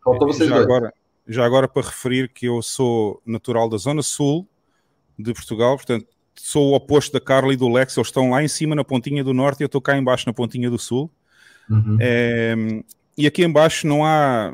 [0.03, 0.65] Faltou vocês já dois.
[0.65, 0.93] agora,
[1.27, 4.47] já agora para referir que eu sou natural da zona sul
[5.19, 8.47] de Portugal, portanto sou o oposto da Carla e do Lex, eles estão lá em
[8.47, 11.11] cima na pontinha do norte e eu estou cá embaixo na pontinha do sul.
[11.69, 11.97] Uhum.
[11.99, 12.55] É,
[13.17, 14.53] e aqui embaixo não há,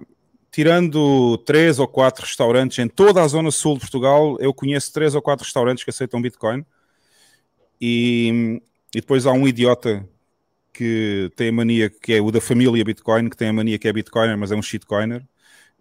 [0.52, 5.16] tirando três ou quatro restaurantes em toda a zona sul de Portugal, eu conheço três
[5.16, 6.66] ou quatro restaurantes que aceitam Bitcoin.
[7.82, 8.62] E,
[8.94, 10.06] e depois há um idiota
[10.74, 13.88] que tem a mania, que é o da família Bitcoin, que tem a mania que
[13.88, 15.26] é Bitcoiner, mas é um shitcoiner.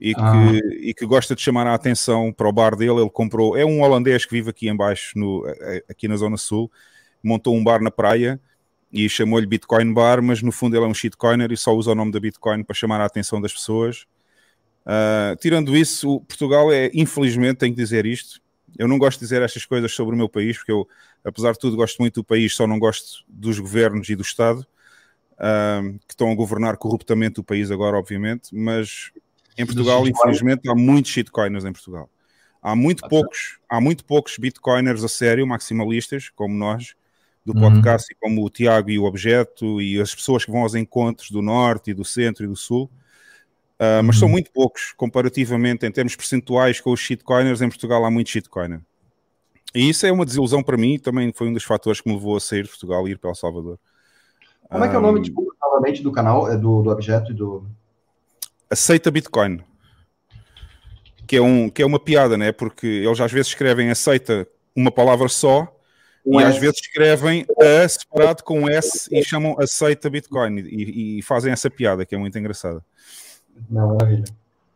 [0.00, 0.52] E que, ah.
[0.80, 3.00] e que gosta de chamar a atenção para o bar dele.
[3.00, 5.44] Ele comprou, é um holandês que vive aqui embaixo, no,
[5.90, 6.70] aqui na Zona Sul,
[7.22, 8.40] montou um bar na praia
[8.92, 11.94] e chamou-lhe Bitcoin Bar, mas no fundo ele é um shitcoiner e só usa o
[11.94, 14.06] nome da Bitcoin para chamar a atenção das pessoas.
[14.86, 18.40] Uh, tirando isso, Portugal é, infelizmente, tenho que dizer isto.
[18.78, 20.88] Eu não gosto de dizer estas coisas sobre o meu país, porque eu,
[21.24, 24.66] apesar de tudo, gosto muito do país, só não gosto dos governos e do Estado,
[25.34, 29.10] uh, que estão a governar corruptamente o país agora, obviamente, mas
[29.58, 32.08] em Portugal, infelizmente, há muitos shitcoiners em Portugal.
[32.62, 36.94] Há muito poucos, há muito poucos bitcoiners a sério, maximalistas, como nós,
[37.48, 37.70] do uhum.
[37.70, 38.18] podcast, uhum.
[38.20, 41.90] como o Tiago e o Objeto, e as pessoas que vão aos encontros do Norte
[41.90, 42.90] e do Centro e do Sul.
[43.80, 44.20] Uh, mas uhum.
[44.20, 47.62] são muito poucos, comparativamente, em termos percentuais com os shitcoiners.
[47.62, 48.80] Em Portugal há muito shitcoiner.
[49.74, 52.36] E isso é uma desilusão para mim, também foi um dos fatores que me levou
[52.36, 53.78] a sair de Portugal e ir para El Salvador.
[54.68, 57.34] Como é que é o nome, tipo, novamente, do canal, é do, do objeto e
[57.34, 57.64] do...
[58.70, 59.62] Aceita Bitcoin.
[61.26, 62.52] Que é, um, que é uma piada, né?
[62.52, 65.77] Porque eles às vezes escrevem aceita uma palavra só um
[66.32, 66.44] e S.
[66.44, 71.70] às vezes escrevem a separado com S e chamam aceita Bitcoin e, e fazem essa
[71.70, 72.84] piada, que é muito engraçada.
[73.68, 74.24] Não, maravilha.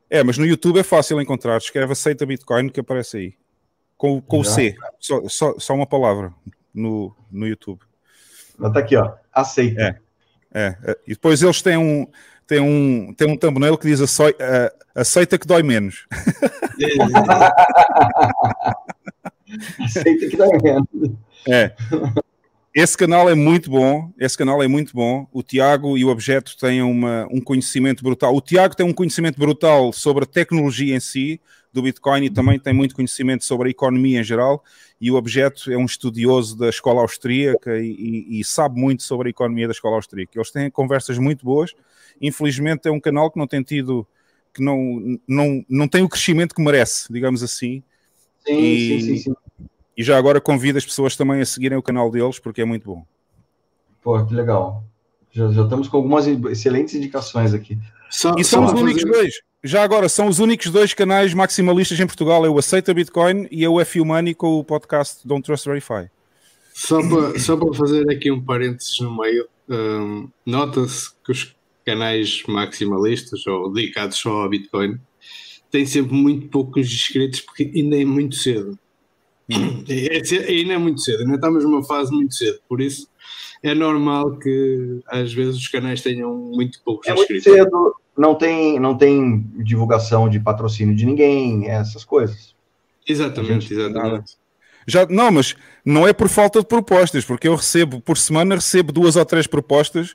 [0.09, 1.57] É, mas no YouTube é fácil encontrar.
[1.57, 3.34] Escreve aceita Bitcoin que aparece aí.
[3.96, 4.74] Com, com o C.
[4.98, 6.34] Só, só, só, uma palavra
[6.74, 7.80] no, no YouTube.
[8.62, 9.14] Está aqui, ó.
[9.32, 9.80] Aceita.
[9.80, 9.98] É,
[10.53, 10.96] é, é.
[11.07, 12.07] E depois eles têm um,
[12.46, 16.07] têm um, têm um thumbnail que diz aceita, aceita que dói menos.
[19.80, 20.88] aceita que dói menos.
[21.49, 21.74] É.
[22.74, 25.26] Esse canal é muito bom, esse canal é muito bom.
[25.30, 28.34] O Tiago e o Objeto têm uma, um conhecimento brutal.
[28.34, 31.38] O Tiago tem um conhecimento brutal sobre a tecnologia em si
[31.70, 34.64] do Bitcoin e também tem muito conhecimento sobre a economia em geral.
[34.99, 39.28] E o Objeto é um estudioso da escola austríaca e, e, e sabe muito sobre
[39.28, 40.32] a economia da escola austríaca.
[40.34, 41.74] Eles têm conversas muito boas.
[42.22, 44.07] Infelizmente é um canal que não tem tido,
[44.55, 47.82] que não, não, não tem o crescimento que merece, digamos assim.
[48.47, 49.34] Sim, e, sim, sim, sim.
[49.97, 52.86] E já agora convido as pessoas também a seguirem o canal deles, porque é muito
[52.86, 53.05] bom.
[54.03, 54.84] Pô, que legal.
[55.30, 57.78] Já, já estamos com algumas excelentes indicações aqui.
[58.11, 59.14] Só, e são os únicos fazer...
[59.14, 59.34] dois.
[59.64, 62.45] Já agora, são os únicos dois canais maximalistas em Portugal.
[62.45, 66.11] É o Aceita Bitcoin e é o F Money com o podcast Don't Trust Verify.
[66.74, 72.43] Só para, só para fazer aqui um parênteses no meio, um, nota-se que os canais
[72.49, 74.99] maximalistas ou dedicados só ao Bitcoin
[75.70, 78.78] têm sempre muito poucos inscritos porque ainda é muito cedo.
[79.88, 83.09] É, é, ainda é muito cedo, ainda estamos numa fase muito cedo, por isso
[83.62, 87.46] é normal que às vezes os canais tenham muito poucos é inscritos.
[87.46, 92.55] Muito cedo, não tem, não tem divulgação de patrocínio de ninguém, essas coisas.
[93.07, 94.36] Exatamente, exatamente.
[94.86, 98.92] Já, não, mas não é por falta de propostas, porque eu recebo, por semana, recebo
[98.92, 100.14] duas ou três propostas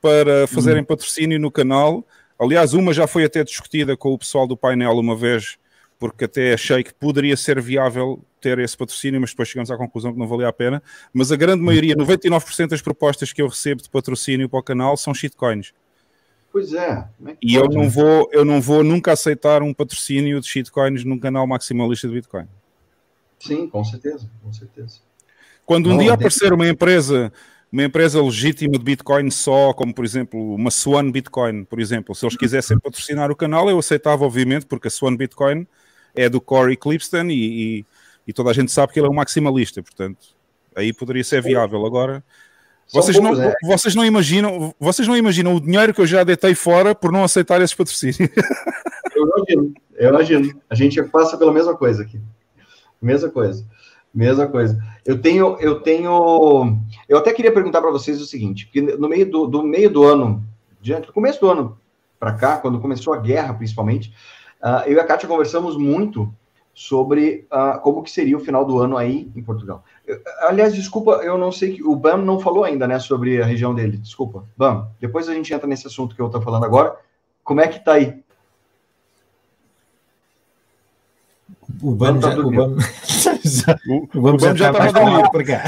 [0.00, 0.86] para fazerem hum.
[0.86, 2.06] patrocínio no canal.
[2.38, 5.56] Aliás, uma já foi até discutida com o pessoal do painel uma vez,
[5.98, 10.12] porque até achei que poderia ser viável ter esse patrocínio, mas depois chegamos à conclusão
[10.12, 10.82] que não valia a pena.
[11.12, 14.96] Mas a grande maioria, 99% das propostas que eu recebo de patrocínio para o canal
[14.96, 15.72] são shitcoins.
[16.52, 17.04] Pois é.
[17.26, 21.18] é e eu não, vou, eu não vou nunca aceitar um patrocínio de shitcoins num
[21.18, 22.46] canal maximalista de Bitcoin.
[23.38, 25.00] Sim, com certeza, com certeza.
[25.66, 27.30] Quando um não, dia aparecer uma empresa,
[27.70, 32.24] uma empresa legítima de Bitcoin só, como por exemplo uma Swan Bitcoin, por exemplo, se
[32.24, 35.66] eles quisessem patrocinar o canal, eu aceitava, obviamente, porque a Swan Bitcoin
[36.14, 37.86] é do Corey Clipston e, e
[38.28, 40.18] e toda a gente sabe que ele é um maximalista, portanto,
[40.76, 41.86] aí poderia ser viável.
[41.86, 42.22] Agora,
[42.92, 43.54] vocês não, é.
[43.64, 47.24] vocês não imaginam, vocês não imaginam o dinheiro que eu já deitei fora por não
[47.24, 48.18] aceitar esses patrocínios.
[49.16, 50.62] Eu imagino, eu imagino.
[50.70, 52.20] A gente passa pela mesma coisa aqui.
[53.02, 53.66] Mesma coisa.
[54.14, 54.80] Mesma coisa.
[55.04, 56.78] Eu tenho, eu tenho.
[57.08, 60.04] Eu até queria perguntar para vocês o seguinte: porque no meio do, do meio do
[60.04, 60.46] ano,
[60.80, 61.76] diante do começo do ano
[62.20, 64.12] para cá, quando começou a guerra, principalmente,
[64.62, 66.32] uh, eu e a Kátia conversamos muito
[66.78, 69.84] sobre uh, como que seria o final do ano aí em Portugal.
[70.06, 73.44] Eu, aliás, desculpa, eu não sei que o Bam não falou ainda, né, sobre a
[73.44, 73.96] região dele.
[73.96, 74.88] Desculpa, Bam.
[75.00, 76.94] Depois a gente entra nesse assunto que eu estou falando agora.
[77.42, 78.22] Como é que tá aí?
[81.82, 82.76] O Bam já, o Bam,
[84.14, 85.64] o Bam já, já está mais para cá.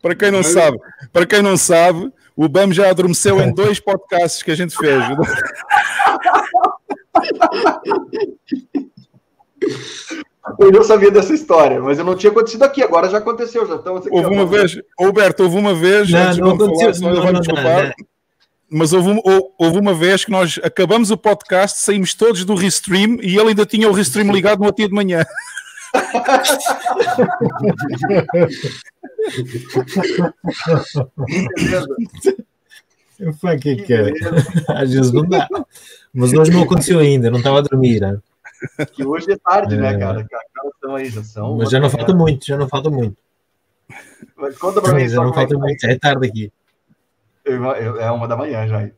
[0.00, 0.78] para quem não sabe,
[1.12, 2.12] para quem não sabe,
[2.42, 5.04] o Bam já adormeceu em dois podcasts que a gente fez.
[10.58, 13.76] Eu não sabia dessa história, mas eu não tinha acontecido aqui, agora já aconteceu, já
[13.76, 14.16] estamos aqui.
[14.16, 17.92] Houve uma vez, Roberto, houve uma vez, não, não falar, não, não,
[18.70, 19.20] mas houve,
[19.58, 23.66] houve uma vez que nós acabamos o podcast, saímos todos do Restream e ele ainda
[23.66, 25.26] tinha o Restream ligado no outro dia de manhã.
[33.38, 34.12] Foi que que é?
[34.68, 35.46] Às vezes não dá.
[36.12, 38.00] Mas hoje não aconteceu ainda, não estava a dormir.
[38.00, 38.18] Né?
[38.92, 39.92] Que hoje é tarde, né, é...
[39.92, 40.26] né, cara?
[40.74, 41.56] Estão aí, já são.
[41.56, 43.16] Mas já não falta muito, já não falta muito.
[44.36, 45.08] Mas conta pra mim.
[45.08, 46.52] Já não falta é muito, é tarde aqui.
[47.44, 48.90] É uma da manhã já.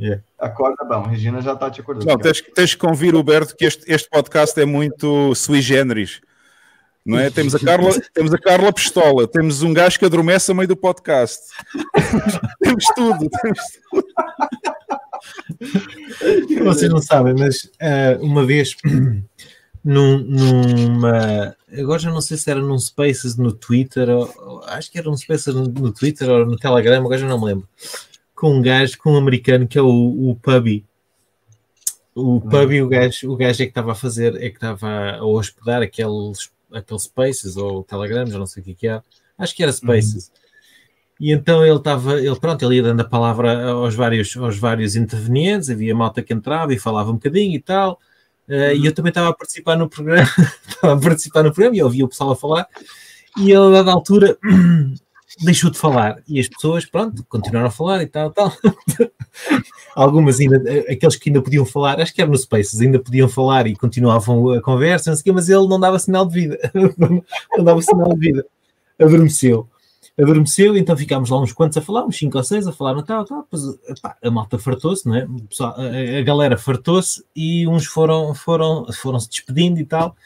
[0.00, 0.22] Yeah.
[0.38, 2.06] Acorda bom, Regina já está te acordando.
[2.06, 6.20] Não, tens, tens que convir, Roberto, que este, este podcast é muito sui generis.
[7.04, 7.30] Não é?
[7.30, 10.76] temos, a Carla, temos a Carla Pistola, temos um gajo que adormece a meio do
[10.76, 11.40] podcast.
[12.60, 13.60] temos tudo, temos.
[16.64, 18.76] Vocês não sabem, mas uh, uma vez
[19.84, 21.56] num, numa.
[21.76, 25.16] Agora já não sei se era num Spaces no Twitter, ou, acho que era um
[25.16, 27.68] Spaces no, no, Twitter ou no Telegram, agora já não me lembro.
[28.34, 30.84] Com um gajo, com um americano que é o, o Pubby.
[32.14, 35.24] O Pubby, o gajo, o gajo é que estava a fazer, é que estava a
[35.24, 39.02] hospedar aqueles, aqueles Spaces ou Telegram, já não sei o que, que é.
[39.36, 40.28] Acho que era Spaces.
[40.28, 40.48] Uhum.
[41.20, 44.94] E então ele estava, ele pronto, ele ia dando a palavra aos vários, aos vários
[44.94, 47.98] intervenientes, havia malta que entrava e falava um bocadinho e tal.
[48.48, 50.28] Uh, e eu também estava a participar no programa,
[50.66, 52.66] estava a participar no programa e ouvia o pessoal a falar,
[53.36, 54.38] e ele, a dada altura,
[55.44, 56.22] deixou de falar.
[56.26, 58.52] E as pessoas, pronto, continuaram a falar e tal, tal.
[59.94, 60.56] Algumas ainda,
[60.90, 64.52] aqueles que ainda podiam falar, acho que era no Spaces, ainda podiam falar e continuavam
[64.52, 66.58] a conversa, não sei o quê, mas ele não dava sinal de vida.
[67.56, 68.46] não dava sinal de vida.
[68.98, 69.68] Adormeceu
[70.20, 73.02] adormeceu, então ficámos lá uns quantos a falar, uns 5 ou 6 a falar no
[73.02, 73.46] tal, tal,
[73.88, 75.26] epá, a malta fartou-se, não é?
[76.18, 80.16] a, galera fartou-se e uns foram, foram, foram se despedindo e tal,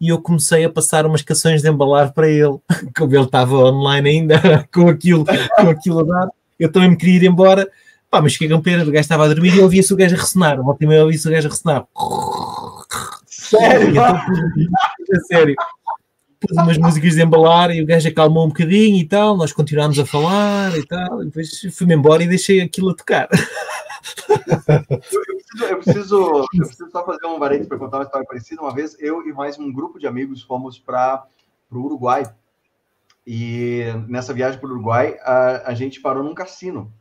[0.00, 2.58] e eu comecei a passar umas canções de embalar para ele,
[2.96, 7.16] como ele estava online ainda, com aquilo, com aquilo a dar, eu também me queria
[7.16, 7.68] ir embora,
[8.10, 10.14] pá, mas fiquei com pena, o gajo estava a dormir e eu ouvia-se o gajo
[10.14, 11.86] a ressonar, uma última eu ouvia-se o gajo a ressonar.
[13.26, 13.90] Sério?
[13.90, 15.54] Então, sério
[16.40, 19.98] pus umas músicas de embalar e o gajo acalmou um bocadinho e tal, nós continuámos
[19.98, 23.28] a falar e tal, e depois fui-me embora e deixei aquilo a tocar.
[25.68, 28.62] Eu preciso, eu preciso, só fazer um varete para contar uma história parecida.
[28.62, 31.26] Uma vez, eu e mais um grupo de amigos fomos para
[31.70, 32.22] o Uruguai.
[33.26, 36.92] E nessa viagem para o Uruguai, a, a gente parou num cassino,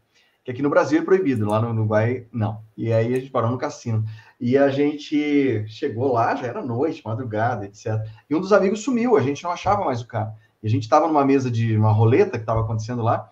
[0.44, 2.62] que aqui no Brasil é proibido, lá no Uruguai não.
[2.76, 4.04] E aí a gente parou no cassino.
[4.40, 8.00] E a gente chegou lá, já era noite, madrugada, etc.
[8.30, 10.34] E um dos amigos sumiu, a gente não achava mais o cara.
[10.62, 13.30] E a gente estava numa mesa de uma roleta que estava acontecendo lá,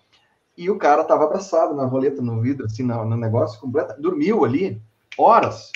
[0.56, 4.44] e o cara estava abraçado na roleta, no vidro, assim, no, no negócio, completo, dormiu
[4.44, 4.80] ali
[5.18, 5.70] horas.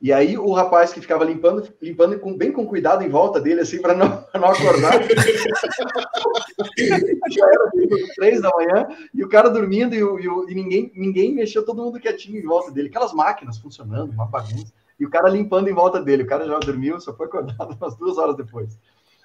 [0.00, 3.60] E aí o rapaz que ficava limpando, limpando com, bem com cuidado em volta dele,
[3.60, 4.94] assim, para não, não acordar.
[7.30, 7.70] Já era
[8.16, 12.00] três da manhã, e o cara dormindo, e, e, e, ninguém, ninguém mexeu, todo mundo
[12.00, 12.88] quietinho em volta dele.
[12.88, 14.72] Aquelas máquinas funcionando, uma bagunça.
[14.98, 16.24] E o cara limpando em volta dele.
[16.24, 18.78] O cara já dormiu, só foi acordado umas duas horas depois.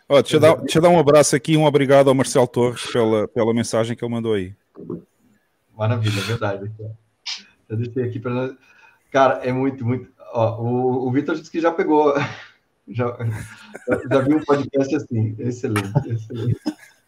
[0.08, 2.86] Ó, deixa, eu dar, deixa eu dar um abraço aqui, um obrigado ao Marcelo Torres
[2.92, 4.54] pela, pela mensagem que ele mandou aí.
[5.76, 6.72] Maravilha, é verdade.
[7.68, 8.56] Eu deixei aqui para.
[9.12, 10.10] Cara, é muito, muito.
[10.32, 12.14] Ó, o, o Vitor disse que já pegou.
[12.88, 13.18] Já,
[14.12, 15.36] já viu um podcast assim.
[15.40, 16.60] Excelente, excelente.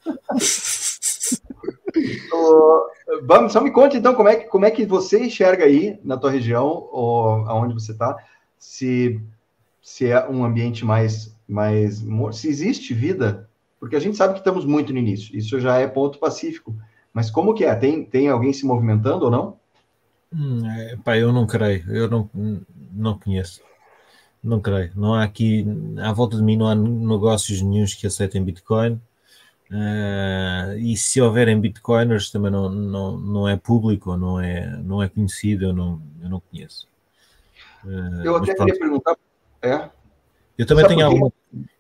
[3.24, 6.18] vamos, só me conte então como é, que, como é que você enxerga aí na
[6.18, 8.18] tua região, ou aonde você está,
[8.58, 9.20] se,
[9.82, 12.04] se é um ambiente mais, mais.
[12.34, 15.88] se existe vida, porque a gente sabe que estamos muito no início, isso já é
[15.88, 16.76] ponto pacífico.
[17.14, 17.74] Mas como que é?
[17.74, 19.58] Tem, tem alguém se movimentando ou não?
[20.32, 22.30] Hum, é, eu não creio, eu não,
[22.94, 23.62] não conheço.
[24.44, 24.92] Não creio.
[24.96, 25.66] Não há aqui,
[26.00, 29.02] à volta de mim, não há negócios nenhums que aceitem Bitcoin.
[29.70, 35.10] Uh, e se houverem Bitcoiners, também não, não, não é público, não é, não é
[35.10, 36.88] conhecido, eu não, eu não conheço.
[37.84, 39.18] Uh, eu até queria perguntar.
[39.62, 39.90] É?
[40.58, 41.34] Eu também tenho alguma,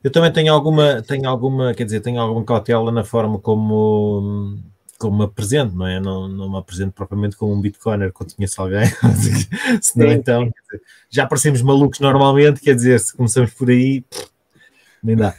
[0.04, 4.60] eu também tenho alguma, tenho alguma, quer dizer, tenho alguma cautela na forma como
[5.00, 6.00] como me apresento, não é?
[6.00, 8.86] Não, não me apresento propriamente como um Bitcoiner quando conheço alguém,
[9.82, 14.04] senão então dizer, já parecemos malucos normalmente, quer dizer, se começamos por aí,
[15.04, 15.36] nem dá.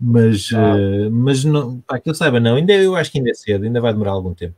[0.00, 3.34] Mas, uh, mas não, para que eu saiba, não, ainda eu acho que ainda é
[3.34, 4.56] cedo, ainda vai demorar algum tempo.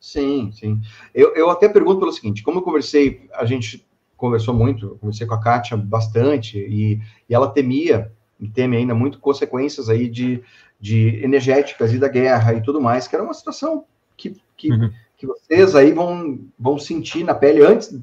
[0.00, 0.80] Sim, sim.
[1.12, 3.84] Eu, eu até pergunto pelo seguinte: como eu conversei, a gente
[4.16, 9.18] conversou muito, conversei com a Kátia bastante, e, e ela temia, e teme ainda muito
[9.18, 10.44] consequências aí de
[10.80, 13.84] de energéticas e da guerra e tudo mais, que era uma situação
[14.16, 14.90] que, que, uhum.
[15.16, 17.98] que vocês aí vão, vão sentir na pele antes,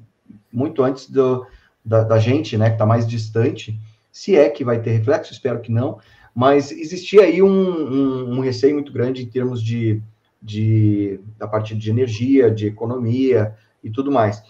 [0.51, 1.45] muito antes do,
[1.83, 3.79] da, da gente, né, que está mais distante,
[4.11, 5.99] se é que vai ter reflexo, espero que não,
[6.35, 10.03] mas existia aí um, um, um receio muito grande em termos de,
[10.41, 14.43] de da parte de energia, de economia e tudo mais.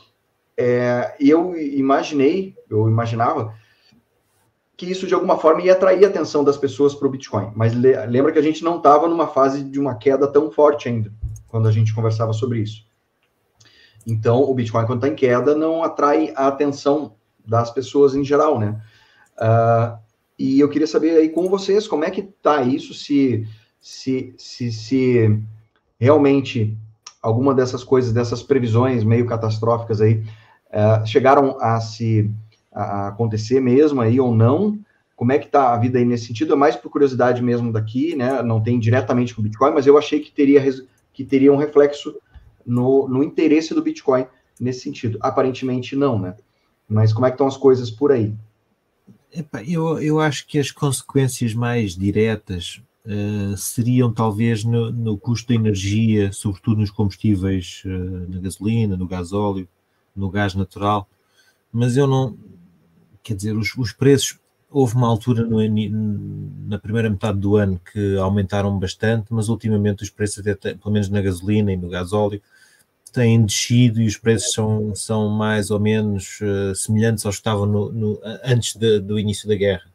[0.57, 3.53] É, eu imaginei, eu imaginava
[4.76, 7.52] que isso de alguma forma ia atrair a atenção das pessoas para o Bitcoin.
[7.56, 11.14] Mas lembra que a gente não estava numa fase de uma queda tão forte ainda,
[11.48, 12.84] quando a gente conversava sobre isso.
[14.07, 18.60] Então, o Bitcoin, quando está em queda, não atrai a atenção das pessoas em geral,
[18.60, 18.82] né?
[19.38, 20.05] Uh,
[20.38, 23.48] e eu queria saber aí com vocês como é que está isso, se,
[23.80, 25.40] se, se, se
[25.99, 26.78] realmente
[27.22, 30.24] alguma dessas coisas, dessas previsões meio catastróficas aí,
[30.70, 32.30] uh, chegaram a se
[32.72, 34.78] a acontecer mesmo aí ou não?
[35.16, 36.53] Como é que está a vida aí nesse sentido?
[36.53, 38.44] É mais por curiosidade mesmo daqui, né?
[38.44, 40.62] Não tem diretamente com o Bitcoin, mas eu achei que teria,
[41.14, 42.14] que teria um reflexo
[42.66, 44.26] no, no interesse do Bitcoin
[44.60, 45.18] nesse sentido.
[45.22, 46.36] Aparentemente não, né?
[46.88, 48.34] Mas como é que estão as coisas por aí?
[49.36, 55.49] Epa, eu, eu acho que as consequências mais diretas uh, seriam talvez no, no, custo
[55.49, 59.68] da energia, sobretudo nos combustíveis, uh, na gasolina, no gasóleo,
[60.16, 61.10] no gás natural,
[61.70, 62.38] mas eu não,
[63.22, 64.40] quer dizer, os, os preços,
[64.70, 65.60] houve uma altura no,
[66.68, 71.10] na primeira metade do ano que aumentaram bastante, mas ultimamente os preços, até, pelo menos
[71.10, 72.41] na gasolina e no gasóleo,
[73.16, 77.66] têm descido e os preços são, são mais ou menos uh, semelhantes aos que estavam
[77.66, 79.90] no, no, antes de, do início da guerra.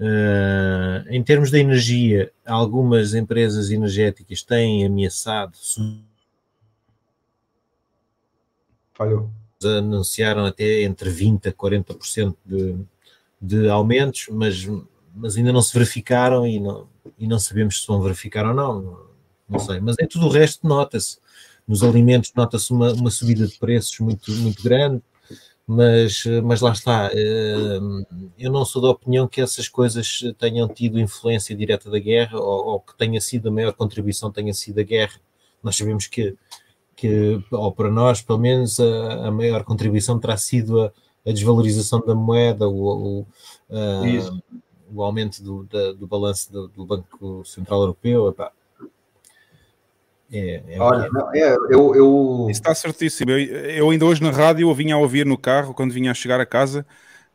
[0.00, 5.52] Uh, em termos de energia, algumas empresas energéticas têm ameaçado.
[8.94, 9.28] Falhou.
[9.62, 12.76] Anunciaram até entre 20% a 40% de,
[13.42, 14.66] de aumentos, mas,
[15.14, 16.88] mas ainda não se verificaram e não,
[17.18, 18.80] e não sabemos se vão verificar ou não.
[18.80, 19.06] Não,
[19.48, 19.80] não sei.
[19.80, 21.18] Mas em tudo o resto, nota-se
[21.68, 25.02] nos alimentos nota-se uma, uma subida de preços muito, muito grande,
[25.66, 27.10] mas, mas lá está.
[27.12, 27.78] Eh,
[28.38, 32.68] eu não sou da opinião que essas coisas tenham tido influência direta da guerra ou,
[32.68, 35.20] ou que tenha sido a maior contribuição tenha sido a guerra.
[35.62, 36.34] Nós sabemos que,
[36.96, 40.92] que ou para nós, pelo menos, a, a maior contribuição terá sido a,
[41.26, 43.26] a desvalorização da moeda, o, o,
[43.70, 44.02] a,
[44.90, 48.28] o aumento do, da, do balanço do, do, Banco Central Europeu.
[48.28, 48.52] Epá,
[50.32, 52.46] é, é Olha, não, é, eu, eu...
[52.50, 53.30] Isso está certíssimo.
[53.30, 56.14] Eu, eu, ainda hoje na rádio eu vinha a ouvir no carro, quando vinha a
[56.14, 56.84] chegar a casa,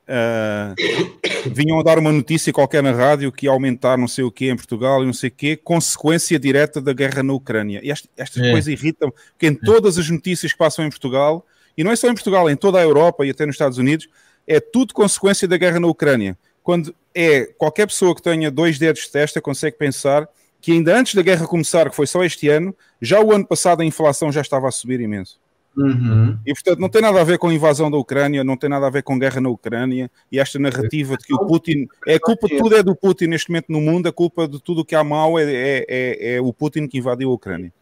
[0.03, 4.31] uh, vinham a dar uma notícia qualquer na rádio que ia aumentar não sei o
[4.31, 7.79] quê em Portugal e não sei o quê, consequência direta da guerra na Ucrânia.
[7.83, 8.51] E esta, estas é.
[8.51, 11.45] coisas irritam, porque em todas as notícias que passam em Portugal,
[11.75, 14.07] e não é só em Portugal, em toda a Europa e até nos Estados Unidos,
[14.47, 16.37] é tudo consequência da guerra na Ucrânia.
[16.61, 20.27] Quando é qualquer pessoa que tenha dois dedos de testa consegue pensar
[20.63, 23.81] que ainda antes da guerra começar, que foi só este ano, já o ano passado
[23.81, 25.37] a inflação já estava a subir imenso.
[25.75, 26.39] Uhum.
[26.45, 28.87] E portanto não tem nada a ver com a invasão da Ucrânia, não tem nada
[28.87, 32.19] a ver com guerra na Ucrânia e esta narrativa de que o Putin é a
[32.19, 34.85] culpa de tudo é do Putin neste momento no mundo, a culpa de tudo o
[34.85, 37.73] que há mal é, é, é, é o Putin que invadiu a Ucrânia.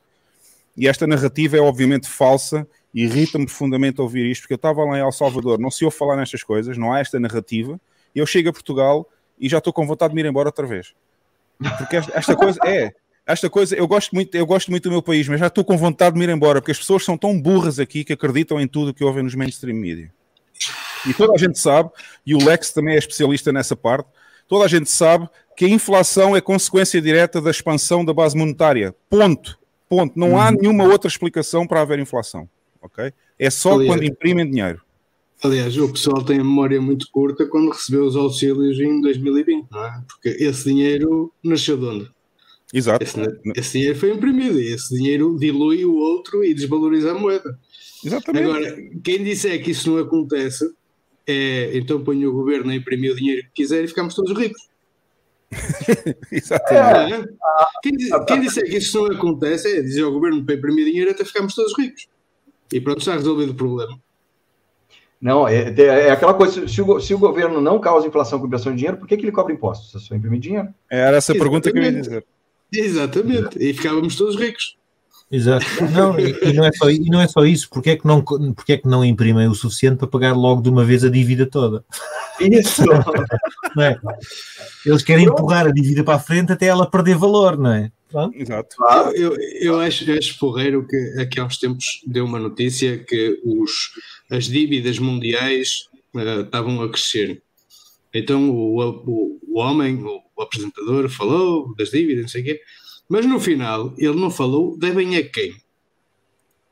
[0.76, 5.02] E esta narrativa é obviamente falsa, irrita-me profundamente ouvir isto, porque eu estava lá em
[5.02, 7.80] El Salvador, não se ouve falar nestas coisas, não há esta narrativa,
[8.16, 9.08] e eu chego a Portugal
[9.40, 10.96] e já estou com vontade de me ir embora outra vez.
[11.78, 12.92] Porque esta, esta coisa é,
[13.26, 15.78] esta coisa, eu gosto muito, eu gosto muito do meu país, mas já estou com
[15.78, 18.68] vontade de me ir embora, porque as pessoas são tão burras aqui que acreditam em
[18.68, 20.12] tudo que ouvem nos mainstream media.
[21.08, 21.90] E toda a gente sabe,
[22.26, 24.10] e o Lex também é especialista nessa parte,
[24.48, 28.94] toda a gente sabe que a inflação é consequência direta da expansão da base monetária.
[29.10, 29.60] Ponto.
[29.88, 30.18] Ponto.
[30.18, 30.58] Não há uhum.
[30.60, 32.50] nenhuma outra explicação para haver inflação.
[32.82, 33.14] Ok?
[33.38, 34.82] É só quando imprimem dinheiro.
[35.44, 39.86] Aliás, o pessoal tem a memória muito curta quando recebeu os auxílios em 2020, não
[39.86, 40.04] é?
[40.08, 42.12] Porque esse dinheiro nasceu de onde?
[42.72, 43.04] Exato.
[43.04, 43.20] Esse,
[43.56, 47.60] esse, dinheiro foi imprimido e esse dinheiro dilui o outro e desvaloriza a moeda.
[48.06, 48.44] Exatamente.
[48.44, 50.72] Agora, quem disser que isso não acontece,
[51.26, 54.70] é, então põe o governo a imprimir o dinheiro que quiser e ficamos todos ricos.
[56.32, 57.30] Exatamente.
[57.30, 57.98] É, quem,
[58.28, 61.56] quem, disser que isso não acontece é dizer ao governo para imprimir dinheiro até ficamos
[61.56, 62.08] todos ricos.
[62.72, 64.00] E pronto, está resolvido o problema.
[65.22, 68.48] Não, é, é, é aquela coisa, se o, se o, governo não causa inflação com
[68.48, 69.94] impressão de dinheiro, por que, que ele cobra impostos?
[69.94, 70.70] É só imprimir dinheiro.
[70.90, 72.26] Era essa a pergunta que eu ia dizer.
[72.74, 74.78] Exatamente, e ficávamos todos ricos.
[75.32, 75.66] Exato.
[75.92, 78.22] Não, e, e, não é só, e não é só isso, porque é, que não,
[78.22, 81.46] porque é que não imprimem o suficiente para pagar logo de uma vez a dívida
[81.46, 81.86] toda?
[82.40, 82.84] Isso!
[83.76, 83.98] não é?
[84.86, 87.92] Eles querem empurrar a dívida para a frente até ela perder valor, não é?
[88.12, 88.38] Pronto.
[88.38, 88.76] Exato.
[89.16, 92.98] Eu, eu, eu acho, eu acho porreiro que aqui há uns tempos deu uma notícia
[92.98, 93.92] que os,
[94.30, 97.42] as dívidas mundiais uh, estavam a crescer.
[98.14, 102.62] Então o, o, o homem, o, o, apresentador, falou das dívidas, não sei o quê,
[103.08, 105.56] mas no final ele não falou devem a quem.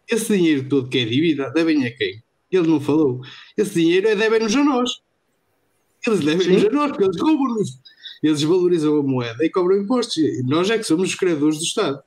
[0.10, 2.22] Esse dinheiro todo que é dívida, devem a quem?
[2.52, 3.22] Ele não falou.
[3.56, 5.02] Esse dinheiro é devem-nos a nós.
[6.06, 7.80] Eles devem-nos a nós, porque eles roubam-nos.
[8.22, 10.18] Eles valorizam a moeda e cobram impostos.
[10.18, 12.04] E nós é que somos os criadores do Estado.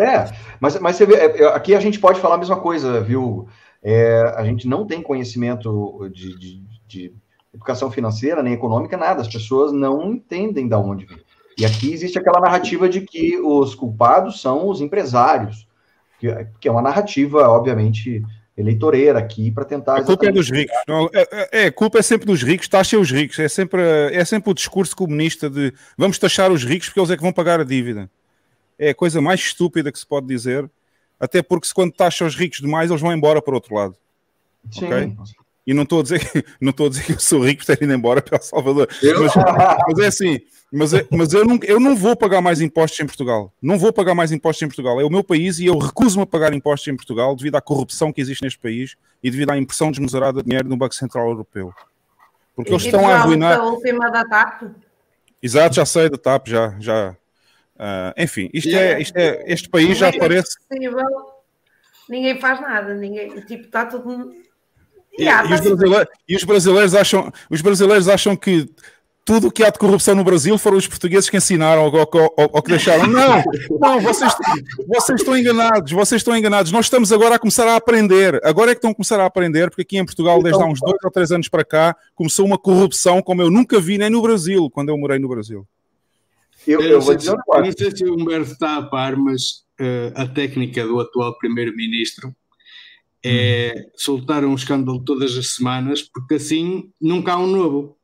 [0.00, 3.48] É, mas, mas você vê, é, aqui a gente pode falar a mesma coisa, viu?
[3.82, 7.14] É, a gente não tem conhecimento de, de, de,
[7.52, 9.20] educação financeira, nem econômica, nada.
[9.20, 11.18] As pessoas não entendem de onde vem.
[11.56, 15.68] E aqui existe aquela narrativa de que os culpados são os empresários,
[16.18, 16.26] que,
[16.60, 18.22] que é uma narrativa, obviamente,
[18.56, 19.96] eleitoreira aqui para tentar.
[19.96, 20.76] A culpa é dos ricos.
[20.86, 23.38] Não, é, é, a culpa é sempre dos ricos, taxem os ricos.
[23.38, 23.82] É sempre,
[24.12, 27.32] é sempre o discurso comunista de vamos taxar os ricos porque eles é que vão
[27.32, 28.08] pagar a dívida
[28.78, 30.70] é a coisa mais estúpida que se pode dizer,
[31.18, 33.96] até porque se quando taxa os ricos demais, eles vão embora para o outro lado.
[34.70, 34.86] Sim.
[34.86, 35.16] Okay?
[35.66, 37.74] E não estou a dizer que, não estou a dizer que eu sou rico por
[37.74, 38.88] ter ido embora para El Salvador.
[39.02, 39.32] Mas,
[39.88, 40.40] mas, é assim,
[40.72, 43.52] mas, é, mas eu, não, eu não vou pagar mais impostos em Portugal.
[43.62, 45.00] Não vou pagar mais impostos em Portugal.
[45.00, 48.12] É o meu país e eu recuso-me a pagar impostos em Portugal devido à corrupção
[48.12, 51.72] que existe neste país e devido à impressão desmesurada de dinheiro no Banco Central Europeu.
[52.54, 53.58] Porque eles estão a arruinar.
[53.58, 54.62] A última da TAP.
[55.42, 56.76] Exato, já sei da TAP, já.
[56.78, 57.16] já.
[57.74, 60.56] Uh, enfim, isto é, isto é, este país já parece.
[62.08, 64.32] Ninguém faz nada, ninguém, tipo, está tudo
[65.18, 68.68] e, e, os brasileiros, e, os brasileiros, acham, os brasileiros acham que
[69.24, 72.34] tudo o que há de corrupção no Brasil foram os portugueses que ensinaram ou, ou,
[72.36, 73.06] ou, ou que deixaram.
[73.06, 73.42] Não,
[73.80, 74.32] não, vocês,
[74.86, 76.70] vocês estão enganados, vocês estão enganados.
[76.70, 78.38] Nós estamos agora a começar a aprender.
[78.44, 80.80] Agora é que estão a começar a aprender, porque aqui em Portugal, desde há uns
[80.80, 84.20] dois ou três anos para cá, começou uma corrupção como eu nunca vi nem no
[84.20, 85.66] Brasil, quando eu morei no Brasil.
[86.66, 90.12] Eu, eu, eu vou dizer não sei se o Humberto está a par, mas uh,
[90.14, 92.34] a técnica do atual primeiro-ministro
[93.24, 97.96] é soltar um escândalo todas as semanas, porque assim nunca há um novo.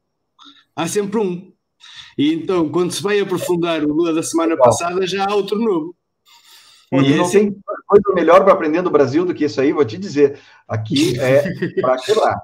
[0.75, 1.53] Há sempre um.
[2.17, 5.95] E então, quando se vai aprofundar o Lula da semana passada, já há outro novo.
[6.91, 7.53] Pô, e não assim...
[7.53, 10.39] tem coisa melhor para aprender no Brasil do que isso aí, vou te dizer.
[10.67, 11.43] Aqui é
[11.81, 12.41] para quebrar.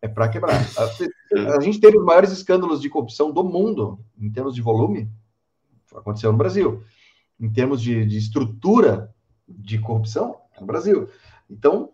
[0.00, 0.66] É para quebrar.
[0.76, 5.08] A, a, gente teve os maiores escândalos de corrupção do mundo, em termos de volume,
[5.94, 6.82] aconteceu no Brasil.
[7.38, 9.14] Em termos de, de estrutura
[9.46, 11.08] de corrupção, no Brasil.
[11.52, 11.90] Então,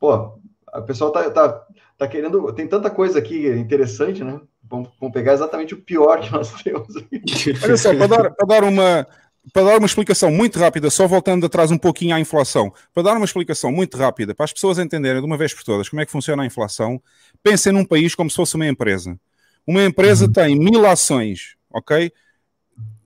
[0.00, 0.38] pô,
[0.72, 1.66] a pessoa tá, tá,
[1.98, 2.52] tá querendo.
[2.52, 4.40] Tem tanta coisa aqui interessante, né?
[4.62, 7.22] Vamos, vamos pegar exatamente o pior que nós temos aqui.
[7.62, 9.06] Olha só, para dar, para dar uma.
[9.52, 13.16] Para dar uma explicação muito rápida, só voltando atrás um pouquinho à inflação, para dar
[13.16, 16.06] uma explicação muito rápida, para as pessoas entenderem de uma vez por todas como é
[16.06, 16.98] que funciona a inflação,
[17.42, 19.20] pensem num país como se fosse uma empresa.
[19.66, 20.32] Uma empresa uhum.
[20.32, 22.10] tem mil ações, ok?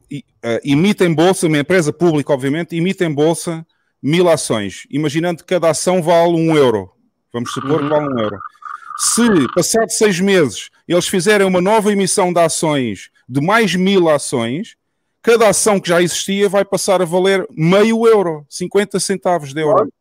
[0.09, 3.67] E, uh, emite em bolsa, uma empresa pública, obviamente, emite em bolsa
[4.03, 6.91] mil ações, imaginando que cada ação vale um euro.
[7.33, 8.39] Vamos supor que vale um euro.
[8.99, 9.23] Se,
[9.55, 14.75] passado seis meses, eles fizerem uma nova emissão de ações de mais mil ações,
[15.23, 19.93] cada ação que já existia vai passar a valer meio euro, 50 centavos de euro.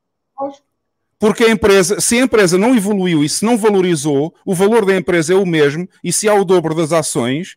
[1.20, 4.96] Porque a empresa, se a empresa não evoluiu e se não valorizou, o valor da
[4.96, 7.56] empresa é o mesmo, e se há o dobro das ações,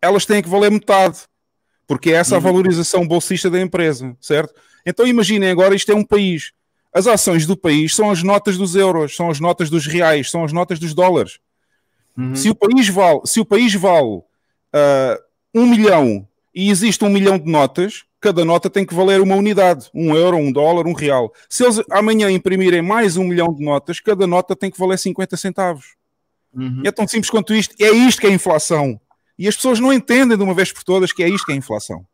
[0.00, 1.20] elas têm que valer metade.
[1.86, 2.44] Porque é essa a uhum.
[2.44, 4.54] valorização bolsista da empresa, certo?
[4.86, 6.52] Então imaginem agora, isto é um país.
[6.94, 10.44] As ações do país são as notas dos euros, são as notas dos reais, são
[10.44, 11.38] as notas dos dólares.
[12.16, 12.34] Uhum.
[12.34, 14.24] Se o país vale, se o país vale uh,
[15.54, 19.90] um milhão e existe um milhão de notas, cada nota tem que valer uma unidade,
[19.92, 21.32] um euro, um dólar, um real.
[21.50, 25.36] Se eles amanhã imprimirem mais um milhão de notas, cada nota tem que valer 50
[25.36, 25.96] centavos.
[26.54, 26.80] Uhum.
[26.84, 27.74] É tão simples quanto isto.
[27.78, 28.98] É isto que é inflação.
[29.38, 31.54] E as pessoas não entendem de uma vez por todas que é isto que é
[31.54, 32.06] inflação.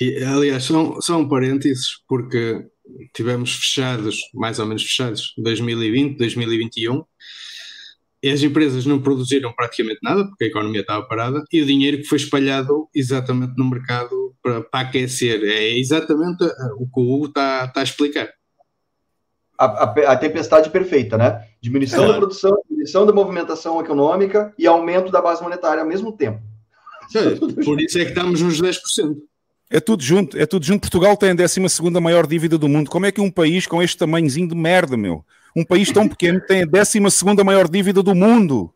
[0.00, 2.66] E, aliás, são, são parênteses, porque
[3.14, 7.02] tivemos fechados, mais ou menos fechados, 2020, 2021,
[8.22, 11.98] e as empresas não produziram praticamente nada, porque a economia estava parada, e o dinheiro
[11.98, 15.42] que foi espalhado exatamente no mercado para, para aquecer.
[15.44, 16.44] É exatamente
[16.78, 18.28] o que o Hugo está, está a explicar.
[19.58, 21.46] A, a, a, tempestade perfeita, né?
[21.62, 22.08] Diminuição é.
[22.08, 26.42] da produção, diminuição da movimentação econômica e aumento da base monetária ao mesmo tempo.
[27.64, 29.16] Por isso é que estamos nos 10%.
[29.68, 30.82] É tudo junto, é tudo junto.
[30.82, 31.60] Portugal tem a 12
[32.00, 32.88] maior dívida do mundo.
[32.88, 35.24] Como é que um país com este tamanhozinho de merda, meu?
[35.56, 37.00] Um país tão pequeno tem a 12
[37.44, 38.72] maior dívida do mundo.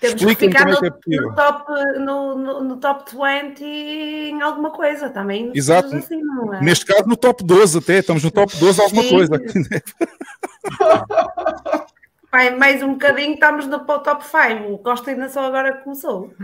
[0.00, 1.70] Temos que ficar no, é que é no, top,
[2.00, 5.52] no, no, no, top 20 em alguma coisa também.
[5.54, 5.94] Exato.
[5.94, 6.20] Assim,
[6.54, 6.60] é?
[6.60, 7.98] Neste caso, no top 12 até.
[7.98, 9.10] Estamos no top 12 alguma Sim.
[9.10, 9.38] coisa.
[12.32, 14.72] Pai, mais um bocadinho estamos no top 5.
[14.72, 16.34] O Costa ainda só agora começou.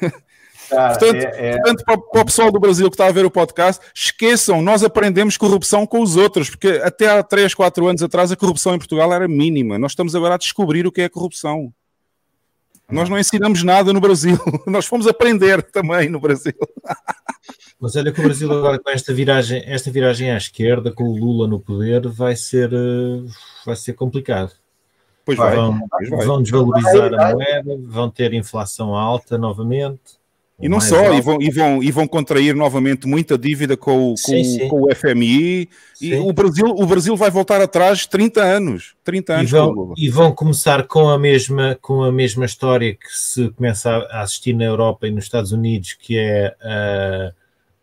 [0.72, 1.52] Cara, portanto, é, é...
[1.56, 4.82] portanto para, para, o pessoal do Brasil que está a ver o podcast, esqueçam, nós
[4.82, 8.78] aprendemos corrupção com os outros, porque até há 3, 4 anos atrás a corrupção em
[8.78, 9.78] Portugal era mínima.
[9.78, 11.72] Nós estamos agora a descobrir o que é corrupção.
[12.90, 14.36] Nós não ensinamos nada no Brasil,
[14.66, 16.54] nós fomos aprender também no Brasil.
[17.80, 21.16] Mas olha que o Brasil agora com esta viragem, esta viragem à esquerda, com o
[21.16, 23.28] Lula no poder, vai ser, eh,
[23.66, 24.52] vai ser complicado.
[25.24, 26.26] Pois vai, vão, pois vai.
[26.26, 30.21] vão desvalorizar a moeda, vão ter inflação alta novamente.
[30.60, 34.16] E não só, e vão, e, vão, e vão contrair novamente muita dívida com, com,
[34.16, 34.68] sim, sim.
[34.68, 35.68] com o FMI.
[35.94, 36.06] Sim.
[36.06, 38.94] E o Brasil, o Brasil vai voltar atrás 30 anos.
[39.02, 43.08] 30 anos e vão, e vão começar com a, mesma, com a mesma história que
[43.08, 47.34] se começa a assistir na Europa e nos Estados Unidos, que é uh,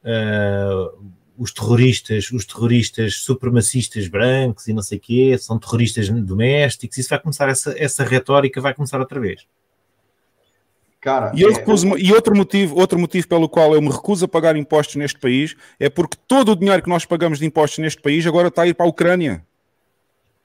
[0.08, 1.04] uh,
[1.38, 6.98] os terroristas, os terroristas supremacistas brancos e não sei o quê, são terroristas domésticos.
[6.98, 9.46] Isso vai começar, essa, essa retórica vai começar outra vez.
[11.02, 11.50] Cara, e, é...
[11.50, 15.18] recuso, e outro motivo, outro motivo pelo qual eu me recuso a pagar impostos neste
[15.18, 18.64] país é porque todo o dinheiro que nós pagamos de impostos neste país agora está
[18.64, 19.46] a ir para a Ucrânia.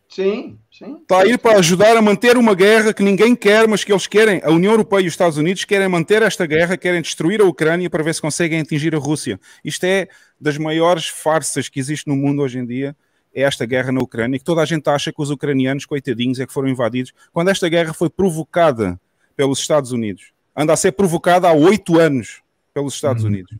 [0.09, 0.99] Sim, sim.
[1.03, 4.07] Está a ir para ajudar a manter uma guerra que ninguém quer, mas que eles
[4.07, 4.41] querem.
[4.45, 7.91] A União Europeia e os Estados Unidos querem manter esta guerra, querem destruir a Ucrânia
[7.91, 9.41] para ver se conseguem atingir a Rússia.
[9.65, 10.07] Isto é
[10.41, 12.95] das maiores farsas que existe no mundo hoje em dia.
[13.35, 16.47] É esta guerra na Ucrânia, que toda a gente acha que os ucranianos, coitadinhos, é
[16.47, 19.01] que foram invadidos, quando esta guerra foi provocada
[19.35, 20.34] pelos Estados Unidos.
[20.57, 23.31] Anda a ser provocada há oito anos pelos Estados uhum.
[23.31, 23.55] Unidos.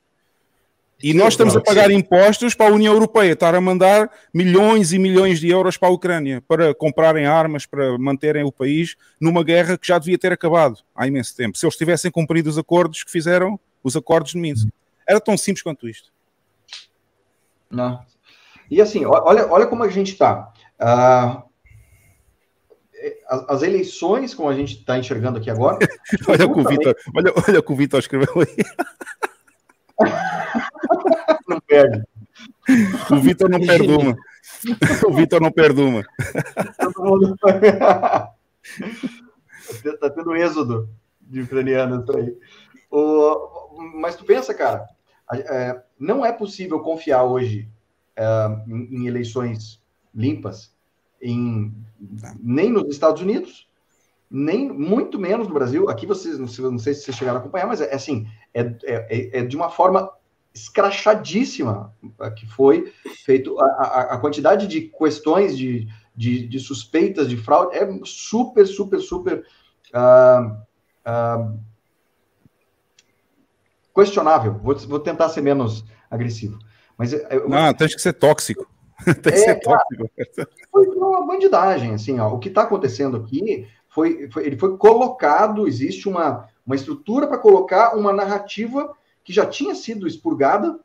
[1.03, 4.99] E nós estamos a pagar impostos para a União Europeia estar a mandar milhões e
[4.99, 9.77] milhões de euros para a Ucrânia para comprarem armas, para manterem o país numa guerra
[9.77, 11.59] que já devia ter acabado há imenso tempo.
[11.59, 14.69] Se eles tivessem cumprido os acordos que fizeram, os acordos de Minsk.
[15.07, 16.11] Era tão simples quanto isto.
[17.71, 18.01] Não.
[18.71, 20.53] E assim, olha, olha como a gente está.
[20.81, 21.43] Uh,
[23.35, 25.79] as, as, eleições, como a gente está enxergando aqui agora.
[26.29, 28.57] olha, o Vitor, olha, olha o que o Vitor escreveu aí.
[31.49, 32.03] não perde.
[33.11, 34.17] O Vitor não perde uma.
[35.07, 36.03] O Vitor não perde uma.
[40.01, 40.89] tá tendo êxodo
[41.21, 42.37] de ucranianos aí.
[42.91, 44.87] O, mas tu pensa, cara,
[45.33, 47.69] é, não é possível confiar hoje
[48.17, 48.25] é,
[48.67, 49.83] em, em, eleições
[50.15, 50.74] limpas
[51.25, 51.75] em,
[52.39, 53.67] nem nos Estados Unidos,
[54.31, 55.89] nem muito menos no Brasil.
[55.89, 59.39] Aqui vocês, não sei, se vocês chegaram a acompanhar, mas é, é assim, é, é,
[59.39, 60.13] é de uma forma
[60.55, 61.93] escrachadíssima
[62.37, 62.93] que foi
[63.25, 68.65] feito a, a, a quantidade de questões de, de, de, suspeitas de fraude é super,
[68.67, 69.45] super, super
[69.93, 70.53] uh,
[71.11, 71.59] uh,
[73.93, 74.61] questionável.
[74.63, 76.59] Vou, vou tentar ser menos agressivo.
[76.97, 78.74] Mas eu, não, tem que ser tóxico.
[79.05, 80.11] tem que é, ser tóxico.
[80.71, 82.33] Foi uma bandidagem, assim, ó.
[82.33, 87.39] O que está acontecendo aqui foi, foi, ele foi colocado, existe uma, uma estrutura para
[87.39, 90.79] colocar uma narrativa que já tinha sido expurgada,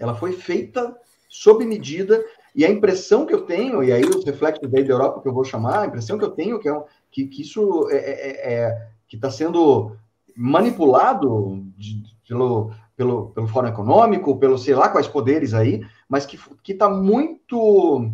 [0.00, 0.96] ela foi feita
[1.28, 2.24] sob medida,
[2.54, 5.44] e a impressão que eu tenho, e aí os reflexos da Europa que eu vou
[5.44, 8.88] chamar, a impressão que eu tenho que, é, que, que isso é, é, é, é
[9.06, 9.92] que está sendo
[10.36, 16.38] manipulado de, pelo, pelo, pelo Fórum Econômico, pelo sei lá quais poderes aí, mas que
[16.72, 18.10] está muito.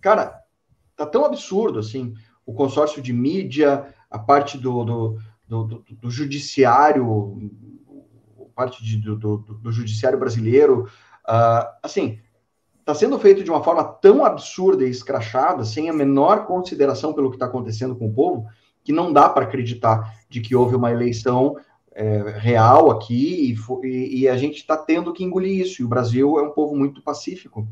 [0.00, 0.42] Cara,
[0.96, 2.14] tá tão absurdo assim,
[2.46, 7.50] o consórcio de mídia, a parte do, do, do, do, do judiciário
[8.58, 10.88] parte de, do, do, do, judiciário brasileiro,
[11.28, 12.18] uh, assim,
[12.80, 17.30] está sendo feito de uma forma tão absurda e escrachada, sem a menor consideração pelo
[17.30, 18.48] que está acontecendo com o povo,
[18.82, 21.56] que não dá para acreditar de que houve uma eleição
[21.98, 25.82] é, real aqui e, e, a gente está tendo que engolir isso.
[25.82, 27.66] E o Brasil é um povo muito pacífico.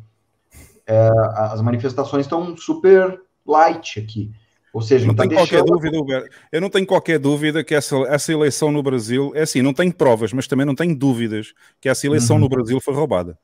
[0.85, 4.33] É, as manifestações estão super light aqui.
[4.73, 5.65] Ou seja, não tá tenho deixando...
[5.65, 9.63] qualquer dúvida, eu não tenho qualquer dúvida que essa, essa eleição no Brasil é assim,
[9.63, 12.43] não tenho provas, mas também não tenho dúvidas que essa eleição uhum.
[12.43, 13.39] no Brasil foi roubada.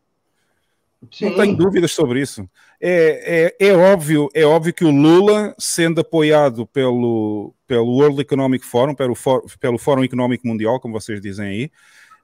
[1.10, 1.30] Sim.
[1.30, 2.48] Não tenho dúvidas sobre isso.
[2.84, 8.66] É, é, é, óbvio, é óbvio que o Lula, sendo apoiado pelo, pelo World Economic
[8.66, 9.14] Forum, pelo,
[9.60, 11.70] pelo Fórum Económico Mundial, como vocês dizem aí,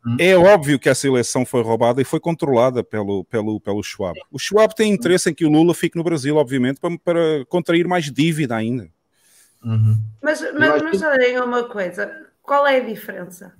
[0.04, 0.16] uhum.
[0.18, 4.18] é óbvio que essa eleição foi roubada e foi controlada pelo, pelo, pelo Schwab.
[4.32, 7.86] O Schwab tem interesse em que o Lula fique no Brasil, obviamente, para, para contrair
[7.86, 8.90] mais dívida ainda.
[9.64, 9.96] Uhum.
[10.20, 12.10] Mas, mas, mas olhem uma coisa:
[12.42, 13.54] qual é a diferença?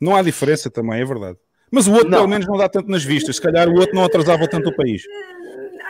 [0.00, 1.38] Não há diferença também, é verdade.
[1.70, 2.18] Mas o outro, não.
[2.18, 3.36] pelo menos, não dá tanto nas vistas.
[3.36, 5.02] Se calhar o outro não atrasava tanto o país.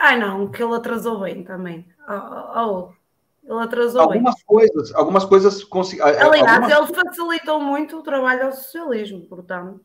[0.01, 1.85] Ai, não, que ele atrasou bem também.
[2.07, 4.43] Oh, oh, ele atrasou algumas bem.
[4.45, 5.67] coisas, algumas coisas.
[6.01, 6.71] Aliás, algumas...
[6.71, 9.81] ele facilitou muito o trabalho ao socialismo, portanto.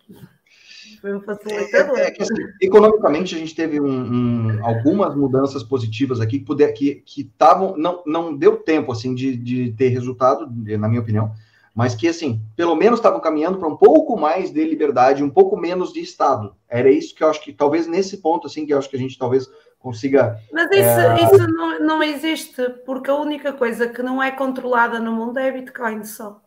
[1.00, 1.98] Foi um facilitador.
[1.98, 6.44] É, é, que, assim, economicamente, a gente teve um, um, algumas mudanças positivas aqui que
[6.44, 7.76] puder, que estavam.
[7.76, 10.46] Não, não deu tempo assim de, de ter resultado,
[10.78, 11.32] na minha opinião,
[11.74, 15.56] mas que assim, pelo menos estavam caminhando para um pouco mais de liberdade, um pouco
[15.56, 16.54] menos de Estado.
[16.68, 18.98] Era isso que eu acho que talvez nesse ponto, assim, que eu acho que a
[18.98, 19.48] gente talvez
[19.82, 20.40] consiga.
[20.52, 21.24] Mas isso, é...
[21.24, 25.48] isso não, não existe, porque a única coisa que não é controlada no mundo é
[25.48, 26.40] a Bitcoin só.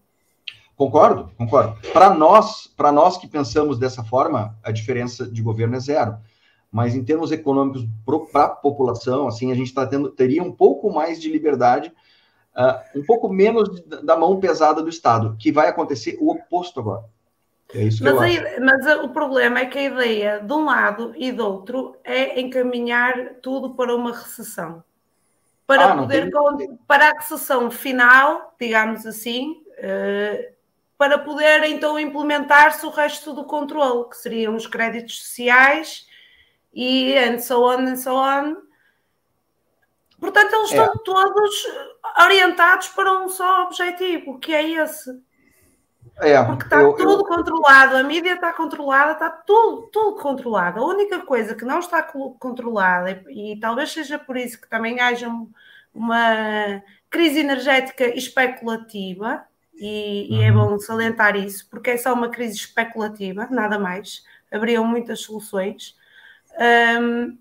[0.75, 1.77] Concordo, concordo.
[1.93, 6.17] Para nós, para nós que pensamos dessa forma, a diferença de governo é zero.
[6.71, 7.87] Mas em termos econômicos
[8.31, 11.93] para a população, assim, a gente tá tendo, teria um pouco mais de liberdade,
[12.57, 17.05] uh, um pouco menos da mão pesada do Estado, que vai acontecer o oposto agora.
[17.73, 21.31] É isso mas, a, mas o problema é que a ideia de um lado e
[21.31, 24.83] do outro é encaminhar tudo para uma recessão.
[25.65, 26.77] Para ah, poder, tem...
[26.87, 30.55] para a recessão final, digamos assim, uh,
[30.97, 36.07] para poder então implementar-se o resto do controle, que seriam os créditos sociais
[36.71, 38.57] e and so on and so on.
[40.19, 40.77] Portanto, eles é.
[40.77, 41.67] estão todos
[42.21, 45.19] orientados para um só objetivo, que é esse.
[46.19, 47.25] É, Porque está eu, tudo eu...
[47.25, 50.79] controlado, a mídia está controlada, está tudo, tudo controlado.
[50.79, 54.99] A única coisa que não está controlada, e, e talvez seja por isso que também
[54.99, 55.29] haja
[55.93, 59.43] uma crise energética especulativa,
[59.73, 60.69] e, e é uhum.
[60.69, 64.23] bom salientar isso, porque é só uma crise especulativa, nada mais.
[64.49, 65.97] Abriam muitas soluções.
[67.01, 67.37] Um,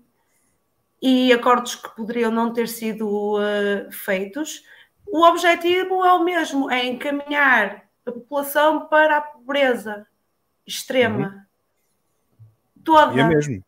[1.01, 4.63] e acordos que poderiam não ter sido uh, feitos.
[5.05, 10.05] O objetivo é o mesmo, é encaminhar a população para a pobreza
[10.65, 11.27] extrema.
[11.27, 12.83] Uhum.
[12.83, 13.13] Toda.
[13.15, 13.63] E é mesmo.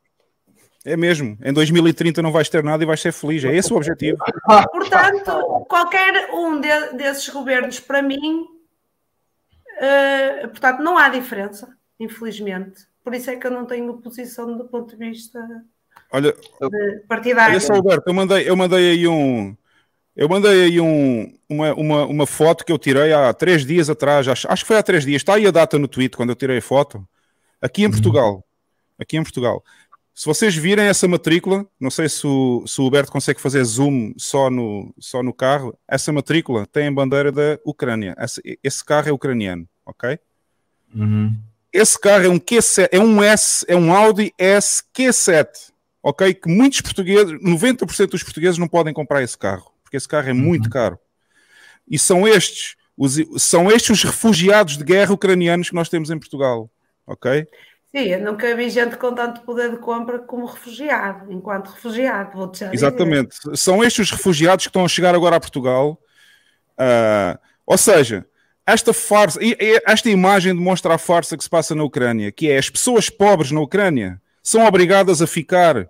[0.86, 1.38] É mesmo.
[1.44, 3.44] Em 2030 não vais ter nada e vais ser feliz.
[3.44, 4.18] É esse o objetivo.
[4.72, 8.48] Portanto, qualquer um de, desses governos, para mim,
[9.76, 12.88] uh, portanto, não há diferença, infelizmente.
[13.04, 15.40] Por isso é que eu não tenho posição do ponto de vista
[16.12, 16.34] olha,
[17.08, 17.52] partidário.
[17.52, 19.58] Olha só, Alberto, eu mandei, eu mandei aí um
[20.18, 24.28] eu mandei aí um, uma, uma, uma foto que eu tirei há três dias atrás,
[24.28, 26.36] acho, acho que foi há três dias, está aí a data no tweet quando eu
[26.36, 27.08] tirei a foto,
[27.62, 27.92] aqui em uhum.
[27.92, 28.44] Portugal.
[28.98, 29.64] Aqui em Portugal.
[30.16, 34.12] Se vocês virem essa matrícula, não sei se o, se o Huberto consegue fazer zoom
[34.18, 38.16] só no, só no carro, essa matrícula tem a bandeira da Ucrânia.
[38.18, 40.18] Esse, esse carro é ucraniano, ok?
[40.96, 41.38] Uhum.
[41.72, 45.72] Esse carro é um Q7, é um S, é um Audi S Q7,
[46.02, 46.34] ok?
[46.34, 50.34] Que muitos portugueses, 90% dos portugueses não podem comprar esse carro porque esse carro é
[50.34, 50.72] muito uhum.
[50.72, 51.00] caro.
[51.90, 56.20] E são estes, os, são estes os refugiados de guerra ucranianos que nós temos em
[56.20, 56.70] Portugal,
[57.06, 57.48] ok?
[57.96, 62.52] Sim, eu nunca vi gente com tanto poder de compra como refugiado, enquanto refugiado, vou
[62.52, 63.30] te Exatamente.
[63.30, 63.56] Dizer.
[63.56, 65.98] São estes os refugiados que estão a chegar agora a Portugal.
[66.74, 68.26] Uh, ou seja,
[68.66, 69.40] esta farsa,
[69.86, 73.52] esta imagem demonstra a farsa que se passa na Ucrânia, que é as pessoas pobres
[73.52, 75.90] na Ucrânia são obrigadas a ficar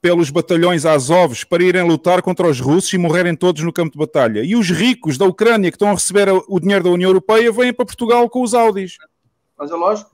[0.00, 3.98] pelos batalhões Azovs para irem lutar contra os russos e morrerem todos no campo de
[3.98, 4.42] batalha.
[4.44, 7.72] E os ricos da Ucrânia que estão a receber o dinheiro da União Europeia vêm
[7.72, 8.96] para Portugal com os Audis.
[9.58, 10.10] Mas é lógico.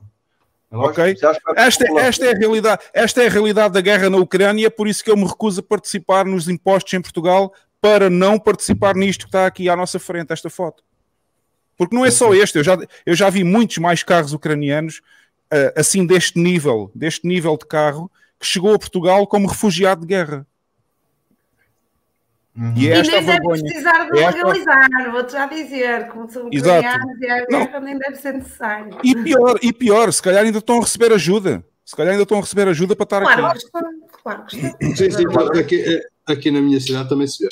[0.71, 1.01] É lógico.
[1.01, 1.15] Okay?
[1.55, 5.03] Esta, esta, é a realidade, esta é a realidade da guerra na Ucrânia, por isso
[5.03, 9.27] que eu me recuso a participar nos impostos em Portugal para não participar nisto que
[9.27, 10.83] está aqui à nossa frente, esta foto.
[11.77, 15.01] Porque não é só este, eu já, eu já vi muitos mais carros ucranianos
[15.53, 18.09] uh, assim deste nível, deste nível de carro,
[18.39, 20.47] que chegou a Portugal como refugiado de guerra.
[22.55, 22.73] Uhum.
[22.77, 23.61] E, é esta e nem vergonha.
[23.61, 25.11] deve precisar de é legalizar, esta...
[25.11, 28.97] vou-te já dizer, como são ucranianos e a guerra nem deve ser necessário.
[29.03, 31.65] E pior, e pior, se calhar ainda estão a receber ajuda.
[31.83, 33.61] Se calhar ainda estão a receber ajuda para estar claro, aqui.
[34.23, 37.49] Claro, sim, sim, aqui, aqui na minha cidade também se vê.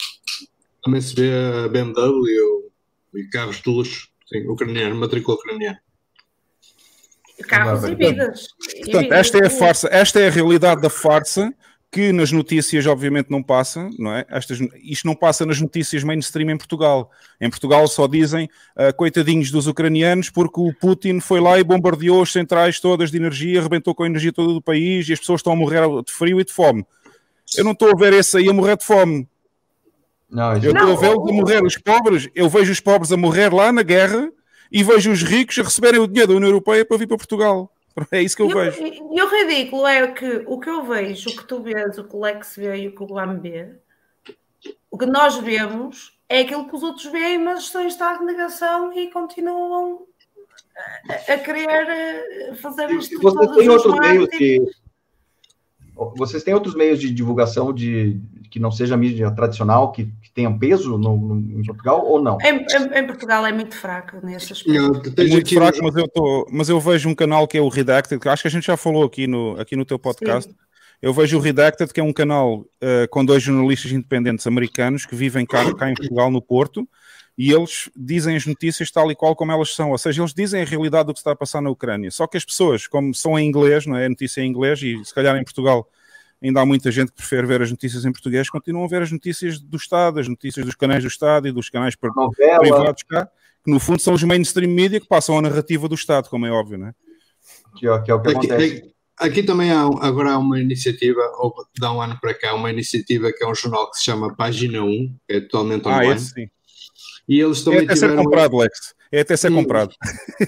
[0.84, 1.32] Também se vê
[1.66, 2.72] a BMW
[3.14, 5.80] e carros de luxo, sim, ucraniano, matrícula ucraniana
[7.48, 8.48] carros e vidas.
[8.84, 11.54] Portanto, esta é a farsa, esta é a realidade da farsa
[11.94, 14.26] que nas notícias obviamente não passa, não é?
[14.28, 17.12] Estas, isto não passa nas notícias mainstream em Portugal.
[17.40, 22.24] Em Portugal só dizem uh, coitadinhos dos ucranianos porque o Putin foi lá e bombardeou
[22.24, 25.40] as centrais todas de energia, arrebentou com a energia toda do país e as pessoas
[25.40, 26.84] estão a morrer de frio e de fome.
[27.56, 29.28] Eu não estou a ver esse aí a morrer de fome.
[30.28, 33.54] Não, eu estou a ver a morrer os pobres, eu vejo os pobres a morrer
[33.54, 34.32] lá na guerra
[34.74, 37.70] e vejo os ricos a receberem o dinheiro da União Europeia para vir para Portugal.
[38.12, 38.82] É isso que eu e vejo.
[38.82, 42.04] O, e o ridículo é que o que eu vejo, o que tu vês, o
[42.04, 43.70] que o Lex vê e o que o Guam vê,
[44.90, 48.26] o que nós vemos é aquilo que os outros veem, mas estão em estado de
[48.26, 50.08] negação e continuam
[51.08, 53.22] a, a querer eh, fazer isto.
[53.22, 54.76] Vocês têm outros meios de.
[56.16, 58.20] Vocês têm outros meios de divulgação de
[58.54, 62.38] que não seja mídia tradicional, que tenham peso no, no, em Portugal ou não?
[62.40, 65.20] Em, em, em, Portugal é muito fraco nesse aspecto.
[65.20, 68.22] É muito fraco, mas eu, tô, mas eu vejo um canal que é o Redacted,
[68.22, 70.52] que acho que a gente já falou aqui no, aqui no teu podcast.
[70.52, 70.58] Sim.
[71.02, 75.16] Eu vejo o Redacted, que é um canal uh, com dois jornalistas independentes americanos que
[75.16, 76.88] vivem cá, cá em Portugal, no Porto,
[77.36, 80.62] e eles dizem as notícias tal e qual como elas são, ou seja, eles dizem
[80.62, 82.12] a realidade do que está a passar na Ucrânia.
[82.12, 84.06] Só que as pessoas, como são em inglês, não é?
[84.06, 85.90] A notícia é em inglês, e se calhar em Portugal
[86.44, 89.12] ainda há muita gente que prefere ver as notícias em português, continuam a ver as
[89.12, 92.60] notícias do Estado, as notícias dos canais do Estado e dos canais Novela.
[92.60, 93.30] privados cá,
[93.64, 96.52] que no fundo são os mainstream media que passam a narrativa do Estado, como é
[96.52, 96.94] óbvio, não é?
[97.78, 98.78] Que, é, que é o que aqui, acontece.
[98.78, 102.70] Aqui, aqui também há agora há uma iniciativa, ou dá um ano para cá, uma
[102.70, 106.12] iniciativa que é um jornal que se chama Página 1, que é totalmente online.
[106.12, 106.50] Ah, esse sim.
[107.28, 108.18] E eles também é até tiveram...
[108.18, 108.94] ser comprado, Lex.
[109.10, 109.94] É até ser comprado.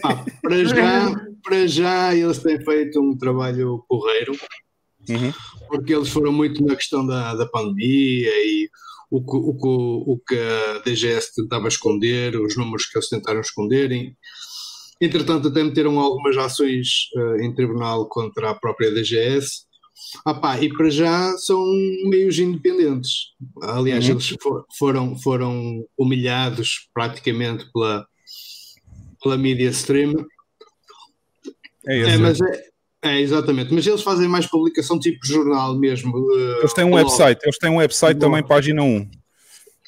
[0.04, 4.36] Ah, para, já, para já eles têm feito um trabalho porreiro
[5.10, 5.34] uhum.
[5.68, 8.70] porque eles foram muito na questão da, da pandemia e
[9.10, 13.40] o que, o, que, o que a DGS tentava esconder, os números que eles tentaram
[13.40, 14.16] esconderem.
[15.00, 19.66] Entretanto, até meteram algumas ações uh, em tribunal contra a própria DGS.
[20.26, 21.64] Ah pá, e para já são
[22.10, 23.34] meios independentes.
[23.62, 24.12] Aliás, uhum.
[24.12, 28.06] eles for, foram, foram humilhados praticamente pela,
[29.22, 30.14] pela Media Stream.
[31.88, 32.64] É, esse, É, mas é,
[33.06, 33.74] é, exatamente.
[33.74, 36.12] Mas eles fazem mais publicação tipo jornal mesmo.
[36.34, 37.04] eh, Eles têm um blog.
[37.04, 39.10] website, eles têm um website também, página 1.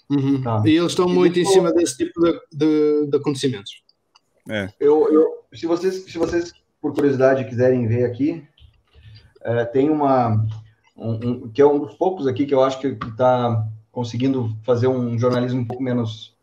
[0.09, 0.41] Uhum.
[0.41, 0.61] Tá.
[0.65, 3.71] E eles estão muito em cima desse tipo de, de- de acontecimentos.
[4.49, 4.69] É.
[4.79, 8.43] Eu, eu- se, vocês, se vocês, por curiosidade, quiserem ver aqui,
[9.43, 10.45] é, tem uma.
[10.95, 11.11] um-
[11.43, 15.17] um- que é um dos poucos aqui que eu acho que está conseguindo fazer um
[15.19, 16.35] jornalismo um pouco menos.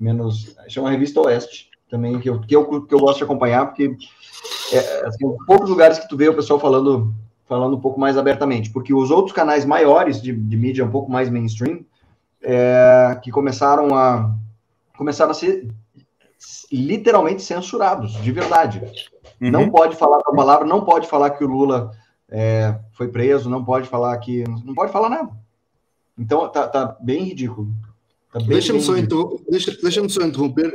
[0.00, 3.94] menos chama Revista Oeste, também, que eu, que eu, que eu gosto de acompanhar, porque
[4.72, 7.14] é, assim, poucos lugares que tu vê o pessoal falando,
[7.48, 11.10] falando um pouco mais abertamente, porque os outros canais maiores de, de mídia um pouco
[11.10, 11.80] mais mainstream,
[12.42, 14.34] é, que começaram a
[14.96, 15.68] começaram a ser
[16.70, 18.82] literalmente censurados, de verdade.
[19.40, 19.50] Uhum.
[19.50, 21.92] Não pode falar a palavra, não pode falar que o Lula
[22.28, 24.44] é, foi preso, não pode falar que.
[24.64, 25.30] Não pode falar nada.
[26.18, 27.68] Então tá, tá bem ridículo.
[28.32, 29.22] Tá bem, Deixa-me bem só, ridículo.
[29.34, 30.74] interrom- deixa, deixa só interromper.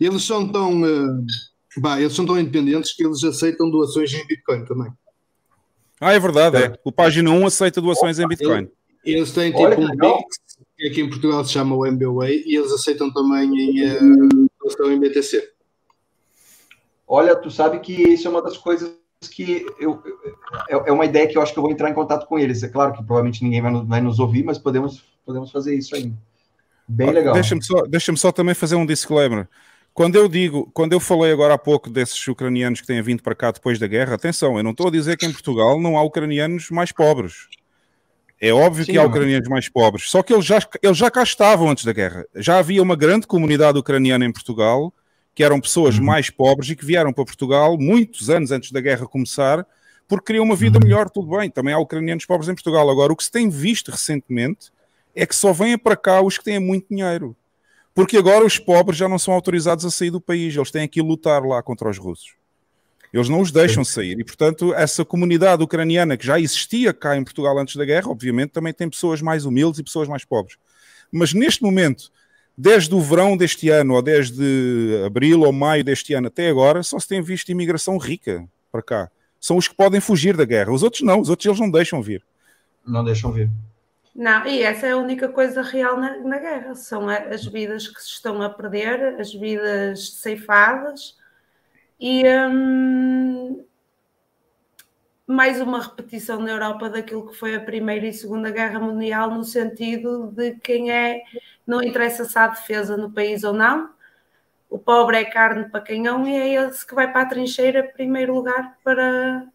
[0.00, 0.84] Eles são tão.
[0.84, 1.24] eh,
[1.78, 4.90] bah, eles são tão independentes que eles aceitam doações em Bitcoin também.
[6.00, 6.78] Ah, é verdade, é.
[6.84, 8.68] O página 1 aceita doações em Bitcoin.
[9.04, 9.88] Eles têm tipo Olha um.
[9.88, 10.36] Pix,
[10.76, 13.98] que aqui em Portugal se chama o MBWay, e eles aceitam também em, eh,
[14.60, 15.50] doação em BTC.
[17.06, 18.92] Olha, tu sabe que isso é uma das coisas
[19.30, 20.02] que eu,
[20.68, 22.62] é, é uma ideia que eu acho que eu vou entrar em contato com eles.
[22.62, 25.94] É claro que provavelmente ninguém vai, nos- vai nos ouvir, mas podemos, podemos fazer isso
[25.94, 26.16] ainda.
[26.86, 27.34] Bem legal.
[27.34, 29.48] Deixa-me só, deixa só também fazer um disclaimer.
[29.94, 33.32] Quando eu digo, quando eu falei agora há pouco desses ucranianos que têm vindo para
[33.32, 36.02] cá depois da guerra, atenção, eu não estou a dizer que em Portugal não há
[36.02, 37.46] ucranianos mais pobres.
[38.40, 41.22] É óbvio Sim, que há ucranianos mais pobres, só que eles já, eles já cá
[41.22, 42.26] estavam antes da guerra.
[42.34, 44.92] Já havia uma grande comunidade ucraniana em Portugal,
[45.32, 49.06] que eram pessoas mais pobres e que vieram para Portugal muitos anos antes da guerra
[49.06, 49.64] começar,
[50.08, 51.48] porque queriam uma vida melhor, tudo bem.
[51.48, 52.90] Também há ucranianos pobres em Portugal.
[52.90, 54.72] Agora, o que se tem visto recentemente
[55.14, 57.36] é que só vêm para cá os que têm muito dinheiro.
[57.94, 61.00] Porque agora os pobres já não são autorizados a sair do país, eles têm que
[61.00, 62.34] lutar lá contra os russos.
[63.12, 64.18] Eles não os deixam sair.
[64.18, 68.50] E, portanto, essa comunidade ucraniana que já existia cá em Portugal antes da guerra, obviamente,
[68.50, 70.56] também tem pessoas mais humildes e pessoas mais pobres.
[71.12, 72.10] Mas neste momento,
[72.58, 76.98] desde o verão deste ano, ou desde abril ou maio deste ano até agora, só
[76.98, 79.10] se tem visto imigração rica para cá.
[79.40, 80.72] São os que podem fugir da guerra.
[80.72, 82.24] Os outros não, os outros eles não deixam vir.
[82.84, 83.48] Não deixam ver.
[84.14, 86.74] Não, e essa é a única coisa real na, na guerra.
[86.74, 91.16] São as vidas que se estão a perder, as vidas ceifadas
[91.98, 93.64] e hum,
[95.26, 99.42] mais uma repetição na Europa daquilo que foi a Primeira e Segunda Guerra Mundial, no
[99.42, 101.22] sentido de quem é,
[101.66, 103.90] não interessa se há defesa no país ou não,
[104.68, 108.34] o pobre é carne para canhão e é esse que vai para a trincheira, primeiro
[108.34, 109.46] lugar, para,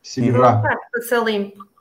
[0.00, 0.62] Se livrar.
[0.62, 1.73] para ser limpo.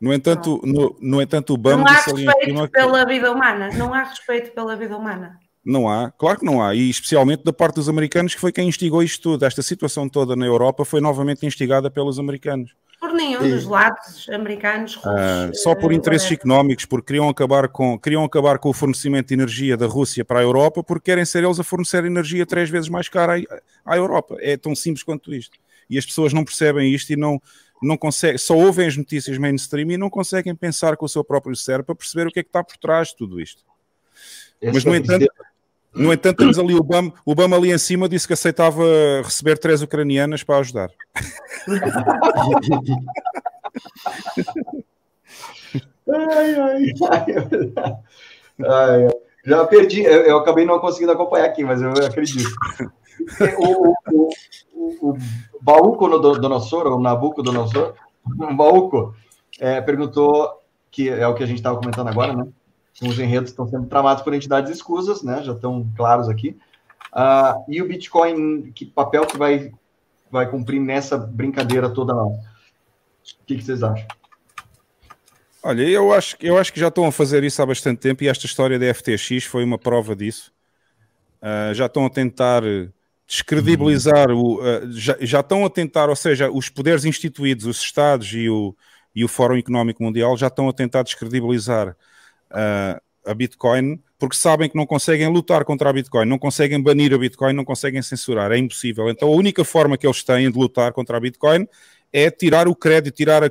[0.00, 3.70] No entanto, no, no entanto o BAM Não há respeito pela vida humana.
[3.74, 5.38] Não há respeito pela vida humana.
[5.64, 8.68] Não há, claro que não há, e especialmente da parte dos americanos, que foi quem
[8.68, 9.44] instigou isto tudo.
[9.44, 12.72] Esta situação toda na Europa foi novamente instigada pelos americanos.
[13.00, 15.12] Por nenhum dos lados, americanos, russos.
[15.12, 19.26] Ah, só por eh, interesses económicos, porque queriam acabar, com, queriam acabar com o fornecimento
[19.28, 22.70] de energia da Rússia para a Europa, porque querem ser eles a fornecer energia três
[22.70, 23.36] vezes mais cara
[23.84, 24.36] à, à Europa.
[24.38, 25.58] É tão simples quanto isto.
[25.90, 27.40] E as pessoas não percebem isto e não,
[27.82, 31.54] não conseguem, só ouvem as notícias mainstream e não conseguem pensar com o seu próprio
[31.54, 33.62] cérebro para perceber o que é que está por trás de tudo isto.
[34.62, 35.26] Mas, no é o entanto.
[35.96, 38.82] No entanto, temos ali o Obama, o Obama ali em cima disse que aceitava
[39.24, 40.90] receber três ucranianas para ajudar.
[46.08, 46.92] Ai.
[48.60, 49.08] Ai, ai.
[49.44, 52.50] já perdi, eu, eu acabei não conseguindo acompanhar aqui, mas eu acredito.
[53.58, 54.28] O, o,
[54.76, 55.18] o, o
[55.60, 57.94] Bauco no Donosor, o Nabucodonosor,
[58.24, 59.14] o Bauco,
[59.58, 62.46] é, perguntou, que é o que a gente estava comentando agora, né?
[63.02, 65.42] Os enredos estão sendo tramados por entidades escusas, né?
[65.42, 66.56] Já estão claros aqui.
[67.12, 69.72] Ah, e o Bitcoin, que papel que vai,
[70.30, 72.14] vai cumprir nessa brincadeira toda?
[72.14, 72.38] O
[73.46, 74.06] que, que vocês acham?
[75.62, 78.28] Olha, eu acho, eu acho que já estão a fazer isso há bastante tempo e
[78.28, 80.52] esta história da FTX foi uma prova disso.
[81.40, 82.62] Ah, já estão a tentar
[83.26, 88.32] descredibilizar, o, ah, já, já estão a tentar, ou seja, os poderes instituídos, os Estados
[88.32, 88.74] e o,
[89.14, 91.96] e o Fórum Económico Mundial já estão a tentar descredibilizar
[92.50, 97.12] ah, a Bitcoin porque sabem que não conseguem lutar contra a Bitcoin, não conseguem banir
[97.12, 99.10] a Bitcoin, não conseguem censurar, é impossível.
[99.10, 101.66] Então a única forma que eles têm de lutar contra a Bitcoin
[102.12, 103.50] é tirar o crédito, tirar a,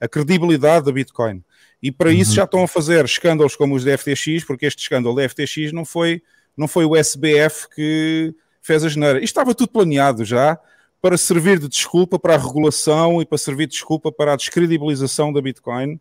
[0.00, 1.42] a credibilidade da Bitcoin.
[1.80, 5.14] E para isso já estão a fazer escândalos como os da FTX, porque este escândalo
[5.14, 6.22] da FTX não foi,
[6.56, 9.18] não foi o SBF que fez a geneira.
[9.18, 10.58] Isto estava tudo planeado já
[11.00, 15.32] para servir de desculpa para a regulação e para servir de desculpa para a descredibilização
[15.32, 15.94] da Bitcoin.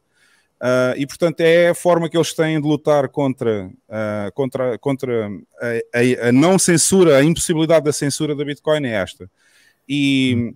[0.62, 5.28] Uh, e, portanto, é a forma que eles têm de lutar contra, uh, contra, contra
[5.60, 9.28] a, a, a, não censura, a impossibilidade da censura da Bitcoin é esta.
[9.90, 10.54] E,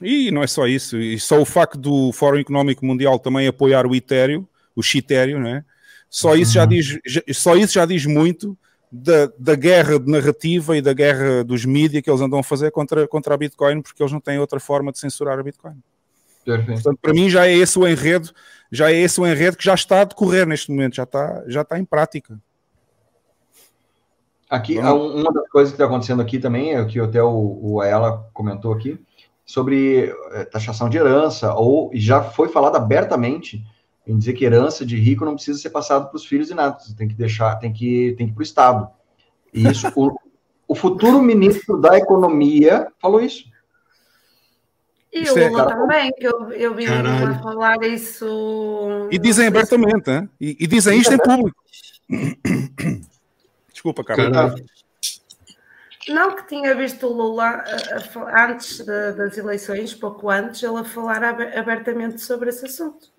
[0.00, 3.86] e não é só isso, e só o facto do Fórum Económico Mundial também apoiar
[3.86, 5.62] o Ethereum, o Ethereum, né?
[6.08, 6.68] só, isso já uhum.
[6.68, 6.98] diz,
[7.34, 8.56] só isso já diz muito
[9.02, 12.70] da, da guerra de narrativa e da guerra dos mídias que eles andam a fazer
[12.70, 15.76] contra, contra a Bitcoin, porque eles não têm outra forma de censurar a Bitcoin.
[16.44, 16.82] Perfeito.
[16.82, 18.30] Portanto, para mim já é esse o enredo,
[18.70, 21.62] já é esse o enredo que já está a decorrer neste momento, já está, já
[21.62, 22.38] está em prática.
[24.48, 27.80] Aqui, uma das coisas que está acontecendo aqui também, é o que até o, o
[27.80, 28.98] Aela comentou aqui,
[29.44, 33.64] sobre é, taxação de herança, ou já foi falado abertamente
[34.06, 36.94] em dizer que herança de rico não precisa ser passado para os filhos e netos,
[36.94, 38.88] tem que deixar, tem que, tem que ir para o Estado.
[39.52, 40.16] E isso, o,
[40.68, 43.44] o futuro ministro da Economia falou isso.
[45.12, 49.08] E o é Lula é, também, que eu, eu vi Lula falar isso.
[49.10, 50.28] E dizem abertamente, hein?
[50.40, 51.56] E, e dizem isto em público.
[53.72, 54.54] Desculpa, Carla.
[56.08, 57.64] Não, que tinha visto o Lula
[58.36, 63.15] antes de, das eleições, pouco antes, ele a falar abertamente sobre esse assunto.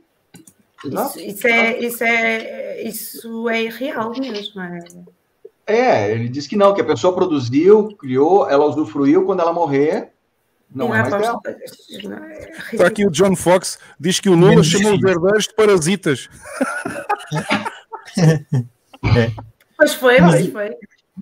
[0.86, 4.62] Isso, isso, é, isso, é, isso é real mesmo.
[5.66, 5.76] É.
[5.76, 10.12] é, ele disse que não, que a pessoa produziu, criou, ela usufruiu quando ela morrer,
[10.74, 11.40] não, é mais dela.
[12.72, 16.30] Está aqui o John Fox, diz que o Lula chamou os herdeiros de parasitas.
[19.16, 19.32] é.
[19.78, 20.76] Pois foi, mas, pois foi.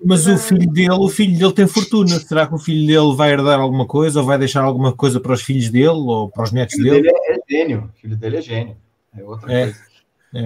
[0.04, 2.18] Mas o filho dele, o filho dele tem fortuna.
[2.20, 5.32] Será que o filho dele vai herdar alguma coisa ou vai deixar alguma coisa para
[5.32, 7.12] os filhos dele ou para os netos o filho dele?
[7.12, 7.90] dele é gênio.
[7.94, 8.76] O filho dele é gênio.
[9.16, 9.64] É outra é.
[9.64, 9.78] coisa.
[10.34, 10.44] É.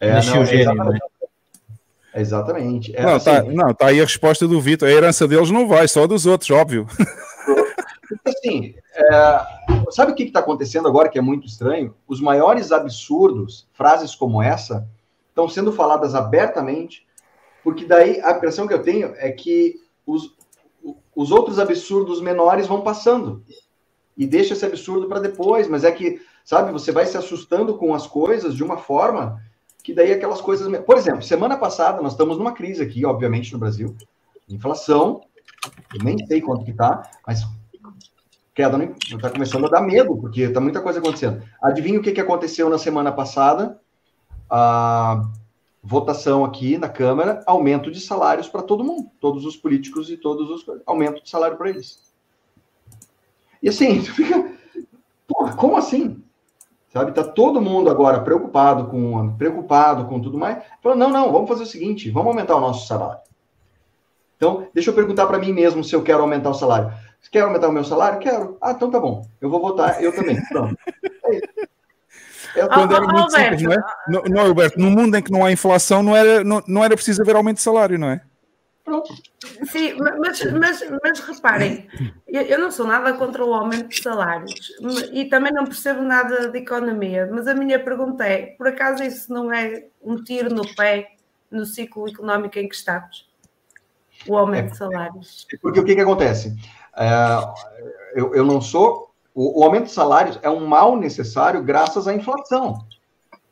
[0.08, 0.98] é, não, gênio, né?
[2.14, 2.94] Exatamente.
[2.96, 4.88] É, não, assim, tá, não, tá aí a resposta do Vitor.
[4.88, 6.86] A herança deles não vai, só dos outros, óbvio.
[8.26, 11.94] Assim, é, sabe o que está acontecendo agora que é muito estranho?
[12.08, 14.88] Os maiores absurdos, frases como essa,
[15.28, 17.06] estão sendo faladas abertamente,
[17.62, 20.34] porque daí a impressão que eu tenho é que os,
[21.14, 23.44] os outros absurdos menores vão passando.
[24.16, 27.94] E deixa esse absurdo para depois, mas é que, sabe, você vai se assustando com
[27.94, 29.40] as coisas de uma forma
[29.82, 30.68] que daí aquelas coisas.
[30.82, 33.96] Por exemplo, semana passada nós estamos numa crise aqui, obviamente, no Brasil.
[34.48, 35.20] Inflação,
[36.02, 37.46] nem sei quanto que tá, mas
[38.54, 41.42] queda está começando a dar medo, porque está muita coisa acontecendo.
[41.62, 43.80] Adivinha o que, que aconteceu na semana passada?
[44.50, 45.30] A
[45.82, 50.50] votação aqui na Câmara, aumento de salários para todo mundo, todos os políticos e todos
[50.50, 50.66] os.
[50.84, 52.09] aumento de salário para eles.
[53.62, 54.50] E assim, tu fica.
[55.26, 56.22] Porra, como assim?
[56.92, 60.58] Sabe, tá todo mundo agora preocupado com preocupado com tudo mais.
[60.82, 63.20] Falou, não, não, vamos fazer o seguinte, vamos aumentar o nosso salário.
[64.36, 66.92] Então, deixa eu perguntar para mim mesmo se eu quero aumentar o salário.
[67.20, 68.18] Você quer aumentar o meu salário?
[68.18, 68.56] Quero.
[68.60, 69.24] Ah, então tá bom.
[69.40, 70.40] Eu vou votar, eu também.
[70.48, 70.76] Pronto.
[71.26, 71.70] É isso.
[72.56, 73.82] É quando era muito simples, não é?
[74.08, 76.96] Não, não, Alberto, no mundo em que não há inflação, não era, não, não era
[76.96, 78.20] preciso haver aumento de salário, não é?
[79.70, 81.88] Sim, mas, mas, mas reparem,
[82.26, 84.72] eu não sou nada contra o aumento de salários
[85.12, 89.32] e também não percebo nada de economia, mas a minha pergunta é: por acaso isso
[89.32, 91.12] não é um tiro no pé
[91.50, 93.28] no ciclo económico em que estamos?
[94.26, 95.46] O aumento de salários.
[95.52, 96.54] É porque o que, que acontece?
[96.96, 97.10] É,
[98.14, 99.10] eu, eu não sou.
[99.34, 102.86] O, o aumento de salários é um mal necessário graças à inflação.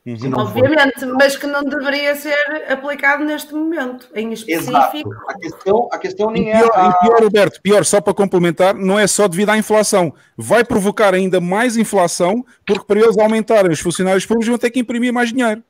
[0.09, 0.32] Uhum.
[0.35, 1.14] Obviamente, for.
[1.14, 2.35] mas que não deveria ser
[2.66, 4.70] aplicado neste momento, em específico.
[4.70, 5.28] Exato.
[5.28, 6.80] A questão, a questão nem e pior, é.
[6.80, 6.89] A...
[6.89, 10.14] E pior, Roberto, pior, só para complementar, não é só devido à inflação.
[10.35, 14.80] Vai provocar ainda mais inflação, porque para eles aumentarem os funcionários públicos vão ter que
[14.80, 15.62] imprimir mais dinheiro.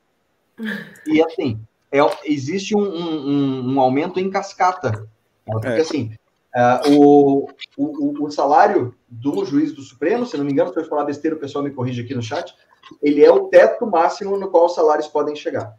[1.05, 1.59] E assim,
[1.91, 5.05] é, existe um, um, um, aumento em cascata.
[5.45, 5.81] Porque é.
[5.81, 6.13] assim,
[6.55, 10.85] uh, o, o, o salário do juiz do Supremo, se não me engano, se eu
[10.85, 12.55] falar besteira, o pessoal me corrige aqui no chat
[13.01, 15.75] ele é o teto máximo no qual os salários podem chegar.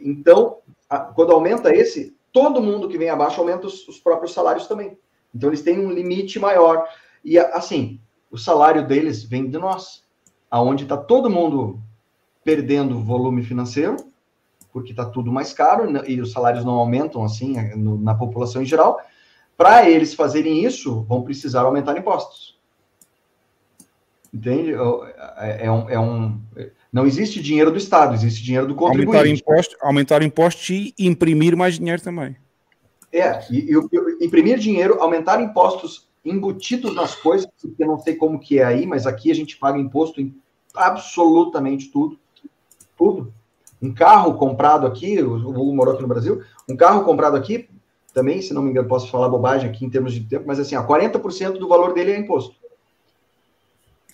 [0.00, 4.66] Então, a, quando aumenta esse, todo mundo que vem abaixo aumenta os, os, próprios salários
[4.66, 4.98] também.
[5.34, 6.86] Então, eles têm um limite maior.
[7.24, 8.00] E, assim,
[8.30, 10.04] o salário deles vem de nós,
[10.50, 11.80] aonde está todo mundo
[12.44, 13.96] perdendo volume financeiro,
[14.72, 18.98] porque está tudo mais caro e os salários não aumentam assim na população em geral.
[19.56, 22.58] Para eles fazerem isso, vão precisar aumentar impostos.
[24.32, 24.72] Entende?
[25.36, 26.40] É, é, um, é um,
[26.92, 29.16] não existe dinheiro do Estado, existe dinheiro do contribuinte.
[29.16, 32.36] Aumentar impostos, aumentar impostos e imprimir mais dinheiro também.
[33.12, 38.38] É, e, e, imprimir dinheiro, aumentar impostos embutidos nas coisas, porque eu não sei como
[38.38, 40.34] que é aí, mas aqui a gente paga imposto em
[40.74, 42.18] absolutamente tudo.
[42.96, 43.32] Tudo.
[43.82, 47.68] Um carro comprado aqui, o Hugo morou aqui no Brasil, um carro comprado aqui,
[48.14, 50.76] também, se não me engano, posso falar bobagem aqui em termos de tempo, mas assim,
[50.76, 52.54] ó, 40% do valor dele é imposto.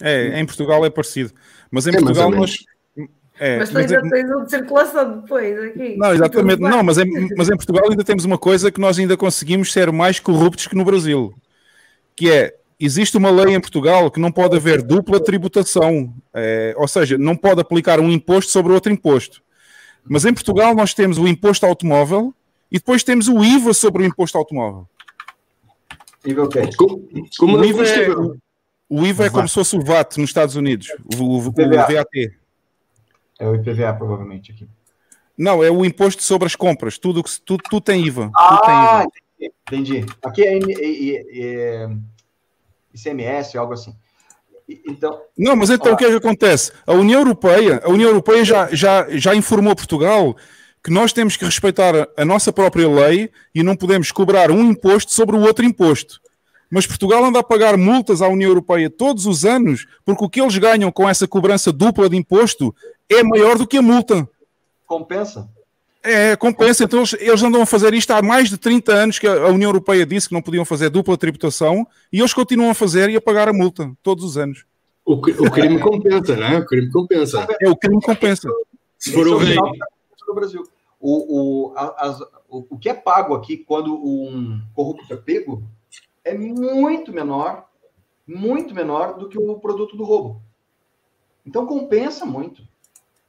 [0.00, 1.32] É, em Portugal é parecido.
[1.70, 2.56] Mas em é, Portugal nós.
[3.40, 5.96] É, mas tu ainda mas, tens um de circulação depois aqui.
[5.96, 6.60] Não, exatamente.
[6.60, 9.92] Não, mas em, mas em Portugal ainda temos uma coisa que nós ainda conseguimos ser
[9.92, 11.32] mais corruptos que no Brasil.
[12.16, 16.12] Que é, existe uma lei em Portugal que não pode haver dupla tributação.
[16.34, 19.40] É, ou seja, não pode aplicar um imposto sobre outro imposto.
[20.04, 22.34] Mas em Portugal nós temos o imposto automóvel
[22.72, 24.88] e depois temos o IVA sobre o imposto automóvel.
[26.24, 26.70] IVA o quê?
[27.38, 28.08] Como, o IVA é,
[28.88, 30.88] o IVA é como se fosse o VAT nos Estados Unidos,
[31.18, 32.32] o, o, o VAT.
[33.38, 34.68] É o IPVA, provavelmente, aqui.
[35.36, 36.98] Não, é o imposto sobre as compras.
[36.98, 38.30] Tudo tudo, tudo tem IVA.
[38.36, 39.06] Ah,
[39.38, 39.54] tem IVA.
[39.68, 40.06] entendi.
[40.20, 41.90] Aqui é, é, é
[42.92, 43.94] ICMS, algo assim.
[44.86, 46.72] Então, não, mas então ó, o que é que acontece?
[46.86, 50.36] A União Europeia, a União Europeia já, já, já informou Portugal
[50.84, 55.12] que nós temos que respeitar a nossa própria lei e não podemos cobrar um imposto
[55.12, 56.20] sobre o outro imposto.
[56.70, 60.40] Mas Portugal anda a pagar multas à União Europeia todos os anos porque o que
[60.40, 62.74] eles ganham com essa cobrança dupla de imposto
[63.08, 64.28] é maior do que a multa.
[64.86, 65.48] Compensa.
[66.02, 66.84] É, compensa.
[66.84, 69.68] Então eles, eles, andam a fazer isto há mais de 30 anos que a União
[69.68, 73.20] Europeia disse que não podiam fazer dupla tributação e eles continuam a fazer e a
[73.20, 74.64] pagar a multa todos os anos.
[75.04, 76.58] O, o crime compensa, não é?
[76.58, 77.46] O crime compensa.
[77.62, 78.48] É, o crime compensa.
[78.98, 79.56] Se for o rei.
[80.26, 80.62] No Brasil.
[81.00, 85.62] O, o, as, o, o que é pago aqui quando um corrupto é pego
[86.24, 87.66] é muito menor,
[88.26, 90.42] muito menor do que o produto do roubo.
[91.46, 92.62] Então compensa muito.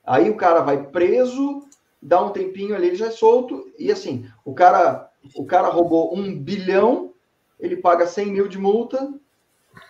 [0.06, 1.64] Aí o cara vai preso,
[2.02, 6.18] dá um tempinho ali, ele já é solto, e assim, o cara, o cara roubou
[6.18, 7.14] um bilhão,
[7.60, 9.14] ele paga 100 mil de multa,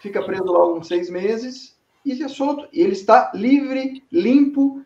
[0.01, 2.67] fica preso lá uns seis meses, e é solto.
[2.73, 4.81] E ele está livre, limpo,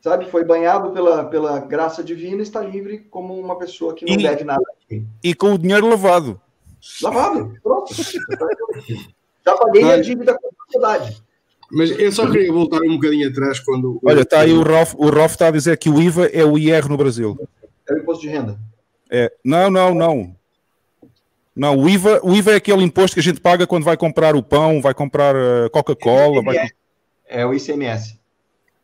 [0.00, 0.30] sabe?
[0.30, 4.44] Foi banhado pela, pela graça divina, está livre como uma pessoa que não e, deve
[4.44, 4.64] nada.
[5.22, 6.40] E com o dinheiro lavado.
[7.02, 7.94] Lavado, pronto.
[9.44, 11.22] Já paguei a dívida com a sociedade.
[11.70, 14.00] Mas eu só queria voltar um bocadinho atrás quando.
[14.04, 16.58] Olha, está aí o Rolf, o Rolf está a dizer que o IVA é o
[16.58, 17.36] IR no Brasil.
[17.88, 18.58] É o imposto de renda.
[19.10, 20.36] É, não, não, não.
[21.56, 24.34] Não, o IVA, o IVA é aquele imposto que a gente paga quando vai comprar
[24.34, 26.42] o pão, vai comprar uh, Coca-Cola.
[26.42, 26.68] Vai...
[27.26, 28.18] É o ICMS.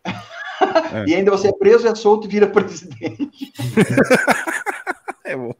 [0.04, 1.04] É.
[1.06, 3.52] E ainda você é preso, é solto e vira presidente.
[5.24, 5.54] é bom.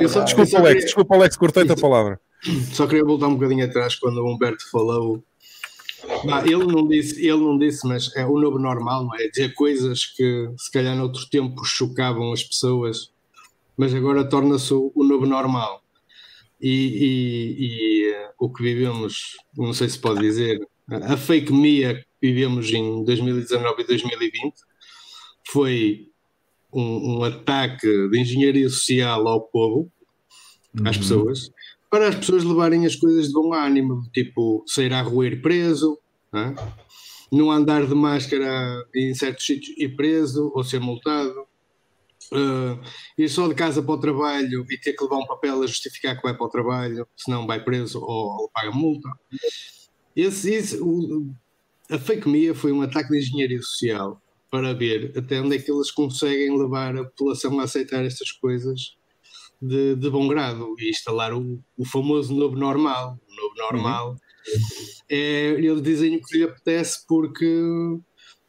[0.00, 0.84] Eu só, desculpa, Alex, queria...
[0.84, 2.20] desculpa, Alex, cortei-te a palavra.
[2.72, 5.22] Só queria voltar um bocadinho atrás quando o Humberto falou.
[6.44, 9.28] ele não disse, ele não disse, mas é o novo normal, não é?
[9.28, 13.10] Dizer coisas que se calhar noutros tempos chocavam as pessoas,
[13.76, 15.82] mas agora torna-se o, o, novo normal.
[16.60, 21.94] E, e, e uh, o que vivemos, não sei se pode dizer, a fake mia
[21.94, 24.54] que vivemos em 2019 e 2020
[25.50, 26.08] foi
[26.72, 29.90] um, um ataque de engenharia social ao povo,
[30.84, 31.02] às uhum.
[31.02, 31.50] pessoas,
[31.90, 35.98] para as pessoas levarem as coisas de bom ânimo, tipo sair rua e ir preso,
[36.32, 36.54] não, é?
[37.32, 41.46] não andar de máscara em certos sítios e preso ou ser multado.
[42.30, 42.78] Uh,
[43.16, 46.14] ir só de casa para o trabalho e ter que levar um papel a justificar
[46.14, 49.08] que vai para o trabalho, senão vai preso ou, paga multa.
[50.14, 51.32] Esse, esse, o,
[51.90, 54.20] a fake media foi um ataque de engenharia social
[54.50, 58.96] para ver até onde é que eles conseguem levar a população a aceitar estas coisas
[59.60, 63.18] de, de bom grado e instalar o, o famoso novo normal.
[63.28, 64.16] O novo normal uhum.
[65.08, 67.46] é eles dizem o que lhe apetece porque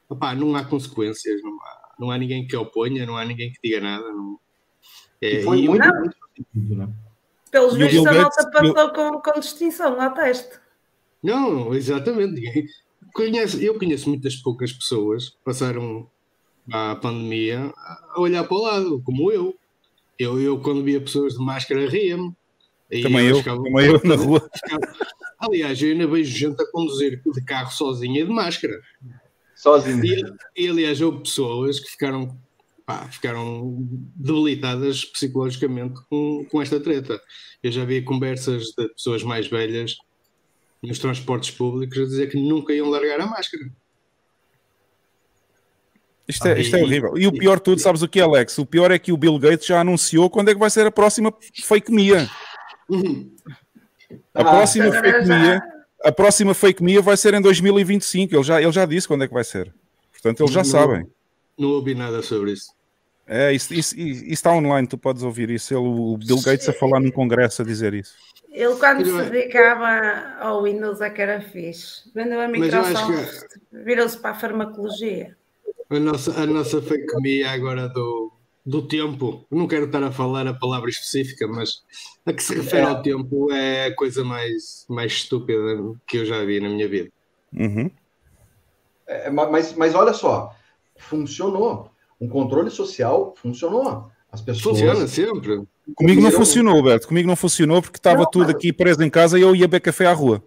[0.07, 3.59] opá, não há consequências, não há, não há ninguém que oponha, não há ninguém que
[3.63, 4.07] diga nada.
[4.11, 4.39] Não,
[5.21, 5.85] é, foi muito,
[6.53, 6.89] muito né?
[7.51, 10.59] Pelos vistos, a nota passou com, com distinção ao teste.
[11.21, 12.35] Não, exatamente.
[12.35, 12.65] Ninguém,
[13.13, 16.09] conheço, eu conheço muitas poucas pessoas que passaram
[16.71, 19.55] a pandemia a olhar para o lado, como eu.
[20.17, 22.33] Eu, eu quando via pessoas de máscara, ria-me.
[23.03, 24.49] Também eu, ficava, também eu na rua.
[24.53, 24.81] Ficava,
[25.39, 28.79] aliás, eu ainda vejo gente a conduzir de carro sozinha de máscara.
[29.55, 30.03] Sozinho.
[30.05, 30.23] E,
[30.65, 32.37] e aliás, houve pessoas que ficaram,
[32.85, 33.77] pá, ficaram
[34.15, 37.21] debilitadas psicologicamente com, com esta treta.
[37.63, 39.97] Eu já vi conversas de pessoas mais velhas
[40.81, 43.69] nos transportes públicos a dizer que nunca iam largar a máscara.
[46.27, 47.17] Isto é, isto é horrível.
[47.17, 48.59] E o pior de tudo, sabes o que, Alex?
[48.59, 50.91] O pior é que o Bill Gates já anunciou quando é que vai ser a
[50.91, 51.33] próxima
[51.63, 52.29] fake mia.
[54.33, 55.61] A próxima fake mia,
[56.03, 58.35] a próxima fake mia vai ser em 2025.
[58.35, 59.73] Ele já, ele já disse quando é que vai ser.
[60.11, 61.07] Portanto, eles já não, sabem.
[61.57, 62.71] Não ouvi nada sobre isso.
[63.31, 65.71] É, isso, isso, isso, está online, tu podes ouvir isso.
[65.71, 68.15] Ele, o Bill Gates a falar num congresso a dizer isso.
[68.51, 72.11] Ele, quando se dedicava ao Windows, é que era fixe.
[72.15, 73.83] Vendeu a Microsoft, que...
[73.83, 75.37] virou-se para a farmacologia.
[75.91, 78.31] A nossa, a nossa fake agora do,
[78.65, 81.83] do tempo, não quero estar a falar a palavra específica, mas
[82.25, 85.59] a que se refere ao tempo é a coisa mais, mais estúpida
[86.07, 87.11] que eu já vi na minha vida.
[87.53, 87.91] Uhum.
[89.05, 90.55] É, mas, mas olha só,
[90.97, 91.91] funcionou.
[92.19, 94.09] Um controle social funcionou.
[94.31, 94.79] As pessoas.
[94.79, 95.63] Funciona sempre.
[95.95, 97.07] Comigo não funcionou, Beto.
[97.07, 98.55] Comigo não funcionou porque estava tudo mas...
[98.55, 100.43] aqui preso em casa e eu ia beber café à rua.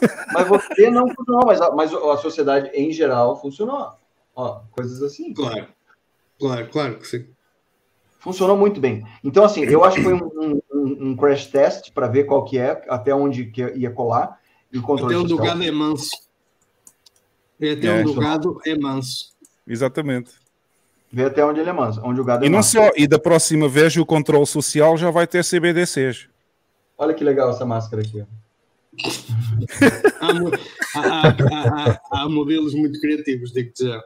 [0.32, 3.92] Mas você não funcionou, mas a, mas a sociedade em geral funcionou.
[4.34, 5.32] Ó, coisas assim.
[5.32, 5.68] Claro,
[6.38, 7.26] claro, claro que sim.
[8.18, 9.06] Funcionou muito bem.
[9.24, 12.58] Então, assim, eu acho que foi um, um, um crash test para ver qual que
[12.58, 14.38] é, até onde que ia colar.
[14.70, 16.10] E controle até onde o gado é manso.
[17.58, 19.34] E até é, onde o gado é manso.
[19.66, 20.32] Exatamente.
[21.12, 22.72] Ver até onde ele é manso, onde o gado é e não manso.
[22.72, 26.28] só, e da próxima vez o controle social já vai ter CBDCs.
[26.98, 28.24] Olha que legal essa máscara aqui.
[30.20, 34.02] há, há, há, há, modelos muito criativos, digo-te já.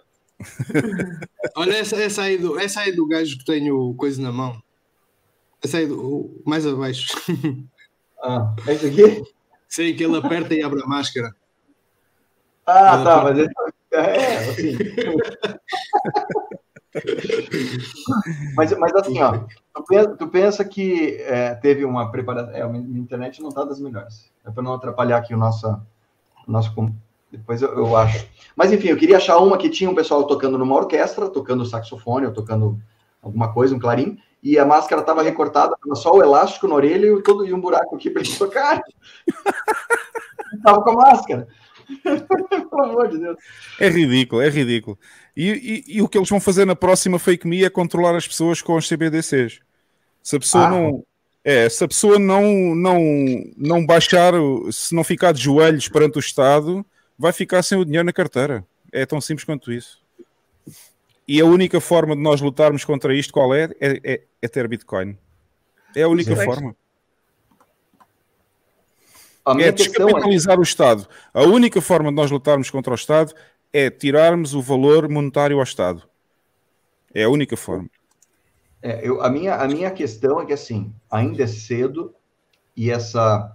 [1.56, 4.60] Olha, essa, essa, aí do, essa aí do gajo que tem o coisa na mão.
[5.62, 7.08] Essa aí do, mais abaixo.
[8.22, 9.22] Ah, esse aqui?
[9.66, 11.34] Sim, que ele aperta e abre a máscara.
[12.66, 13.52] Ah, ele tá, aperta.
[13.56, 14.76] mas é, assim.
[18.56, 19.38] mas, mas assim, ó,
[19.74, 22.54] tu pensa, tu pensa que é, teve uma preparação.
[22.54, 24.30] É, a internet não tá das melhores.
[24.44, 25.80] É para não atrapalhar aqui o nosso,
[26.46, 26.74] nosso
[27.30, 28.26] depois eu, eu, acho.
[28.56, 32.26] Mas enfim, eu queria achar uma que tinha um pessoal tocando numa orquestra, tocando saxofone,
[32.26, 32.78] ou tocando
[33.22, 37.22] alguma coisa, um clarim, e a máscara estava recortada, só o elástico na orelha e,
[37.22, 38.80] todo, e um buraco aqui para ele tocar.
[40.54, 41.46] Estava com a máscara.
[42.70, 43.36] Pelo amor de Deus.
[43.78, 44.98] É ridículo, é ridículo.
[45.36, 48.26] E, e, e, o que eles vão fazer na próxima fake me é controlar as
[48.26, 49.60] pessoas com os CBDCs.
[50.22, 50.70] Se a pessoa ah.
[50.70, 51.04] não.
[51.42, 53.00] É, se a pessoa não, não,
[53.56, 54.34] não baixar,
[54.70, 56.84] se não ficar de joelhos perante o Estado,
[57.18, 58.62] vai ficar sem o dinheiro na carteira.
[58.92, 60.00] É tão simples quanto isso.
[61.26, 63.70] E a única forma de nós lutarmos contra isto, qual é?
[63.80, 65.16] É, é, é ter Bitcoin.
[65.96, 66.44] É a única Sim.
[66.44, 66.76] forma.
[69.44, 70.58] A é, é descapitalizar é...
[70.58, 71.06] o Estado.
[71.32, 73.32] A única forma de nós lutarmos contra o Estado
[73.72, 76.02] é tirarmos o valor monetário ao Estado.
[77.14, 77.88] É a única forma.
[78.82, 82.14] É, eu, a, minha, a minha questão é que, assim, ainda é cedo
[82.76, 83.54] e essa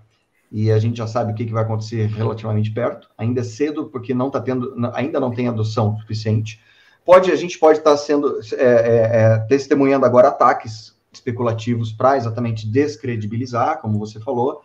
[0.51, 3.09] e a gente já sabe o que, que vai acontecer relativamente perto.
[3.17, 6.61] Ainda é cedo, porque não está tendo, ainda não tem adoção suficiente.
[7.03, 12.15] Pode, a gente pode estar tá sendo é, é, é, testemunhando agora ataques especulativos para
[12.15, 14.61] exatamente descredibilizar, como você falou,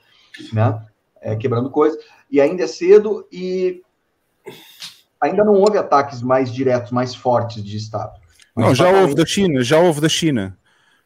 [0.52, 0.80] né?
[1.20, 2.02] É, quebrando coisas.
[2.30, 3.82] E ainda é cedo e
[5.20, 8.18] ainda não houve ataques mais diretos, mais fortes de Estado.
[8.56, 10.56] não, já houve da China, já houve da China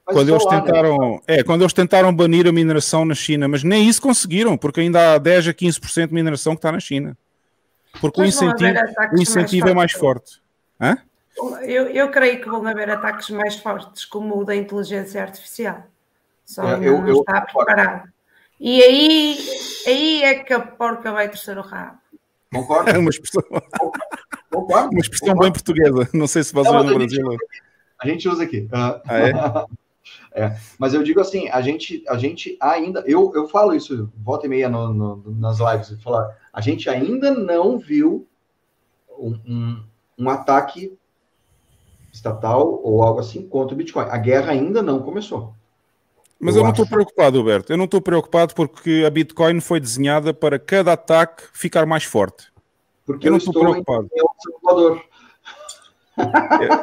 [0.05, 0.61] quando eles lá, né?
[0.61, 1.21] tentaram, né?
[1.27, 5.15] é, quando eles tentaram banir a mineração na China, mas nem isso conseguiram, porque ainda
[5.15, 7.17] há 10 a 15% de mineração que está na China.
[8.01, 8.79] Porque mas o incentivo,
[9.13, 10.43] o incentivo é mais forte.
[10.81, 10.99] Hã?
[11.63, 15.85] Eu, eu creio que vão haver ataques mais fortes, como o da inteligência artificial.
[16.45, 18.13] Só é, eu, não eu, está eu, preparado.
[18.61, 19.39] E aí,
[19.87, 21.99] aí é que a porca vai torcer o rabo.
[22.53, 22.91] Concordo.
[22.95, 23.43] É uma expressão,
[24.51, 24.91] Concordo.
[24.91, 25.41] uma expressão Concordo.
[25.41, 26.09] bem portuguesa.
[26.15, 27.37] Não sei se vai usar no Brasil.
[27.99, 28.69] A gente usa aqui.
[28.73, 29.33] Uh, ah, é?
[30.37, 34.47] É, mas eu digo assim, a gente, a gente ainda, eu, eu falo isso volta
[34.47, 38.27] e meia no, no, nas lives, falar, a gente ainda não viu
[39.17, 39.85] um, um,
[40.19, 40.99] um, ataque
[42.13, 44.07] estatal ou algo assim contra o Bitcoin.
[44.11, 45.55] A guerra ainda não começou.
[46.45, 47.71] Mas eu, eu não estou preocupado, Roberto.
[47.71, 52.53] Eu não estou preocupado porque a Bitcoin foi desenhada para cada ataque ficar mais forte.
[53.07, 54.11] Porque eu, eu não estou preocupado.
[54.13, 54.31] Em El
[54.63, 55.05] Salvador.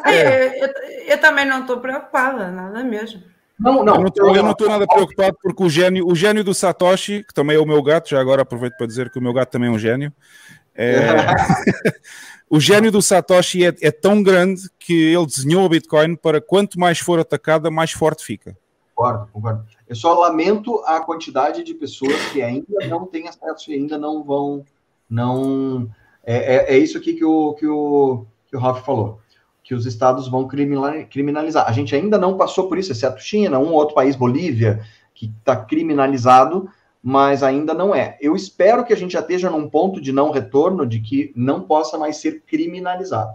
[0.06, 0.64] É, é.
[0.64, 3.22] Eu, eu, também não estou preocupada, nada mesmo.
[3.60, 4.04] Não, não.
[4.34, 7.60] Eu não estou nada preocupado porque o gênio, o gênio do Satoshi, que também é
[7.60, 9.78] o meu gato, já agora aproveito para dizer que o meu gato também é um
[9.78, 10.12] gênio.
[10.74, 10.98] É...
[12.50, 16.80] o gênio do Satoshi é, é, tão grande que ele desenhou o Bitcoin para quanto
[16.80, 18.58] mais for atacada, mais forte fica.
[19.02, 19.66] Concordo, concordo.
[19.88, 24.24] Eu só lamento a quantidade de pessoas que ainda não têm acesso e ainda não
[24.24, 24.64] vão.
[25.10, 25.90] Não.
[26.24, 29.20] É, é, é isso aqui que o, que o, que o Ralf falou
[29.64, 31.66] que os estados vão criminalizar.
[31.68, 34.82] A gente ainda não passou por isso, exceto China, um outro país, Bolívia,
[35.14, 36.68] que está criminalizado,
[37.02, 38.18] mas ainda não é.
[38.20, 41.62] Eu espero que a gente já esteja num ponto de não retorno, de que não
[41.62, 43.32] possa mais ser criminalizado.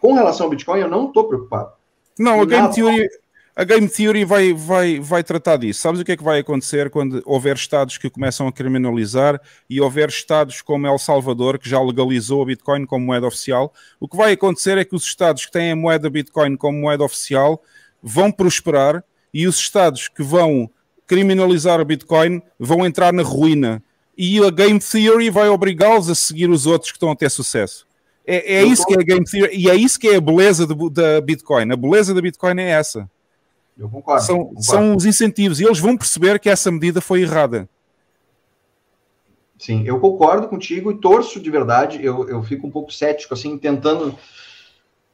[0.00, 1.72] Com relação ao Bitcoin, eu não estou preocupado.
[2.18, 3.08] Não, a Game Theory,
[3.58, 5.80] a Game Theory vai, vai, vai tratar disso.
[5.80, 9.80] Sabes o que é que vai acontecer quando houver Estados que começam a criminalizar e
[9.80, 13.72] houver Estados como El Salvador, que já legalizou a Bitcoin como moeda oficial?
[13.98, 17.02] O que vai acontecer é que os Estados que têm a moeda Bitcoin como moeda
[17.02, 17.62] oficial
[18.02, 19.02] vão prosperar
[19.32, 20.70] e os Estados que vão
[21.06, 23.82] criminalizar a Bitcoin vão entrar na ruína.
[24.18, 27.86] E a Game Theory vai obrigá-los a seguir os outros que estão a ter sucesso.
[28.26, 30.66] É, é isso que é a Game Theory e é isso que é a beleza
[30.66, 31.72] da Bitcoin.
[31.72, 33.08] A beleza da Bitcoin é essa
[33.78, 34.24] Eu concordo.
[34.24, 34.62] São, concordo.
[34.62, 37.68] são os incentivos e eles vão perceber que essa medida foi errada.
[39.58, 42.04] Sim, eu concordo contigo e torço de verdade.
[42.04, 44.16] Eu, eu fico um pouco cético, assim, tentando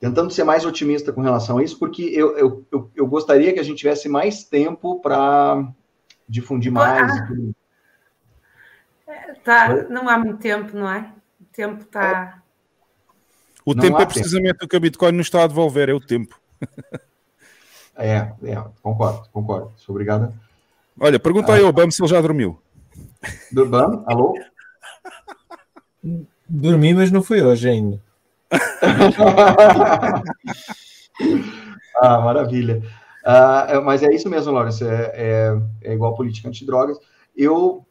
[0.00, 3.60] tentando ser mais otimista com relação a isso, porque eu, eu, eu, eu gostaria que
[3.60, 5.64] a gente tivesse mais tempo para
[6.28, 7.08] difundir mais.
[9.06, 11.12] Ah, tá, não há muito tempo, não é?
[11.40, 12.42] O tempo está.
[13.64, 14.64] O não tempo é precisamente tempo.
[14.64, 16.36] o que a Bitcoin nos está a devolver, é o tempo.
[17.96, 19.72] É, é concordo, concordo.
[19.88, 20.32] Obrigado.
[20.98, 22.60] Olha, pergunta ah, aí ao Bam se ele já dormiu.
[23.50, 24.34] Do Bam, alô?
[26.48, 28.02] Dormi, mas não foi hoje ainda.
[31.96, 32.82] ah, maravilha.
[33.24, 34.84] Uh, mas é isso mesmo, Lawrence.
[34.84, 36.98] É, é, é igual política antidrogas.
[37.36, 37.86] Eu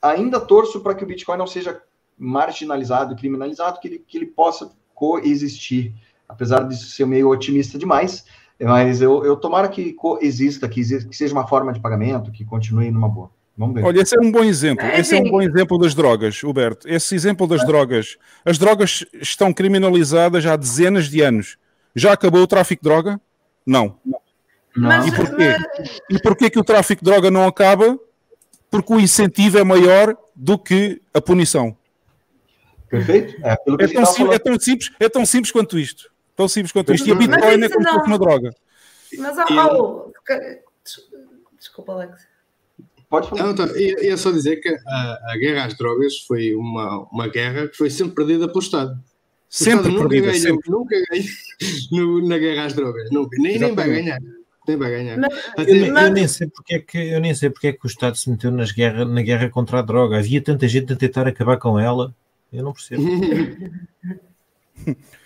[0.00, 1.82] ainda torço para que o Bitcoin não seja
[2.16, 5.92] marginalizado e criminalizado, que ele, que ele possa coexistir,
[6.28, 8.24] apesar de ser meio otimista demais.
[8.60, 12.44] Mas eu, eu tomara que coexista, que, exista, que seja uma forma de pagamento, que
[12.44, 13.30] continue numa boa.
[13.56, 13.84] Vamos ver.
[13.84, 14.84] Olha, esse é um bom exemplo.
[14.84, 16.88] É, esse é um bom exemplo das drogas, Huberto.
[16.88, 18.16] Esse exemplo das drogas.
[18.44, 21.56] As drogas estão criminalizadas há dezenas de anos.
[21.94, 23.20] Já acabou o tráfico de droga?
[23.66, 23.96] Não.
[24.76, 25.06] não.
[25.06, 25.56] E porquê?
[26.10, 27.98] E porquê que o tráfico de droga não acaba?
[28.70, 31.76] Porque o incentivo é maior do que a punição.
[32.88, 33.34] Perfeito.
[33.44, 33.56] É, é,
[33.88, 36.10] tão, sim, é, tão, simples, é tão simples quanto isto.
[36.38, 37.08] Tão simples quanto isto.
[37.08, 38.54] E a Bitcoin é como se fosse uma droga.
[39.18, 40.12] Mas, oh, oh,
[41.58, 42.28] desculpa, Alex.
[43.10, 43.42] Pode falar.
[43.42, 47.26] Não, então, ia, ia, só dizer que a, a, guerra às drogas foi uma, uma
[47.26, 48.92] guerra que foi sempre perdida pelo Estado.
[48.92, 48.98] O
[49.48, 50.70] sempre Estado perdida, nunca sempre.
[50.70, 50.96] Nunca
[51.90, 53.10] ganhou na guerra às drogas.
[53.10, 53.36] Nunca.
[53.40, 54.20] Nem, nem vai ganhar.
[54.68, 55.18] Nem vai ganhar.
[55.18, 55.32] Mas,
[55.66, 58.30] eu, nem sei porque é que, eu nem sei porque é que o Estado se
[58.30, 60.18] meteu nas guerra, na guerra contra a droga.
[60.18, 62.14] Havia tanta gente a tentar acabar com ela.
[62.52, 63.02] Eu não percebo.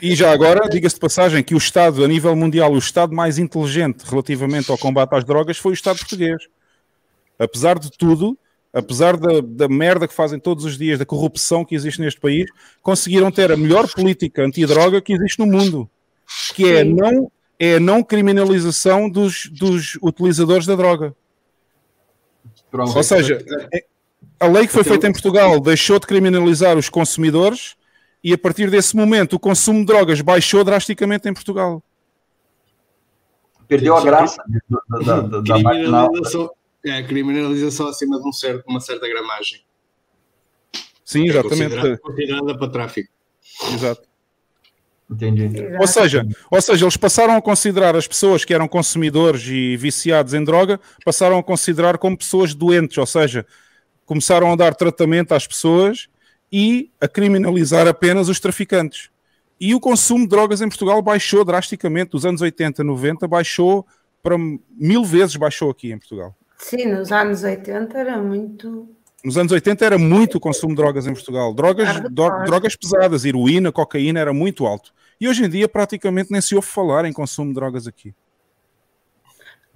[0.00, 3.38] E já agora, diga-se de passagem que o Estado, a nível mundial, o Estado mais
[3.38, 6.42] inteligente relativamente ao combate às drogas foi o Estado português
[7.42, 8.38] apesar de tudo,
[8.72, 12.46] apesar da, da merda que fazem todos os dias, da corrupção que existe neste país,
[12.80, 15.90] conseguiram ter a melhor política antidroga que existe no mundo,
[16.54, 21.14] que é a não, é a não criminalização dos, dos utilizadores da droga.
[22.70, 22.96] Pronto.
[22.96, 23.44] Ou seja,
[23.74, 23.84] é,
[24.40, 27.76] a lei que foi feita em Portugal deixou de criminalizar os consumidores
[28.22, 31.82] e a partir desse momento o consumo de drogas baixou drasticamente em Portugal.
[33.66, 36.48] Perdeu a graça da, da, da, da
[36.84, 39.60] é, criminalização acima de um certo, uma certa gramagem.
[41.04, 41.62] Sim, exatamente.
[41.62, 43.12] É considerada, considerada para tráfico.
[43.74, 44.02] Exato.
[45.10, 45.50] Entendi.
[45.78, 50.32] Ou seja, ou seja, eles passaram a considerar as pessoas que eram consumidores e viciados
[50.32, 53.46] em droga, passaram a considerar como pessoas doentes, ou seja,
[54.06, 56.08] começaram a dar tratamento às pessoas
[56.52, 59.10] e a criminalizar apenas os traficantes.
[59.58, 63.86] E o consumo de drogas em Portugal baixou drasticamente, dos anos 80, 90, baixou
[64.22, 64.36] para
[64.70, 66.34] mil vezes baixou aqui em Portugal.
[66.58, 68.88] Sim, nos anos 80 era muito.
[69.24, 71.54] Nos anos 80 era muito o consumo de drogas em Portugal.
[71.54, 74.92] Drogas, drogas pesadas, heroína, cocaína, era muito alto.
[75.20, 78.14] E hoje em dia praticamente nem se ouve falar em consumo de drogas aqui.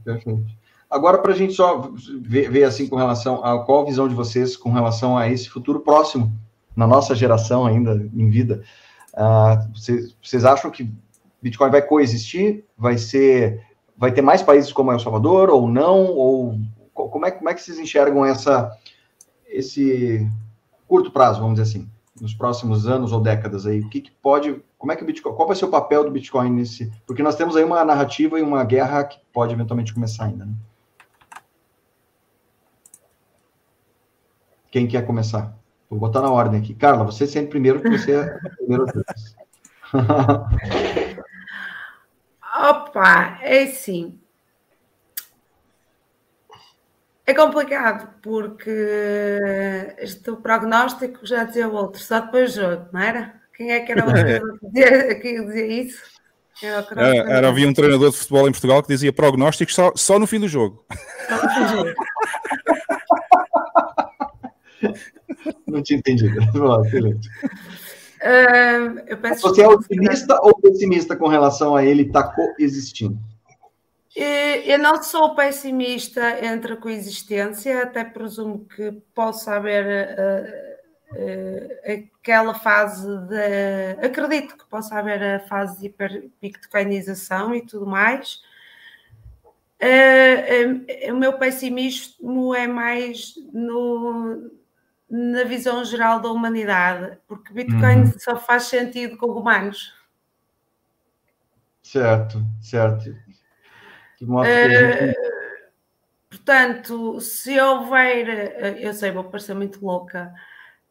[0.05, 0.47] Perfeito.
[0.89, 4.15] Agora, para a gente só ver, ver, assim com relação a qual a visão de
[4.15, 6.33] vocês com relação a esse futuro próximo,
[6.77, 8.63] na nossa geração ainda em vida,
[9.15, 10.93] uh, vocês, vocês acham que
[11.41, 12.65] Bitcoin vai coexistir?
[12.77, 13.65] Vai ser,
[13.97, 16.05] vai ter mais países como El Salvador ou não?
[16.05, 16.61] Ou
[16.93, 18.71] como é, como é que vocês enxergam essa,
[19.49, 20.29] esse
[20.87, 21.91] curto prazo, vamos dizer assim,
[22.21, 23.81] nos próximos anos ou décadas aí?
[23.81, 26.11] O que, que pode, como é que o Bitcoin, qual vai ser o papel do
[26.11, 26.93] Bitcoin nesse?
[27.07, 30.55] Porque nós temos aí uma narrativa e uma guerra que pode eventualmente começar ainda, né?
[34.71, 35.57] Quem quer começar?
[35.89, 36.75] Vou botar na ordem aqui.
[36.75, 39.37] Carla, você sempre primeiro, porque você é a primeira vez.
[42.59, 44.19] Opa, é assim.
[47.27, 48.71] É complicado, porque
[49.99, 53.35] este prognóstico já dizia o outro, só depois do jogo, não era?
[53.53, 54.23] Quem é que era o que
[54.69, 56.03] dizia, dizia isso?
[56.63, 60.19] Era, era, era, havia um treinador de futebol em Portugal que dizia prognósticos só, só
[60.19, 60.87] no fim do jogo.
[61.29, 61.95] Só no fim do jogo.
[65.67, 66.39] Não tinha entendido.
[66.87, 67.29] Excelente.
[68.17, 73.19] Uh, Você é otimista ou pessimista com relação a ele estar tá coexistindo?
[74.17, 82.55] Eu não sou pessimista entre a coexistência, até presumo que possa haver uh, uh, aquela
[82.55, 84.07] fase de.
[84.07, 88.41] Acredito que possa haver a fase de hiperbitcoinização e tudo mais.
[89.83, 94.51] Uh, o meu pessimismo é mais no,
[95.09, 98.19] na visão geral da humanidade, porque Bitcoin uhum.
[98.19, 99.95] só faz sentido com humanos.
[101.83, 103.15] Certo, certo.
[104.21, 105.13] Uh,
[106.29, 110.35] portanto, se houver, eh, eu sei, vou parecer muito louca,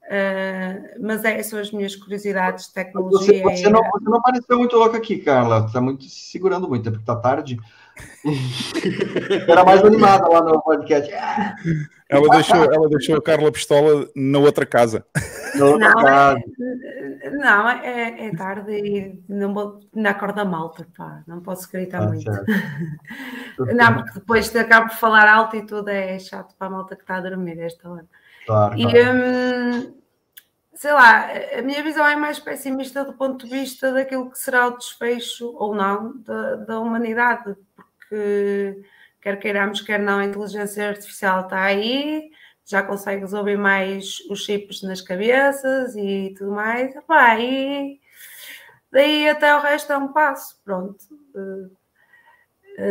[0.04, 3.44] uh, mas é, são as minhas curiosidades de tecnologia.
[3.44, 5.66] Você, você, não, você não pareceu muito louca aqui, Carla.
[5.66, 7.58] Está muito segurando muito, é porque está tarde.
[9.48, 11.12] Era mais animada lá no podcast.
[12.10, 15.06] Ela deixou, ela deixou a Carla Pistola na outra casa.
[15.56, 16.40] Não, casa.
[17.22, 22.04] É, não é, é, tarde e não vou na corda malta, pá, não posso gritar
[22.04, 22.30] ah, muito.
[23.74, 26.96] não, porque depois te acabo de falar alto e tudo é chato para a malta
[26.96, 28.06] que está a dormir esta hora.
[28.46, 29.10] Claro, e, claro.
[29.10, 29.94] Hum,
[30.76, 31.28] sei lá,
[31.58, 35.52] a minha visão é mais pessimista do ponto de vista daquilo que será o desfecho
[35.56, 37.56] ou não da, da humanidade,
[38.10, 38.84] porque
[39.22, 42.30] quer queiramos, quer não, a inteligência artificial está aí,
[42.66, 46.94] já consegue resolver mais os chips nas cabeças e tudo mais,
[47.40, 48.00] e
[48.92, 51.04] daí até o resto é um passo, pronto.
[51.34, 51.70] Uh,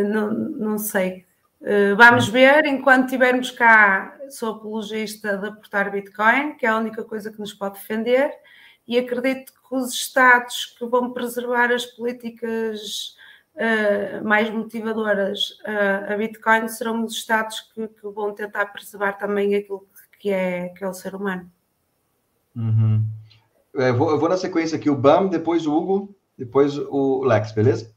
[0.07, 1.25] não, não sei.
[1.61, 7.03] Uh, vamos ver, enquanto tivermos cá, sou apologista de aportar Bitcoin, que é a única
[7.03, 8.31] coisa que nos pode defender,
[8.87, 13.15] e acredito que os Estados que vão preservar as políticas
[13.55, 19.55] uh, mais motivadoras uh, a Bitcoin serão os Estados que, que, vão tentar preservar também
[19.55, 19.87] aquilo
[20.19, 21.49] que é, que é o ser humano.
[22.55, 23.05] Uhum.
[23.75, 27.23] É, eu, vou, eu vou na sequência aqui, o Bam, depois o Hugo, depois o
[27.23, 27.93] Lex, beleza?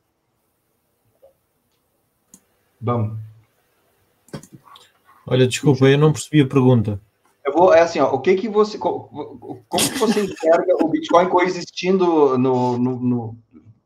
[2.81, 3.19] Bam.
[5.27, 7.01] Olha, desculpa, eu não percebi a pergunta.
[7.45, 9.09] Eu vou, é assim, ó, o que que você, como,
[9.69, 13.37] que você enxerga o Bitcoin coexistindo no, no, no,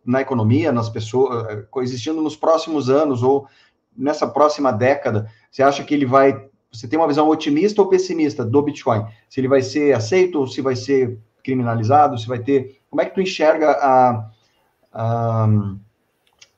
[0.05, 3.47] na economia, nas pessoas, eh, coexistindo nos próximos anos ou
[3.97, 5.31] nessa próxima década?
[5.51, 6.49] Você acha que ele vai.
[6.73, 9.05] Você tem uma visão otimista ou pessimista do Bitcoin?
[9.29, 12.19] Se ele vai ser aceito ou se vai ser criminalizado?
[12.19, 12.81] Se vai ter.
[12.89, 14.31] Como é que tu enxerga a,
[14.93, 15.49] a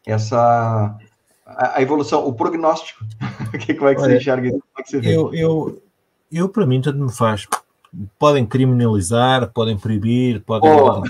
[0.06, 0.96] essa
[1.46, 3.04] a, evolução, o prognóstico?
[3.78, 4.58] Como é que Olha, você enxerga isso?
[4.58, 5.16] Como é que você vê?
[5.16, 5.82] Eu, eu,
[6.30, 7.46] eu, para mim, tanto me faz
[8.18, 11.02] podem criminalizar, podem proibir, podem, oh.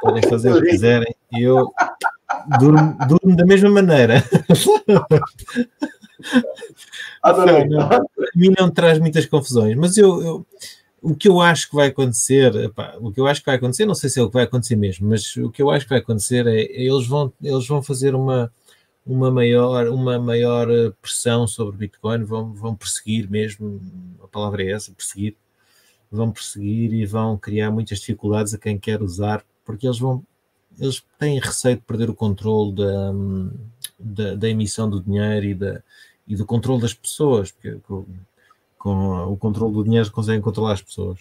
[0.00, 1.14] podem fazer o que quiserem.
[1.32, 1.72] Eu
[2.58, 4.24] durmo, durmo da mesma maneira.
[7.22, 7.66] Adorei.
[7.68, 8.02] Não, a
[8.34, 10.46] mim não traz muitas confusões, mas eu, eu,
[11.02, 13.86] o que eu acho que vai acontecer, epá, o que eu acho que vai acontecer,
[13.86, 15.90] não sei se é o que vai acontecer mesmo, mas o que eu acho que
[15.90, 18.52] vai acontecer é eles vão, eles vão fazer uma,
[19.06, 20.68] uma maior, uma maior
[21.00, 23.80] pressão sobre o Bitcoin, vão, vão perseguir mesmo,
[24.22, 25.36] a palavra é essa, perseguir,
[26.10, 30.22] vão perseguir e vão criar muitas dificuldades a quem quer usar, porque eles vão
[30.78, 33.12] eles têm receio de perder o controle da,
[33.98, 35.82] da, da emissão do dinheiro e, da,
[36.26, 38.06] e do controle das pessoas, porque com,
[38.78, 41.18] com o controle do dinheiro conseguem controlar as pessoas.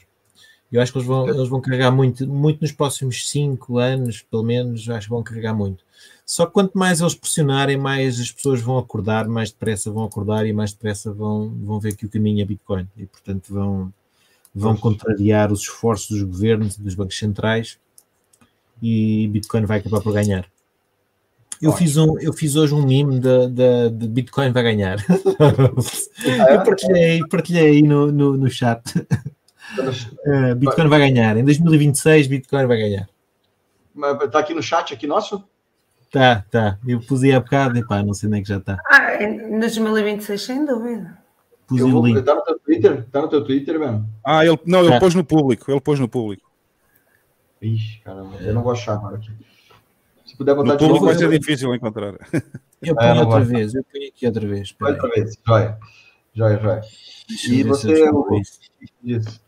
[0.71, 4.43] Eu acho que eles vão, eles vão carregar muito, muito nos próximos cinco anos, pelo
[4.43, 5.83] menos, acho que vão carregar muito.
[6.23, 10.45] Só que quanto mais eles pressionarem, mais as pessoas vão acordar, mais depressa vão acordar
[10.45, 12.87] e mais depressa vão, vão ver que o caminho é Bitcoin.
[12.95, 13.91] E, portanto, vão,
[14.53, 17.79] vão contrariar os esforços dos governos e dos bancos centrais
[18.81, 20.45] e Bitcoin vai acabar por ganhar.
[21.61, 24.97] Eu fiz, um, eu fiz hoje um meme de, de, de Bitcoin vai ganhar.
[26.49, 28.81] eu partilhei, partilhei aí no, no, no chat.
[29.77, 31.35] Uh, Bitcoin vai ganhar.
[31.35, 33.09] Em 2026, Bitcoin vai ganhar.
[34.23, 35.43] Está aqui no chat aqui nosso?
[36.09, 36.77] Tá, tá.
[36.87, 38.79] Eu pus aí há bocado e pá, não sei nem que já está.
[38.89, 41.17] Ah, em 2026, sem dúvida.
[41.69, 42.17] Pus o link.
[42.17, 42.99] Está no teu Twitter?
[42.99, 44.09] Está no teu Twitter mesmo?
[44.25, 44.99] Ah, ele, não, ele tá.
[44.99, 45.71] pôs no público.
[45.71, 46.49] Ele pôs no público.
[47.61, 49.31] Ixi, caramba, eu não vou achar agora aqui.
[50.25, 51.05] Se puder botar no de novo.
[51.05, 52.15] vai ser difícil encontrar.
[52.81, 54.73] Eu ponho é, outra vez, eu ponho aqui outra vez.
[54.81, 55.77] Outra vez, joia.
[56.33, 56.81] Joia, joia.
[57.27, 58.03] Deixa e você.
[58.03, 58.41] É o...
[59.03, 59.41] Isso.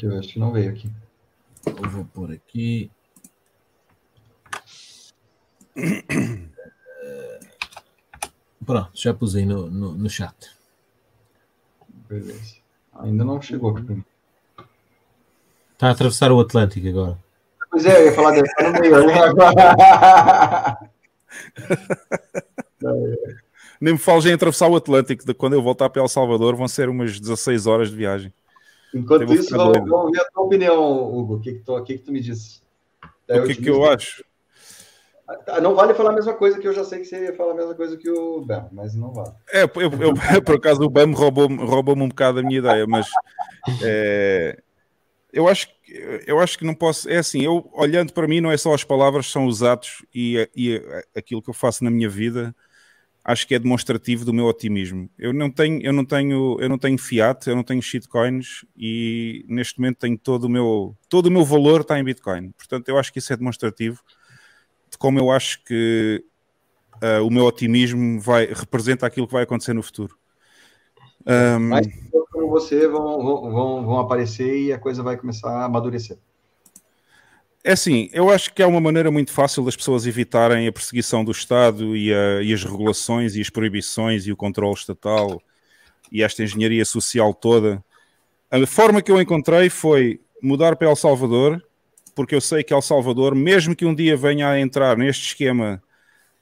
[0.00, 0.88] Eu acho que não veio aqui.
[1.66, 2.92] Eu vou pôr aqui.
[8.64, 10.34] Pronto, já pusei no, no, no chat.
[12.08, 12.56] Beleza.
[12.94, 14.02] Ainda não chegou aqui.
[15.72, 17.18] Está a atravessar o Atlântico agora.
[17.70, 19.06] Pois é, eu ia falar desse no meio.
[19.06, 19.14] Né?
[23.80, 25.24] Nem me fales em atravessar o Atlântico.
[25.24, 28.32] De quando eu voltar para El Salvador, vão ser umas 16 horas de viagem.
[28.92, 31.36] Enquanto isso, vamos, ver a tua opinião, Hugo.
[31.36, 32.20] O que, que, tu, o que, que tu me?
[33.28, 34.24] É o que, que eu acho?
[35.46, 37.52] Ah, não vale falar a mesma coisa que eu já sei que você ia falar
[37.52, 39.32] a mesma coisa que o Bam, mas não vale.
[39.52, 43.06] É, eu, eu por acaso o Bam roubou-me roubou um bocado a minha ideia, mas
[43.82, 44.58] é,
[45.30, 45.68] eu, acho,
[46.26, 47.10] eu acho que não posso.
[47.10, 50.48] É assim, eu olhando para mim, não é só as palavras, são os atos e,
[50.56, 50.82] e
[51.14, 52.54] aquilo que eu faço na minha vida
[53.28, 55.10] acho que é demonstrativo do meu otimismo.
[55.18, 59.44] Eu não tenho, eu não tenho, eu não tenho fiat, eu não tenho shitcoins e
[59.46, 62.52] neste momento tenho todo o meu, todo o meu valor está em Bitcoin.
[62.52, 64.02] Portanto, eu acho que isso é demonstrativo
[64.90, 66.24] de como eu acho que
[67.02, 70.16] uh, o meu otimismo vai representa aquilo que vai acontecer no futuro.
[71.26, 71.86] Um, Mais
[72.30, 76.18] como você vão, vão, vão aparecer e a coisa vai começar a amadurecer.
[77.64, 81.24] É assim, eu acho que é uma maneira muito fácil das pessoas evitarem a perseguição
[81.24, 85.42] do Estado e, a, e as regulações e as proibições e o controle estatal
[86.10, 87.84] e esta engenharia social toda.
[88.50, 91.62] A forma que eu encontrei foi mudar para El Salvador,
[92.18, 95.80] porque eu sei que El Salvador, mesmo que um dia venha a entrar neste esquema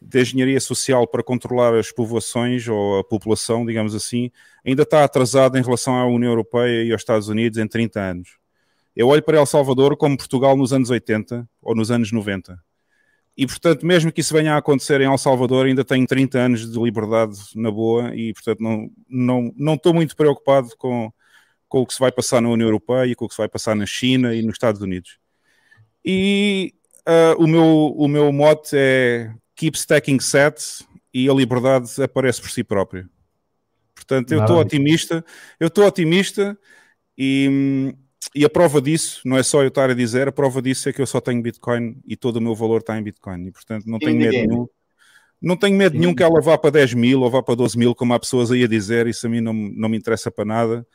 [0.00, 4.30] de engenharia social para controlar as povoações ou a população, digamos assim,
[4.64, 8.38] ainda está atrasado em relação à União Europeia e aos Estados Unidos em 30 anos.
[8.96, 12.58] Eu olho para El Salvador como Portugal nos anos 80 ou nos anos 90.
[13.36, 16.72] E, portanto, mesmo que isso venha a acontecer em El Salvador, ainda tenho 30 anos
[16.72, 21.12] de liberdade na boa e, portanto, não, não, não estou muito preocupado com,
[21.68, 23.76] com o que se vai passar na União Europeia com o que se vai passar
[23.76, 25.18] na China e nos Estados Unidos.
[26.06, 26.72] E
[27.08, 32.50] uh, o, meu, o meu mote é keep stacking sets e a liberdade aparece por
[32.50, 33.08] si própria.
[33.94, 35.24] Portanto, eu estou otimista,
[35.58, 36.56] eu estou otimista
[37.18, 37.92] e,
[38.34, 40.92] e a prova disso, não é só eu estar a dizer, a prova disso é
[40.92, 43.46] que eu só tenho Bitcoin e todo o meu valor está em Bitcoin.
[43.46, 44.68] E portanto não tenho medo nenhum.
[45.42, 47.94] Não tenho medo nenhum que ela vá para 10 mil ou vá para 12 mil,
[47.94, 50.86] como há pessoas aí a dizer, isso a mim não, não me interessa para nada.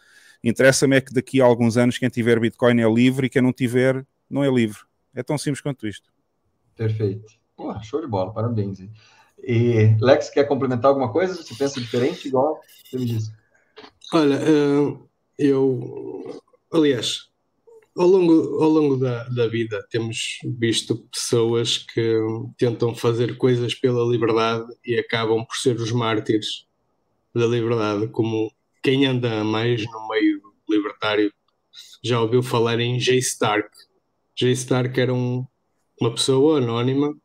[0.43, 3.51] Interessa-me é que daqui a alguns anos quem tiver Bitcoin é livre e quem não
[3.51, 4.79] tiver não é livre.
[5.13, 6.11] É tão simples quanto isto.
[6.75, 7.33] Perfeito.
[7.55, 8.79] Pô, show de bola, parabéns.
[9.43, 11.35] E Lex, quer complementar alguma coisa?
[11.35, 13.31] Você pensa diferente, igual você me disse?
[14.13, 14.97] Olha, eh,
[15.37, 16.41] eu
[16.73, 17.27] Aliás,
[17.97, 22.17] ao longo, ao longo da, da vida temos visto pessoas que
[22.57, 26.65] tentam fazer coisas pela liberdade e acabam por ser os mártires
[27.35, 31.33] da liberdade, como quem anda mais no meio libertário
[32.01, 33.69] já ouviu falar em Jay Stark.
[34.41, 35.45] Jay Stark era um,
[35.99, 37.15] uma pessoa anónima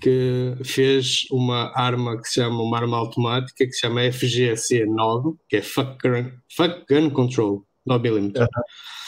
[0.00, 5.36] que fez uma arma que se chama uma arma automática que se chama FGC 9,
[5.48, 7.66] que é Fuck Gun, Fuck Gun Control.
[7.84, 8.46] 9 milímetros.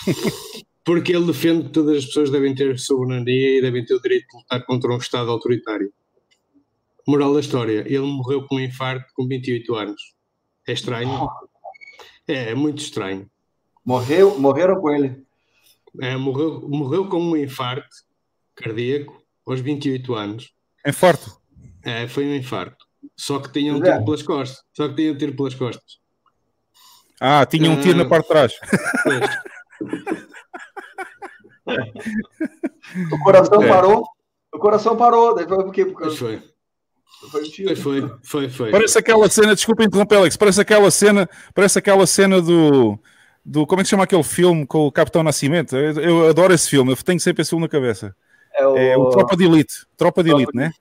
[0.84, 4.26] Porque ele defende que todas as pessoas devem ter soberania e devem ter o direito
[4.26, 5.92] de lutar contra um Estado autoritário.
[7.06, 10.02] Moral da história, ele morreu com um infarto com 28 anos.
[10.66, 11.28] É estranho?
[12.26, 13.30] É, é muito estranho.
[13.84, 15.24] Morreu, morreram com ele?
[16.00, 17.88] É, morreu, morreu com um infarto
[18.54, 20.52] cardíaco aos 28 anos.
[20.86, 21.38] Infarto?
[21.84, 22.86] É, foi um infarto.
[23.16, 24.62] Só que tinha um tiro pelas costas.
[24.72, 26.00] Só que tinha um tiro pelas costas.
[27.20, 28.52] Ah, tinha um tiro na parte de trás.
[33.12, 33.68] o coração é.
[33.68, 34.04] parou.
[34.52, 35.34] O coração parou.
[35.34, 35.84] Daí foi porque.
[36.16, 36.42] Foi.
[37.30, 41.78] Foi, um foi, foi, foi, Parece aquela cena, desculpa interromper, Alex, parece aquela cena, parece
[41.78, 42.98] aquela cena do,
[43.44, 43.66] do.
[43.66, 45.76] Como é que se chama aquele filme com o Capitão Nascimento?
[45.76, 48.14] Eu, eu adoro esse filme, eu tenho sempre esse filme na cabeça.
[48.54, 49.74] É o, é o Tropa de Elite.
[49.96, 50.72] Tropa de Elite, né?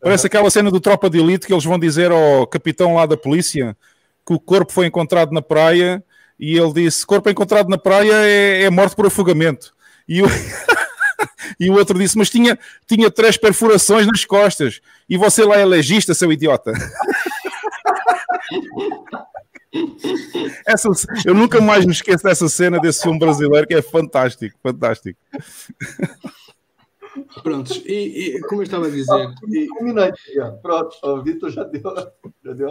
[0.00, 3.16] Parece aquela cena do Tropa de Elite que eles vão dizer ao capitão lá da
[3.16, 3.76] polícia
[4.26, 6.02] que o corpo foi encontrado na praia
[6.38, 9.74] e ele disse: corpo encontrado na praia é, é morte por afogamento.
[10.08, 10.26] E o,
[11.60, 14.80] e o outro disse: mas tinha, tinha três perfurações nas costas.
[15.08, 16.72] E você lá é legista, seu idiota.
[20.66, 20.88] Essa,
[21.24, 25.18] eu nunca mais me esqueço dessa cena desse filme brasileiro que é fantástico, fantástico.
[27.42, 29.12] Prontos, e, e, como eu estava a dizer.
[29.12, 31.82] Ah, Pronto, o Vitor já deu,
[32.44, 32.68] já deu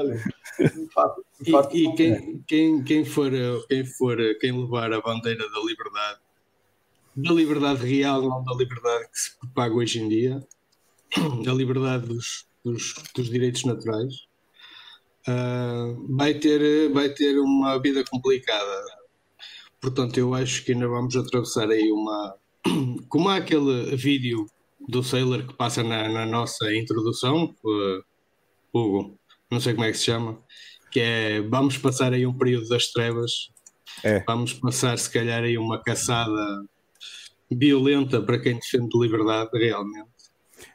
[0.94, 3.32] fato e, e quem, quem, quem, for,
[3.68, 6.20] quem for quem levar a bandeira da liberdade,
[7.16, 10.48] da liberdade real, não da liberdade que se propaga hoje em dia,
[11.44, 14.29] da liberdade dos, dos, dos direitos naturais,
[15.30, 18.86] uh, vai, ter, vai ter uma vida complicada.
[19.82, 22.36] Portanto, eu acho que ainda vamos atravessar aí uma
[23.08, 24.46] como há aquele vídeo
[24.88, 28.04] do Sailor que passa na, na nossa introdução, uh,
[28.74, 29.18] Hugo,
[29.52, 30.40] não sei como é que se chama,
[30.92, 33.52] que é vamos passar aí um período das trevas,
[34.04, 34.24] é.
[34.26, 36.66] vamos passar se calhar aí uma caçada
[37.52, 40.10] violenta para quem defende liberdade realmente.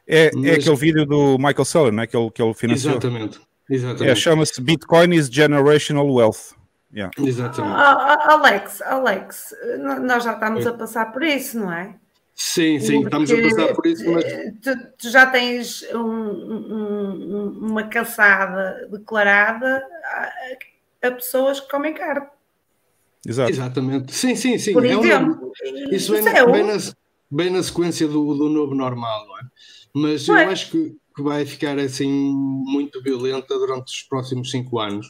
[0.07, 0.45] É, é Mas...
[0.45, 2.07] é aquele vídeo do Michael Saylor, não é?
[2.07, 2.93] Que ele, que ele financiou.
[2.93, 3.39] Exatamente.
[3.69, 4.09] Exatamente.
[4.09, 6.53] É, chama-se Bitcoin is Generational Wealth.
[6.93, 7.11] Yeah.
[7.17, 7.75] Exatamente.
[7.75, 9.55] Alex, Alex,
[10.01, 11.95] nós já estamos a passar por isso, não é?
[12.33, 14.23] Sim, sim, Porque estamos a passar por isso, mas.
[14.61, 22.27] Tu, tu já tens um, um, uma caçada declarada a, a, pessoas que comem carne.
[23.25, 23.49] Exato.
[23.49, 24.13] Exatamente.
[24.13, 24.73] Sim, sim, sim.
[24.73, 26.77] Por é exemplo, um, isso vem, é bem, na,
[27.31, 29.41] bem na sequência do, do novo normal, não é?
[29.93, 35.07] Mas eu acho que que vai ficar assim muito violenta durante os próximos cinco anos.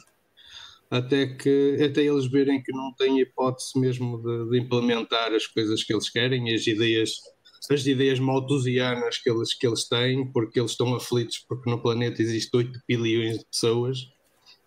[0.88, 5.82] Até que até eles verem que não têm hipótese mesmo de, de implementar as coisas
[5.82, 7.10] que eles querem, as ideias,
[7.68, 12.22] as ideias malthusianas que eles, que eles têm, porque eles estão aflitos porque no planeta
[12.22, 13.98] existe 8 bilhões de pessoas.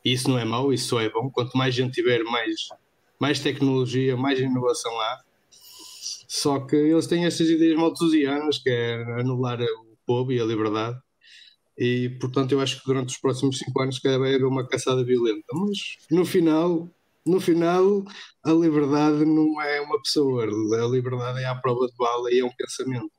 [0.04, 1.30] E isso não é mau, isso só é bom.
[1.30, 2.68] Quanto mais gente tiver, mais,
[3.20, 5.22] mais tecnologia, mais inovação há.
[6.28, 11.00] Só que eles têm estas ideias malthusianas, que é anular o povo e a liberdade.
[11.80, 15.46] E, portanto, eu acho que durante os próximos cinco anos vai haver uma caçada violenta.
[15.54, 15.78] Mas,
[16.12, 16.90] no final,
[17.26, 18.04] no final,
[18.44, 20.44] a liberdade não é uma pessoa.
[20.44, 23.10] A liberdade é a prova de bala e é um pensamento.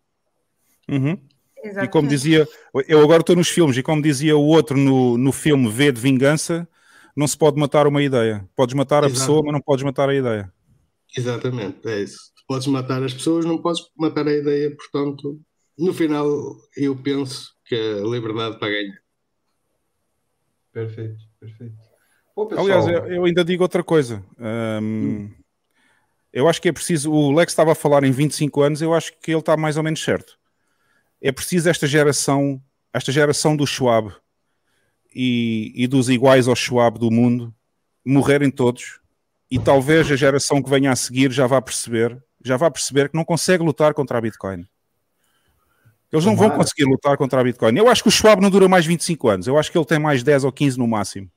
[0.90, 1.18] Uhum.
[1.82, 2.46] E como dizia,
[2.86, 6.00] eu agora estou nos filmes, e como dizia o outro no, no filme V de
[6.00, 6.68] Vingança,
[7.16, 8.46] não se pode matar uma ideia.
[8.54, 9.20] Podes matar a Exatamente.
[9.20, 10.52] pessoa, mas não podes matar a ideia.
[11.16, 12.18] Exatamente, é isso.
[12.46, 15.40] Podes matar as pessoas, não podes matar a ideia, portanto,
[15.78, 16.26] no final,
[16.76, 18.98] eu penso que a liberdade para ganhar.
[20.72, 21.76] Perfeito, perfeito.
[22.34, 22.58] Pessoal...
[22.58, 24.24] Aliás, eu ainda digo outra coisa.
[24.36, 25.30] Um, hum.
[26.32, 27.12] Eu acho que é preciso.
[27.12, 29.84] O Lex estava a falar em 25 anos, eu acho que ele está mais ou
[29.84, 30.36] menos certo.
[31.22, 32.60] É preciso esta geração,
[32.92, 34.12] esta geração do Schwab
[35.14, 37.54] e, e dos iguais ao Schwab do mundo
[38.04, 39.00] morrerem todos
[39.48, 43.16] e talvez a geração que venha a seguir já vá perceber, já vá perceber que
[43.16, 44.66] não consegue lutar contra a Bitcoin.
[46.12, 47.76] Eles não vão conseguir lutar contra a Bitcoin.
[47.76, 49.46] Eu acho que o Schwab não dura mais 25 anos.
[49.46, 51.30] Eu acho que ele tem mais 10 ou 15 no máximo.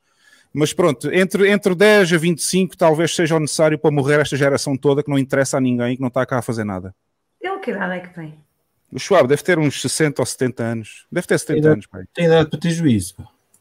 [0.51, 4.77] Mas pronto, entre, entre 10 a 25 talvez seja o necessário para morrer esta geração
[4.77, 6.93] toda que não interessa a ninguém, que não está cá a fazer nada.
[7.41, 8.35] Ele que idade é que tem?
[8.91, 11.07] O Schwab deve ter uns 60 ou 70 anos.
[11.11, 11.87] Deve ter 70 tem anos.
[11.87, 12.03] Pai.
[12.13, 13.15] Tem idade para ter juízo.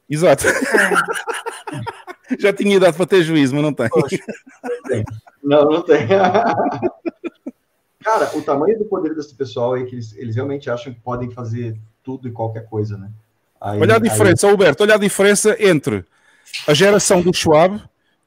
[0.09, 0.47] Exato.
[0.47, 0.53] É.
[2.39, 3.89] Já tinha idade para ter juízo, mas não tem.
[5.43, 6.07] Não, não tem.
[8.03, 11.31] Cara, o tamanho do poder desse pessoal é que eles, eles realmente acham que podem
[11.31, 13.11] fazer tudo e qualquer coisa, né?
[13.61, 14.51] Aí, olha a diferença, aí...
[14.51, 16.05] Alberto, olha a diferença entre
[16.67, 17.81] a geração do Schwab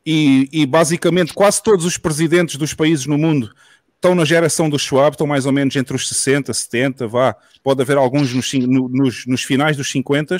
[0.06, 3.52] e, e, basicamente quase todos os presidentes dos países no mundo
[3.96, 7.82] estão na geração do Schwab, estão mais ou menos entre os 60, 70, vá, pode
[7.82, 10.38] haver alguns nos, nos, nos finais dos 50,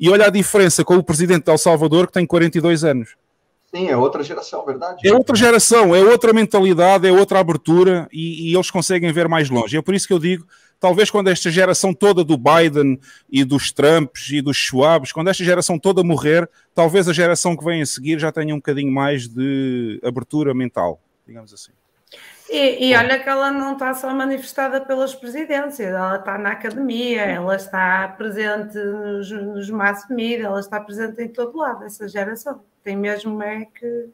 [0.00, 3.10] e olha a diferença com o presidente de El Salvador que tem 42 anos.
[3.74, 5.06] Sim, é outra geração, verdade?
[5.06, 9.48] É outra geração, é outra mentalidade, é outra abertura e, e, eles conseguem ver mais
[9.48, 9.78] longe.
[9.78, 10.46] É por isso que eu digo,
[10.78, 13.00] talvez quando esta geração toda do Biden
[13.30, 17.64] e dos Trumps e dos Schwabs, quando esta geração toda morrer, talvez a geração que
[17.64, 21.72] vem a seguir já tenha um bocadinho mais de abertura mental, digamos assim.
[22.52, 27.22] E, e, olha que ela não está só manifestada pelas presidências, ela está na academia,
[27.22, 32.60] ela está presente nos, nos mass media, ela está presente em todo lado, essa geração.
[32.84, 34.10] Tem mesmo é que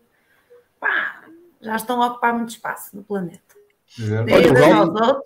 [0.78, 1.24] pá,
[1.60, 3.40] já estão a ocupar muito espaço no planeta.
[3.98, 5.20] Olha, o, Ralph,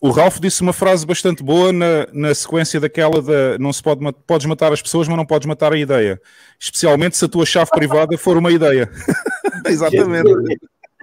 [0.00, 4.00] o Ralph disse uma frase bastante boa na, na sequência daquela da não se pode
[4.26, 6.18] podes matar as pessoas, mas não podes matar a ideia.
[6.58, 8.90] Especialmente se a tua chave privada for uma ideia.
[9.68, 10.58] Exatamente.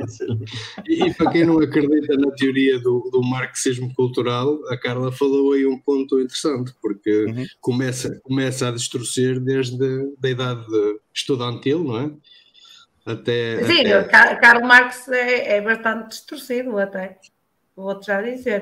[0.88, 5.66] E, para quem não acredita na teoria do, do marxismo cultural, a Carla falou aí
[5.66, 7.46] um ponto interessante, porque uhum.
[7.60, 9.86] começa, começa a distorcer desde
[10.24, 10.66] a idade
[11.14, 12.12] estudantil, não é?
[13.06, 14.36] Até, Sim, até...
[14.36, 17.18] Karl Marx é, é, bastante distorcido até,
[17.76, 18.62] vou-te já dizer,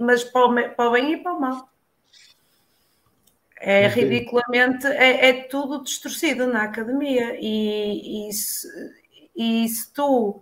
[0.00, 1.68] mas para o, para o bem e para o mal.
[3.60, 8.68] É ridiculamente, é, é, tudo distorcido na academia e, e, se,
[9.36, 10.40] e se tu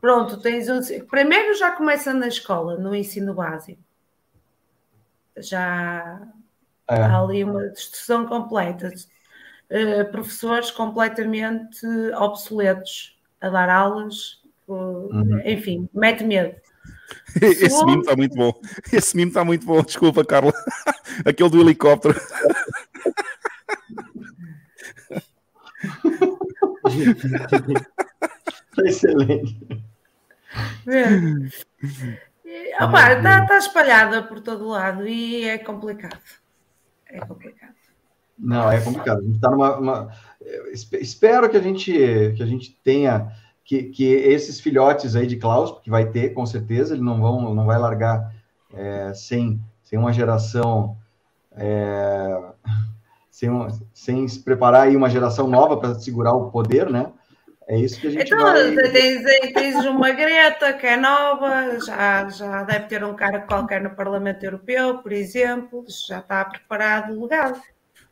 [0.00, 0.80] Pronto, tens um.
[1.06, 3.80] Primeiro já começa na escola, no ensino básico.
[5.36, 6.22] Já
[6.88, 6.94] é.
[6.94, 8.92] há ali uma destruição completa.
[9.70, 11.86] Uh, professores completamente
[12.16, 15.40] obsoletos a dar aulas, uh, uhum.
[15.44, 16.56] enfim, mete medo.
[17.40, 17.86] Esse Segundo...
[17.86, 18.52] mimo está muito bom.
[18.92, 20.52] Esse mimo está muito bom, desculpa, Carla.
[21.24, 22.20] Aquele do helicóptero.
[28.84, 29.58] Excelente.
[32.44, 36.18] Está tá espalhada por todo lado e é complicado.
[37.06, 37.74] É complicado.
[38.38, 39.18] Não, é complicado.
[39.18, 39.76] A gente está numa.
[39.76, 40.10] Uma...
[40.72, 41.92] Espero que a gente,
[42.36, 43.32] que a gente tenha.
[43.64, 47.54] Que, que esses filhotes aí de Klaus, que vai ter, com certeza, ele não, vão,
[47.54, 48.34] não vai largar
[48.74, 50.96] é, sem, sem uma geração.
[51.52, 52.36] É,
[53.30, 53.50] sem,
[53.94, 57.12] sem se preparar aí uma geração nova para segurar o poder, né?
[57.70, 58.90] É isso que a gente então, vai...
[58.90, 59.22] tens,
[59.52, 64.42] tens uma Greta que é nova, já, já deve ter um cara qualquer no Parlamento
[64.42, 67.60] Europeu, por exemplo, já está preparado o legado.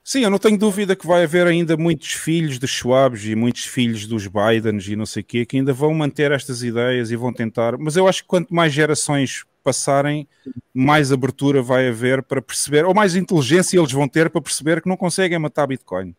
[0.05, 3.65] Sim, eu não tenho dúvida que vai haver ainda muitos filhos de Schwabs e muitos
[3.65, 7.17] filhos dos Bidens e não sei o quê, que ainda vão manter estas ideias e
[7.17, 10.29] vão tentar, mas eu acho que quanto mais gerações passarem,
[10.73, 14.89] mais abertura vai haver para perceber, ou mais inteligência eles vão ter para perceber que
[14.89, 16.15] não conseguem matar Bitcoin.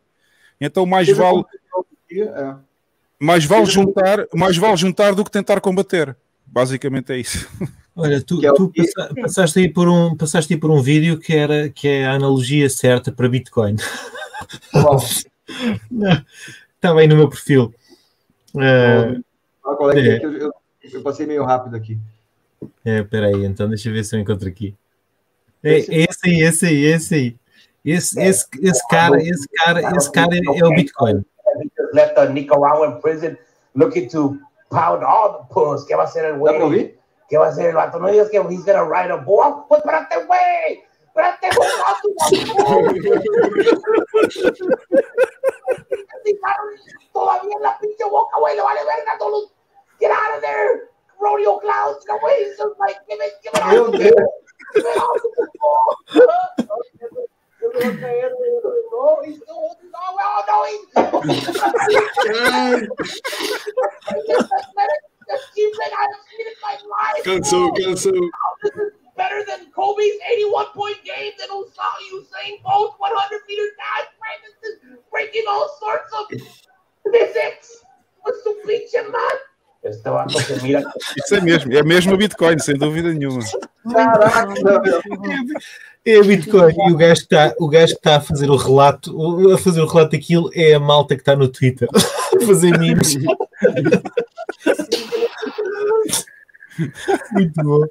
[0.60, 1.42] Então mais vale
[2.12, 2.69] é.
[3.20, 6.16] Mais vale juntar, mais vale juntar do que tentar combater.
[6.46, 7.48] Basicamente é isso.
[7.94, 8.72] Olha, tu, é tu
[9.20, 12.70] passaste, aí por um, passaste aí por um vídeo que, era, que é a analogia
[12.70, 13.76] certa para Bitcoin.
[16.74, 17.74] Está bem no meu perfil.
[18.54, 19.22] Uh,
[19.60, 20.18] qual é, é.
[20.18, 20.52] que eu, eu,
[20.92, 21.98] eu, passei meio rápido aqui.
[22.84, 24.74] É, peraí, então deixa eu ver se eu encontro aqui.
[25.62, 27.36] É, esse aí, esse aí, esse aí.
[27.84, 31.24] Esse, esse, esse cara, esse cara, esse cara é o Bitcoin.
[31.92, 33.38] Let the Nicaragua in prison
[33.74, 34.38] looking to
[34.70, 35.84] pound all the puss.
[35.86, 36.98] ¿Qué va a hacer el güey?
[37.28, 37.98] ¿Qué va a hacer el vato?
[37.98, 39.66] No digas que he's gonna write a book.
[39.68, 40.84] Pues espérate, güey.
[41.06, 41.68] Espérate, güey.
[47.12, 48.56] Todavía en la pinche boca, güey.
[48.56, 49.52] Le vale verga a todos los.
[50.00, 50.90] Get out of there.
[51.20, 52.54] Rodeo clouds, güey.
[52.56, 53.92] So like, give it, give it out.
[53.92, 54.06] Give
[54.86, 55.20] it out.
[57.62, 60.14] No, he's holding on.
[60.18, 60.86] Oh, no, he's.
[67.24, 68.30] Cansou, cansou.
[69.16, 74.08] Better than Kobe's 81 point game, than Usain Bolt 100 meter dash,
[75.10, 76.26] breaking all sorts of
[77.12, 77.84] physics.
[78.22, 79.38] What's the pinche man?
[79.82, 83.42] Isso é mesmo, é mesmo o Bitcoin, sem dúvida nenhuma.
[83.90, 84.52] Caraca,
[86.04, 86.74] é o Bitcoin.
[86.88, 87.54] E o gajo que está,
[87.84, 91.36] está a fazer o relato, a fazer o relato daquilo é a malta que está
[91.36, 93.16] no Twitter a fazer memes.
[97.32, 97.84] Muito bom.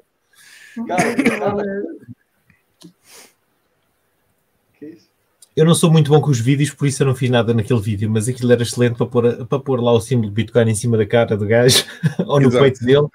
[5.56, 7.80] Eu não sou muito bom com os vídeos, por isso eu não fiz nada naquele
[7.80, 10.74] vídeo, mas aquilo era excelente para pôr, para pôr lá o símbolo de Bitcoin em
[10.74, 11.84] cima da cara do gajo
[12.26, 12.62] ou no Exato.
[12.62, 13.08] peito dele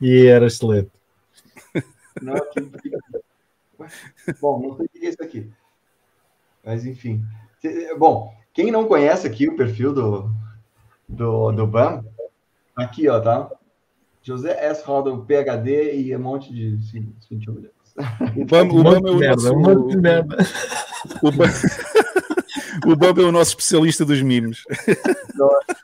[0.00, 0.90] e era excelente.
[2.20, 2.34] Não,
[4.40, 5.50] Bom, não sei o que é isso aqui.
[6.64, 7.22] Mas enfim.
[7.98, 10.30] Bom, quem não conhece aqui o perfil do,
[11.08, 12.04] do, do BAM,
[12.76, 13.50] aqui, ó, tá?
[14.22, 14.82] José S.
[14.84, 16.76] Roda, PHD e um monte de
[17.30, 17.74] 21 milhões.
[18.36, 19.54] O BAM, o BAM é o merda, nosso...
[19.54, 20.36] Um de merda.
[21.22, 21.50] O BAM...
[22.86, 24.62] o BAM é o nosso especialista dos memes.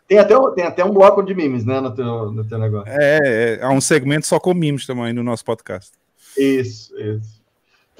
[0.09, 2.93] Tem até, tem até um bloco de memes, né, no teu, no teu negócio.
[2.93, 5.93] É, é, há um segmento só com memes também no nosso podcast.
[6.37, 7.40] Isso, isso.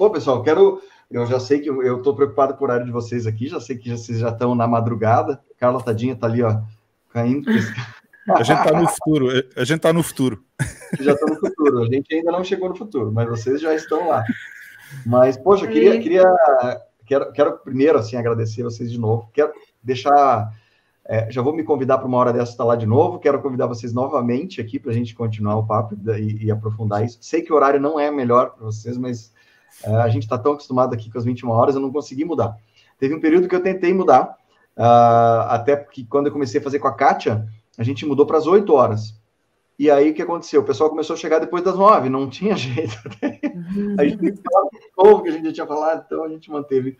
[0.01, 0.81] Pô, pessoal, quero...
[1.11, 3.95] Eu já sei que eu estou preocupado por horário de vocês aqui, já sei que
[3.95, 5.39] vocês já estão na madrugada.
[5.59, 6.59] Carla Tadinha tá ali, ó,
[7.13, 7.45] caindo.
[8.27, 9.27] A gente está no futuro.
[9.55, 10.43] A gente está no futuro.
[10.99, 11.83] Já está no futuro.
[11.83, 14.23] A gente ainda não chegou no futuro, mas vocês já estão lá.
[15.05, 16.23] Mas, poxa, queria, queria
[17.05, 19.29] quero, quero primeiro assim agradecer vocês de novo.
[19.33, 19.51] Quero
[19.83, 20.51] deixar.
[21.05, 23.19] É, já vou me convidar para uma hora dessa estar lá de novo.
[23.19, 27.17] Quero convidar vocês novamente aqui para a gente continuar o papo e, e, aprofundar isso.
[27.21, 29.31] Sei que o horário não é melhor para vocês, mas
[29.83, 32.55] a gente está tão acostumado aqui com as 21 horas, eu não consegui mudar.
[32.99, 34.37] Teve um período que eu tentei mudar,
[34.77, 38.37] uh, até porque quando eu comecei a fazer com a Kátia, a gente mudou para
[38.37, 39.19] as 8 horas.
[39.79, 40.61] E aí o que aconteceu?
[40.61, 42.95] O pessoal começou a chegar depois das 9, não tinha jeito.
[43.97, 46.97] a gente falava novo que a gente já tinha falado, então a gente manteve,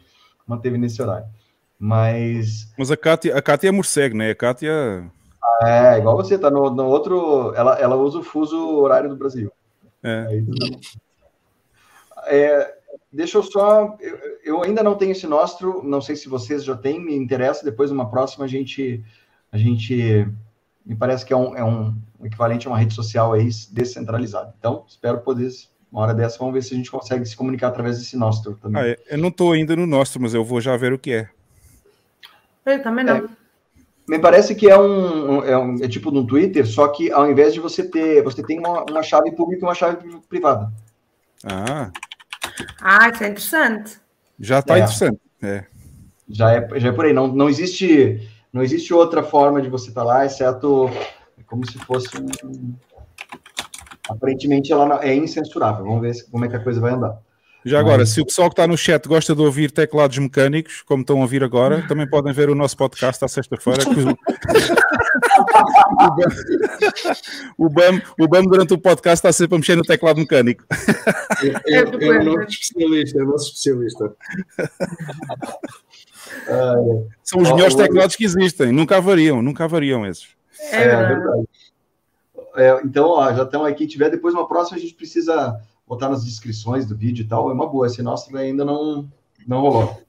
[0.48, 1.28] manteve nesse horário.
[1.78, 2.72] Mas.
[2.78, 4.32] Mas a Kátia, a Kátia é morcego, né?
[4.32, 5.12] A Kátia.
[5.64, 7.54] É, igual você, tá no, no outro.
[7.56, 9.52] Ela, ela usa o fuso horário do Brasil.
[10.04, 10.26] É.
[10.30, 10.46] Aí,
[12.32, 13.98] é deixa eu só.
[14.00, 17.66] Eu, eu, ainda não tenho esse nostro, não sei se vocês já têm, me interessa.
[17.66, 19.04] Depois, numa próxima, a gente,
[19.52, 20.28] a gente
[20.86, 24.54] me parece que é um, é um equivalente a uma rede social aí descentralizada.
[24.58, 25.50] Então, espero poder,
[25.92, 28.82] uma hora dessa, vamos ver se a gente consegue se comunicar através desse nosso também.
[28.82, 31.12] Ah, é, eu não estou ainda no nosso, mas eu vou já ver o que
[31.12, 31.30] é.
[32.66, 33.18] Eu também não.
[33.18, 33.24] É,
[34.08, 37.54] me parece que é um, é um, é tipo no Twitter, só que ao invés
[37.54, 40.72] de você ter, você tem uma, uma chave pública e uma chave privada.
[41.44, 41.92] Ah.
[42.82, 44.00] Ah, isso é interessante.
[44.40, 44.80] Já está é.
[44.80, 45.20] interessante.
[45.42, 45.66] É.
[46.30, 47.14] Já é, já é por aí.
[47.14, 50.90] Não, não existe não existe outra forma de você estar tá lá, exceto
[51.46, 52.74] como se fosse um...
[54.10, 55.86] Aparentemente ela é incensurável.
[55.86, 57.18] Vamos ver como é que a coisa vai andar.
[57.64, 58.10] Já agora, Mas...
[58.10, 61.22] se o pessoal que está no chat gosta de ouvir teclados mecânicos, como estão a
[61.22, 63.84] ouvir agora, também podem ver o nosso podcast à sexta-feira.
[67.58, 70.64] o, BAM, o BAM durante o podcast está sempre a mexer no teclado mecânico.
[71.66, 74.16] É, é, é o nosso especialista, é o nosso especialista.
[77.24, 80.30] São os melhores teclados que existem, nunca variam, nunca variam esses.
[80.72, 81.48] É, é verdade.
[82.56, 83.88] É, então, ó, já estão aqui.
[83.88, 87.50] Tiver depois uma próxima, a gente precisa botar nas descrições do vídeo e tal.
[87.50, 87.88] É uma boa.
[87.88, 89.10] Esse nosso ainda não,
[89.48, 90.02] não rolou.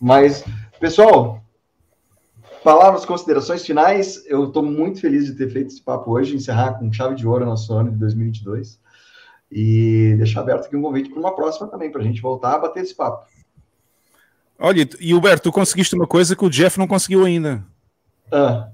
[0.00, 0.44] Mas,
[0.80, 1.41] pessoal,
[2.62, 4.24] palavras, considerações finais.
[4.26, 7.44] Eu estou muito feliz de ter feito esse papo hoje, encerrar com chave de ouro
[7.44, 8.80] nosso ano de 2022.
[9.50, 12.58] E deixar aberto aqui um convite para uma próxima também, para a gente voltar a
[12.58, 13.26] bater esse papo.
[14.58, 17.62] Olha, e Huberto, tu conseguiste uma coisa que o Jeff não conseguiu ainda.
[18.30, 18.68] Ah.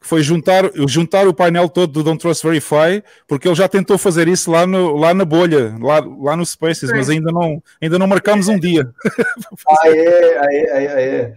[0.00, 3.96] Que foi juntar, juntar o painel todo do Don't Trust Verify, porque ele já tentou
[3.96, 7.98] fazer isso lá, no, lá na bolha, lá, lá no Spaces, mas ainda não, ainda
[7.98, 8.90] não marcamos um dia.
[9.84, 11.34] aê, aê, aê, aê.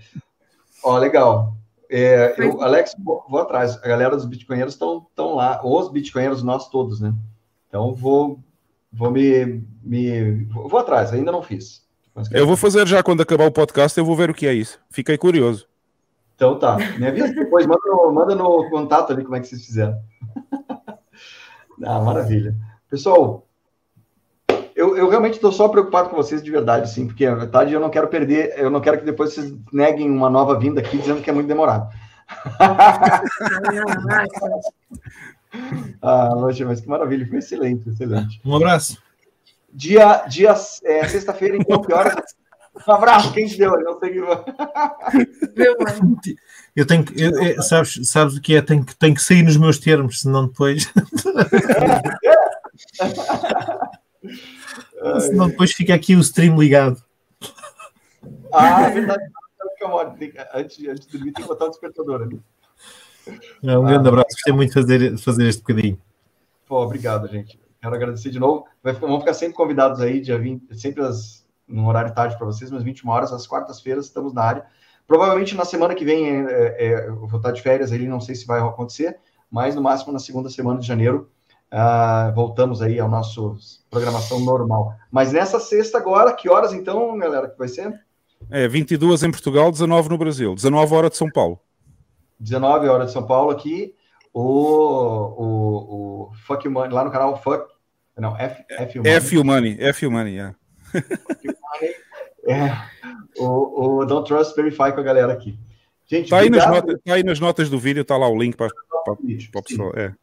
[0.84, 1.56] Ó, legal.
[1.96, 3.78] É, eu, Alex, vou, vou, atrás.
[3.78, 7.14] A galera dos bitcoinheiros estão lá, os bitcoinheiros, nós todos, né?
[7.70, 8.40] Então vou,
[8.92, 10.46] vou me, me.
[10.46, 11.88] Vou atrás, ainda não fiz.
[12.32, 14.80] Eu vou fazer já quando acabar o podcast, eu vou ver o que é isso.
[14.90, 15.68] Fiquei curioso.
[16.36, 16.78] Então tá.
[16.98, 19.96] Me avisa depois, manda no, manda no contato ali como é que vocês fizeram.
[21.86, 22.56] ah, maravilha.
[22.90, 23.46] Pessoal,
[24.76, 27.80] eu, eu realmente estou só preocupado com vocês de verdade, sim, porque a verdade eu
[27.80, 31.22] não quero perder, eu não quero que depois vocês neguem uma nova vinda aqui dizendo
[31.22, 31.90] que é muito demorado.
[36.02, 38.40] ah, mas que maravilha, foi excelente, excelente.
[38.44, 38.98] Um abraço.
[39.72, 42.16] Dia, dia é, sexta-feira, então, que horas?
[42.88, 43.74] Um abraço, quem te deu?
[43.74, 44.20] Eu não sei que.
[46.76, 47.22] Eu tenho que.
[47.22, 48.62] Eu, eu, sabes, sabes o que é?
[48.62, 50.92] Tem que, tem que sair nos meus termos, senão depois.
[55.22, 57.04] senão depois fica aqui o stream ligado.
[58.54, 59.24] Ah, é verdade.
[60.54, 62.42] Antes, antes de dormir, tem que botar o despertador ali.
[63.64, 66.00] Um grande ah, abraço, gostei muito de fazer, fazer este bocadinho.
[66.68, 67.60] Pô, obrigado, gente.
[67.82, 68.66] Quero agradecer de novo.
[68.82, 72.84] Vamos ficar sempre convidados aí, dia 20, sempre as, no horário tarde para vocês, mas
[72.84, 74.66] 21 horas, às quartas-feiras, estamos na área.
[75.06, 78.36] Provavelmente na semana que vem é, é, eu vou estar de férias aí, não sei
[78.36, 79.20] se vai acontecer,
[79.52, 81.30] mas no máximo na segunda semana de janeiro
[81.74, 83.58] uh, voltamos aí ao nosso
[83.90, 84.96] programação normal.
[85.12, 88.00] Mas nessa sexta agora, que horas então, galera, que vai ser?
[88.50, 91.60] É, 22 em Portugal, 19 no Brasil, 19 horas de São Paulo.
[92.40, 93.96] 19 horas de São Paulo aqui,
[94.34, 97.74] o, o, o Fuck Money, lá no canal Fuck
[98.18, 99.12] não, F, F Money.
[99.14, 100.56] F Money, F Money, yeah.
[102.48, 102.72] é.
[103.40, 105.58] O, o Don't Trust Verify com a galera aqui.
[106.06, 108.56] Gente, tá aí, nas notas, tá aí nas notas do vídeo, tá lá o link
[108.56, 109.92] para o pessoal.
[109.96, 110.14] É.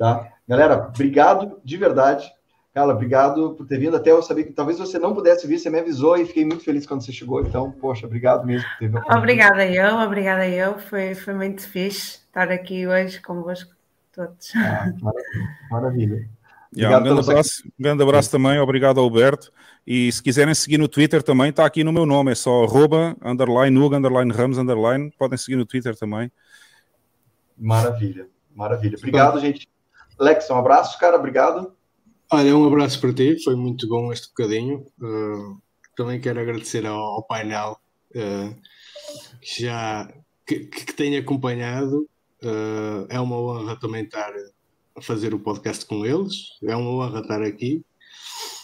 [0.00, 0.32] Tá?
[0.48, 2.26] Galera, obrigado de verdade.
[2.72, 3.94] Carla, obrigado por ter vindo.
[3.94, 6.64] Até eu sabia que talvez você não pudesse vir, você me avisou e fiquei muito
[6.64, 7.42] feliz quando você chegou.
[7.42, 9.02] Então, poxa, obrigado mesmo por ter vindo.
[9.14, 10.78] Obrigada eu, obrigada eu.
[10.78, 13.74] Foi, foi muito fixe estar aqui hoje convosco
[14.10, 14.52] todos.
[14.56, 15.56] Ah, maravilha.
[15.70, 16.30] maravilha.
[16.74, 19.52] Yeah, um, grande abraço, um grande abraço também, obrigado Alberto.
[19.86, 23.14] E se quiserem seguir no Twitter também, está aqui no meu nome, é só arroba,
[23.22, 25.12] underline, nug, underline, ramos, underline.
[25.18, 26.32] Podem seguir no Twitter também.
[27.58, 28.96] Maravilha, maravilha.
[28.96, 29.68] Obrigado, gente.
[30.20, 31.74] Lex, um abraço, cara, obrigado.
[32.30, 34.86] Olha, um abraço para ti, foi muito bom este bocadinho.
[35.00, 35.60] Uh,
[35.96, 37.76] também quero agradecer ao, ao painel
[38.14, 38.54] uh,
[39.40, 40.12] que já
[40.46, 42.08] que, que tem acompanhado.
[42.42, 44.32] Uh, é uma honra também estar
[45.00, 46.58] fazer o podcast com eles.
[46.62, 47.84] É uma honra estar aqui.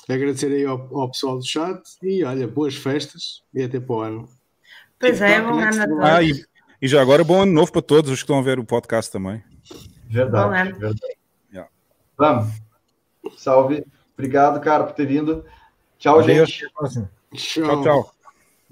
[0.09, 4.01] Agradecer aí ao, ao pessoal do chat e olha, boas festas e até para o
[4.01, 4.29] ano.
[4.99, 6.05] Pois é, bom ano a todos.
[6.05, 6.45] Ah, e,
[6.81, 9.11] e, já agora bom ano novo para todos os que estão a ver o podcast
[9.11, 9.43] também.
[10.09, 11.16] Verdade, verdade.
[12.17, 12.53] Vamos.
[13.37, 13.85] Salve.
[14.15, 15.45] Obrigado, cara, por ter vindo.
[15.99, 16.47] Tchau, Valeu.
[16.47, 16.67] gente.
[17.35, 18.13] Tchau, tchau.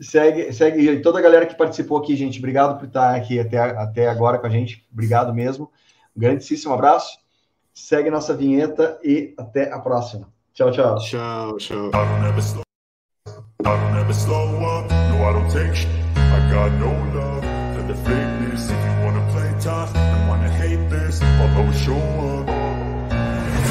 [0.01, 2.39] Segue, segue e toda a galera que participou aqui, gente.
[2.39, 4.85] Obrigado por estar aqui até, até agora com a gente.
[4.93, 5.71] Obrigado mesmo.
[6.17, 7.19] Um grandíssimo abraço.
[7.73, 10.29] Segue nossa vinheta e até a próxima.
[10.53, 10.99] Tchau, tchau.
[10.99, 11.91] Tchau, tchau.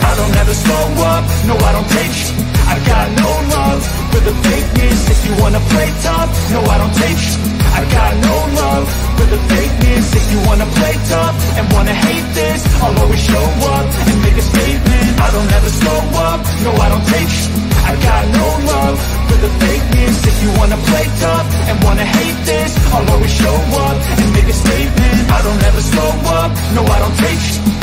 [0.04, 2.26] I don't ever slow up, no I don't take sh.
[2.74, 6.96] I got no love for the fakeness If you wanna play tough, no I don't
[6.96, 7.36] take sh.
[7.74, 8.86] I got no love
[9.18, 13.46] for the fakeness If you wanna play tough and wanna hate this I'll always show
[13.76, 15.10] up and make a statement.
[15.26, 16.00] I don't ever slow
[16.30, 17.44] up, no I don't take sh.
[17.84, 18.96] I got no love
[19.28, 23.58] for the fakeness If you wanna play tough and wanna hate this I'll always show
[23.88, 25.20] up and make a statement.
[25.32, 27.83] I don't ever slow up, no I don't take sh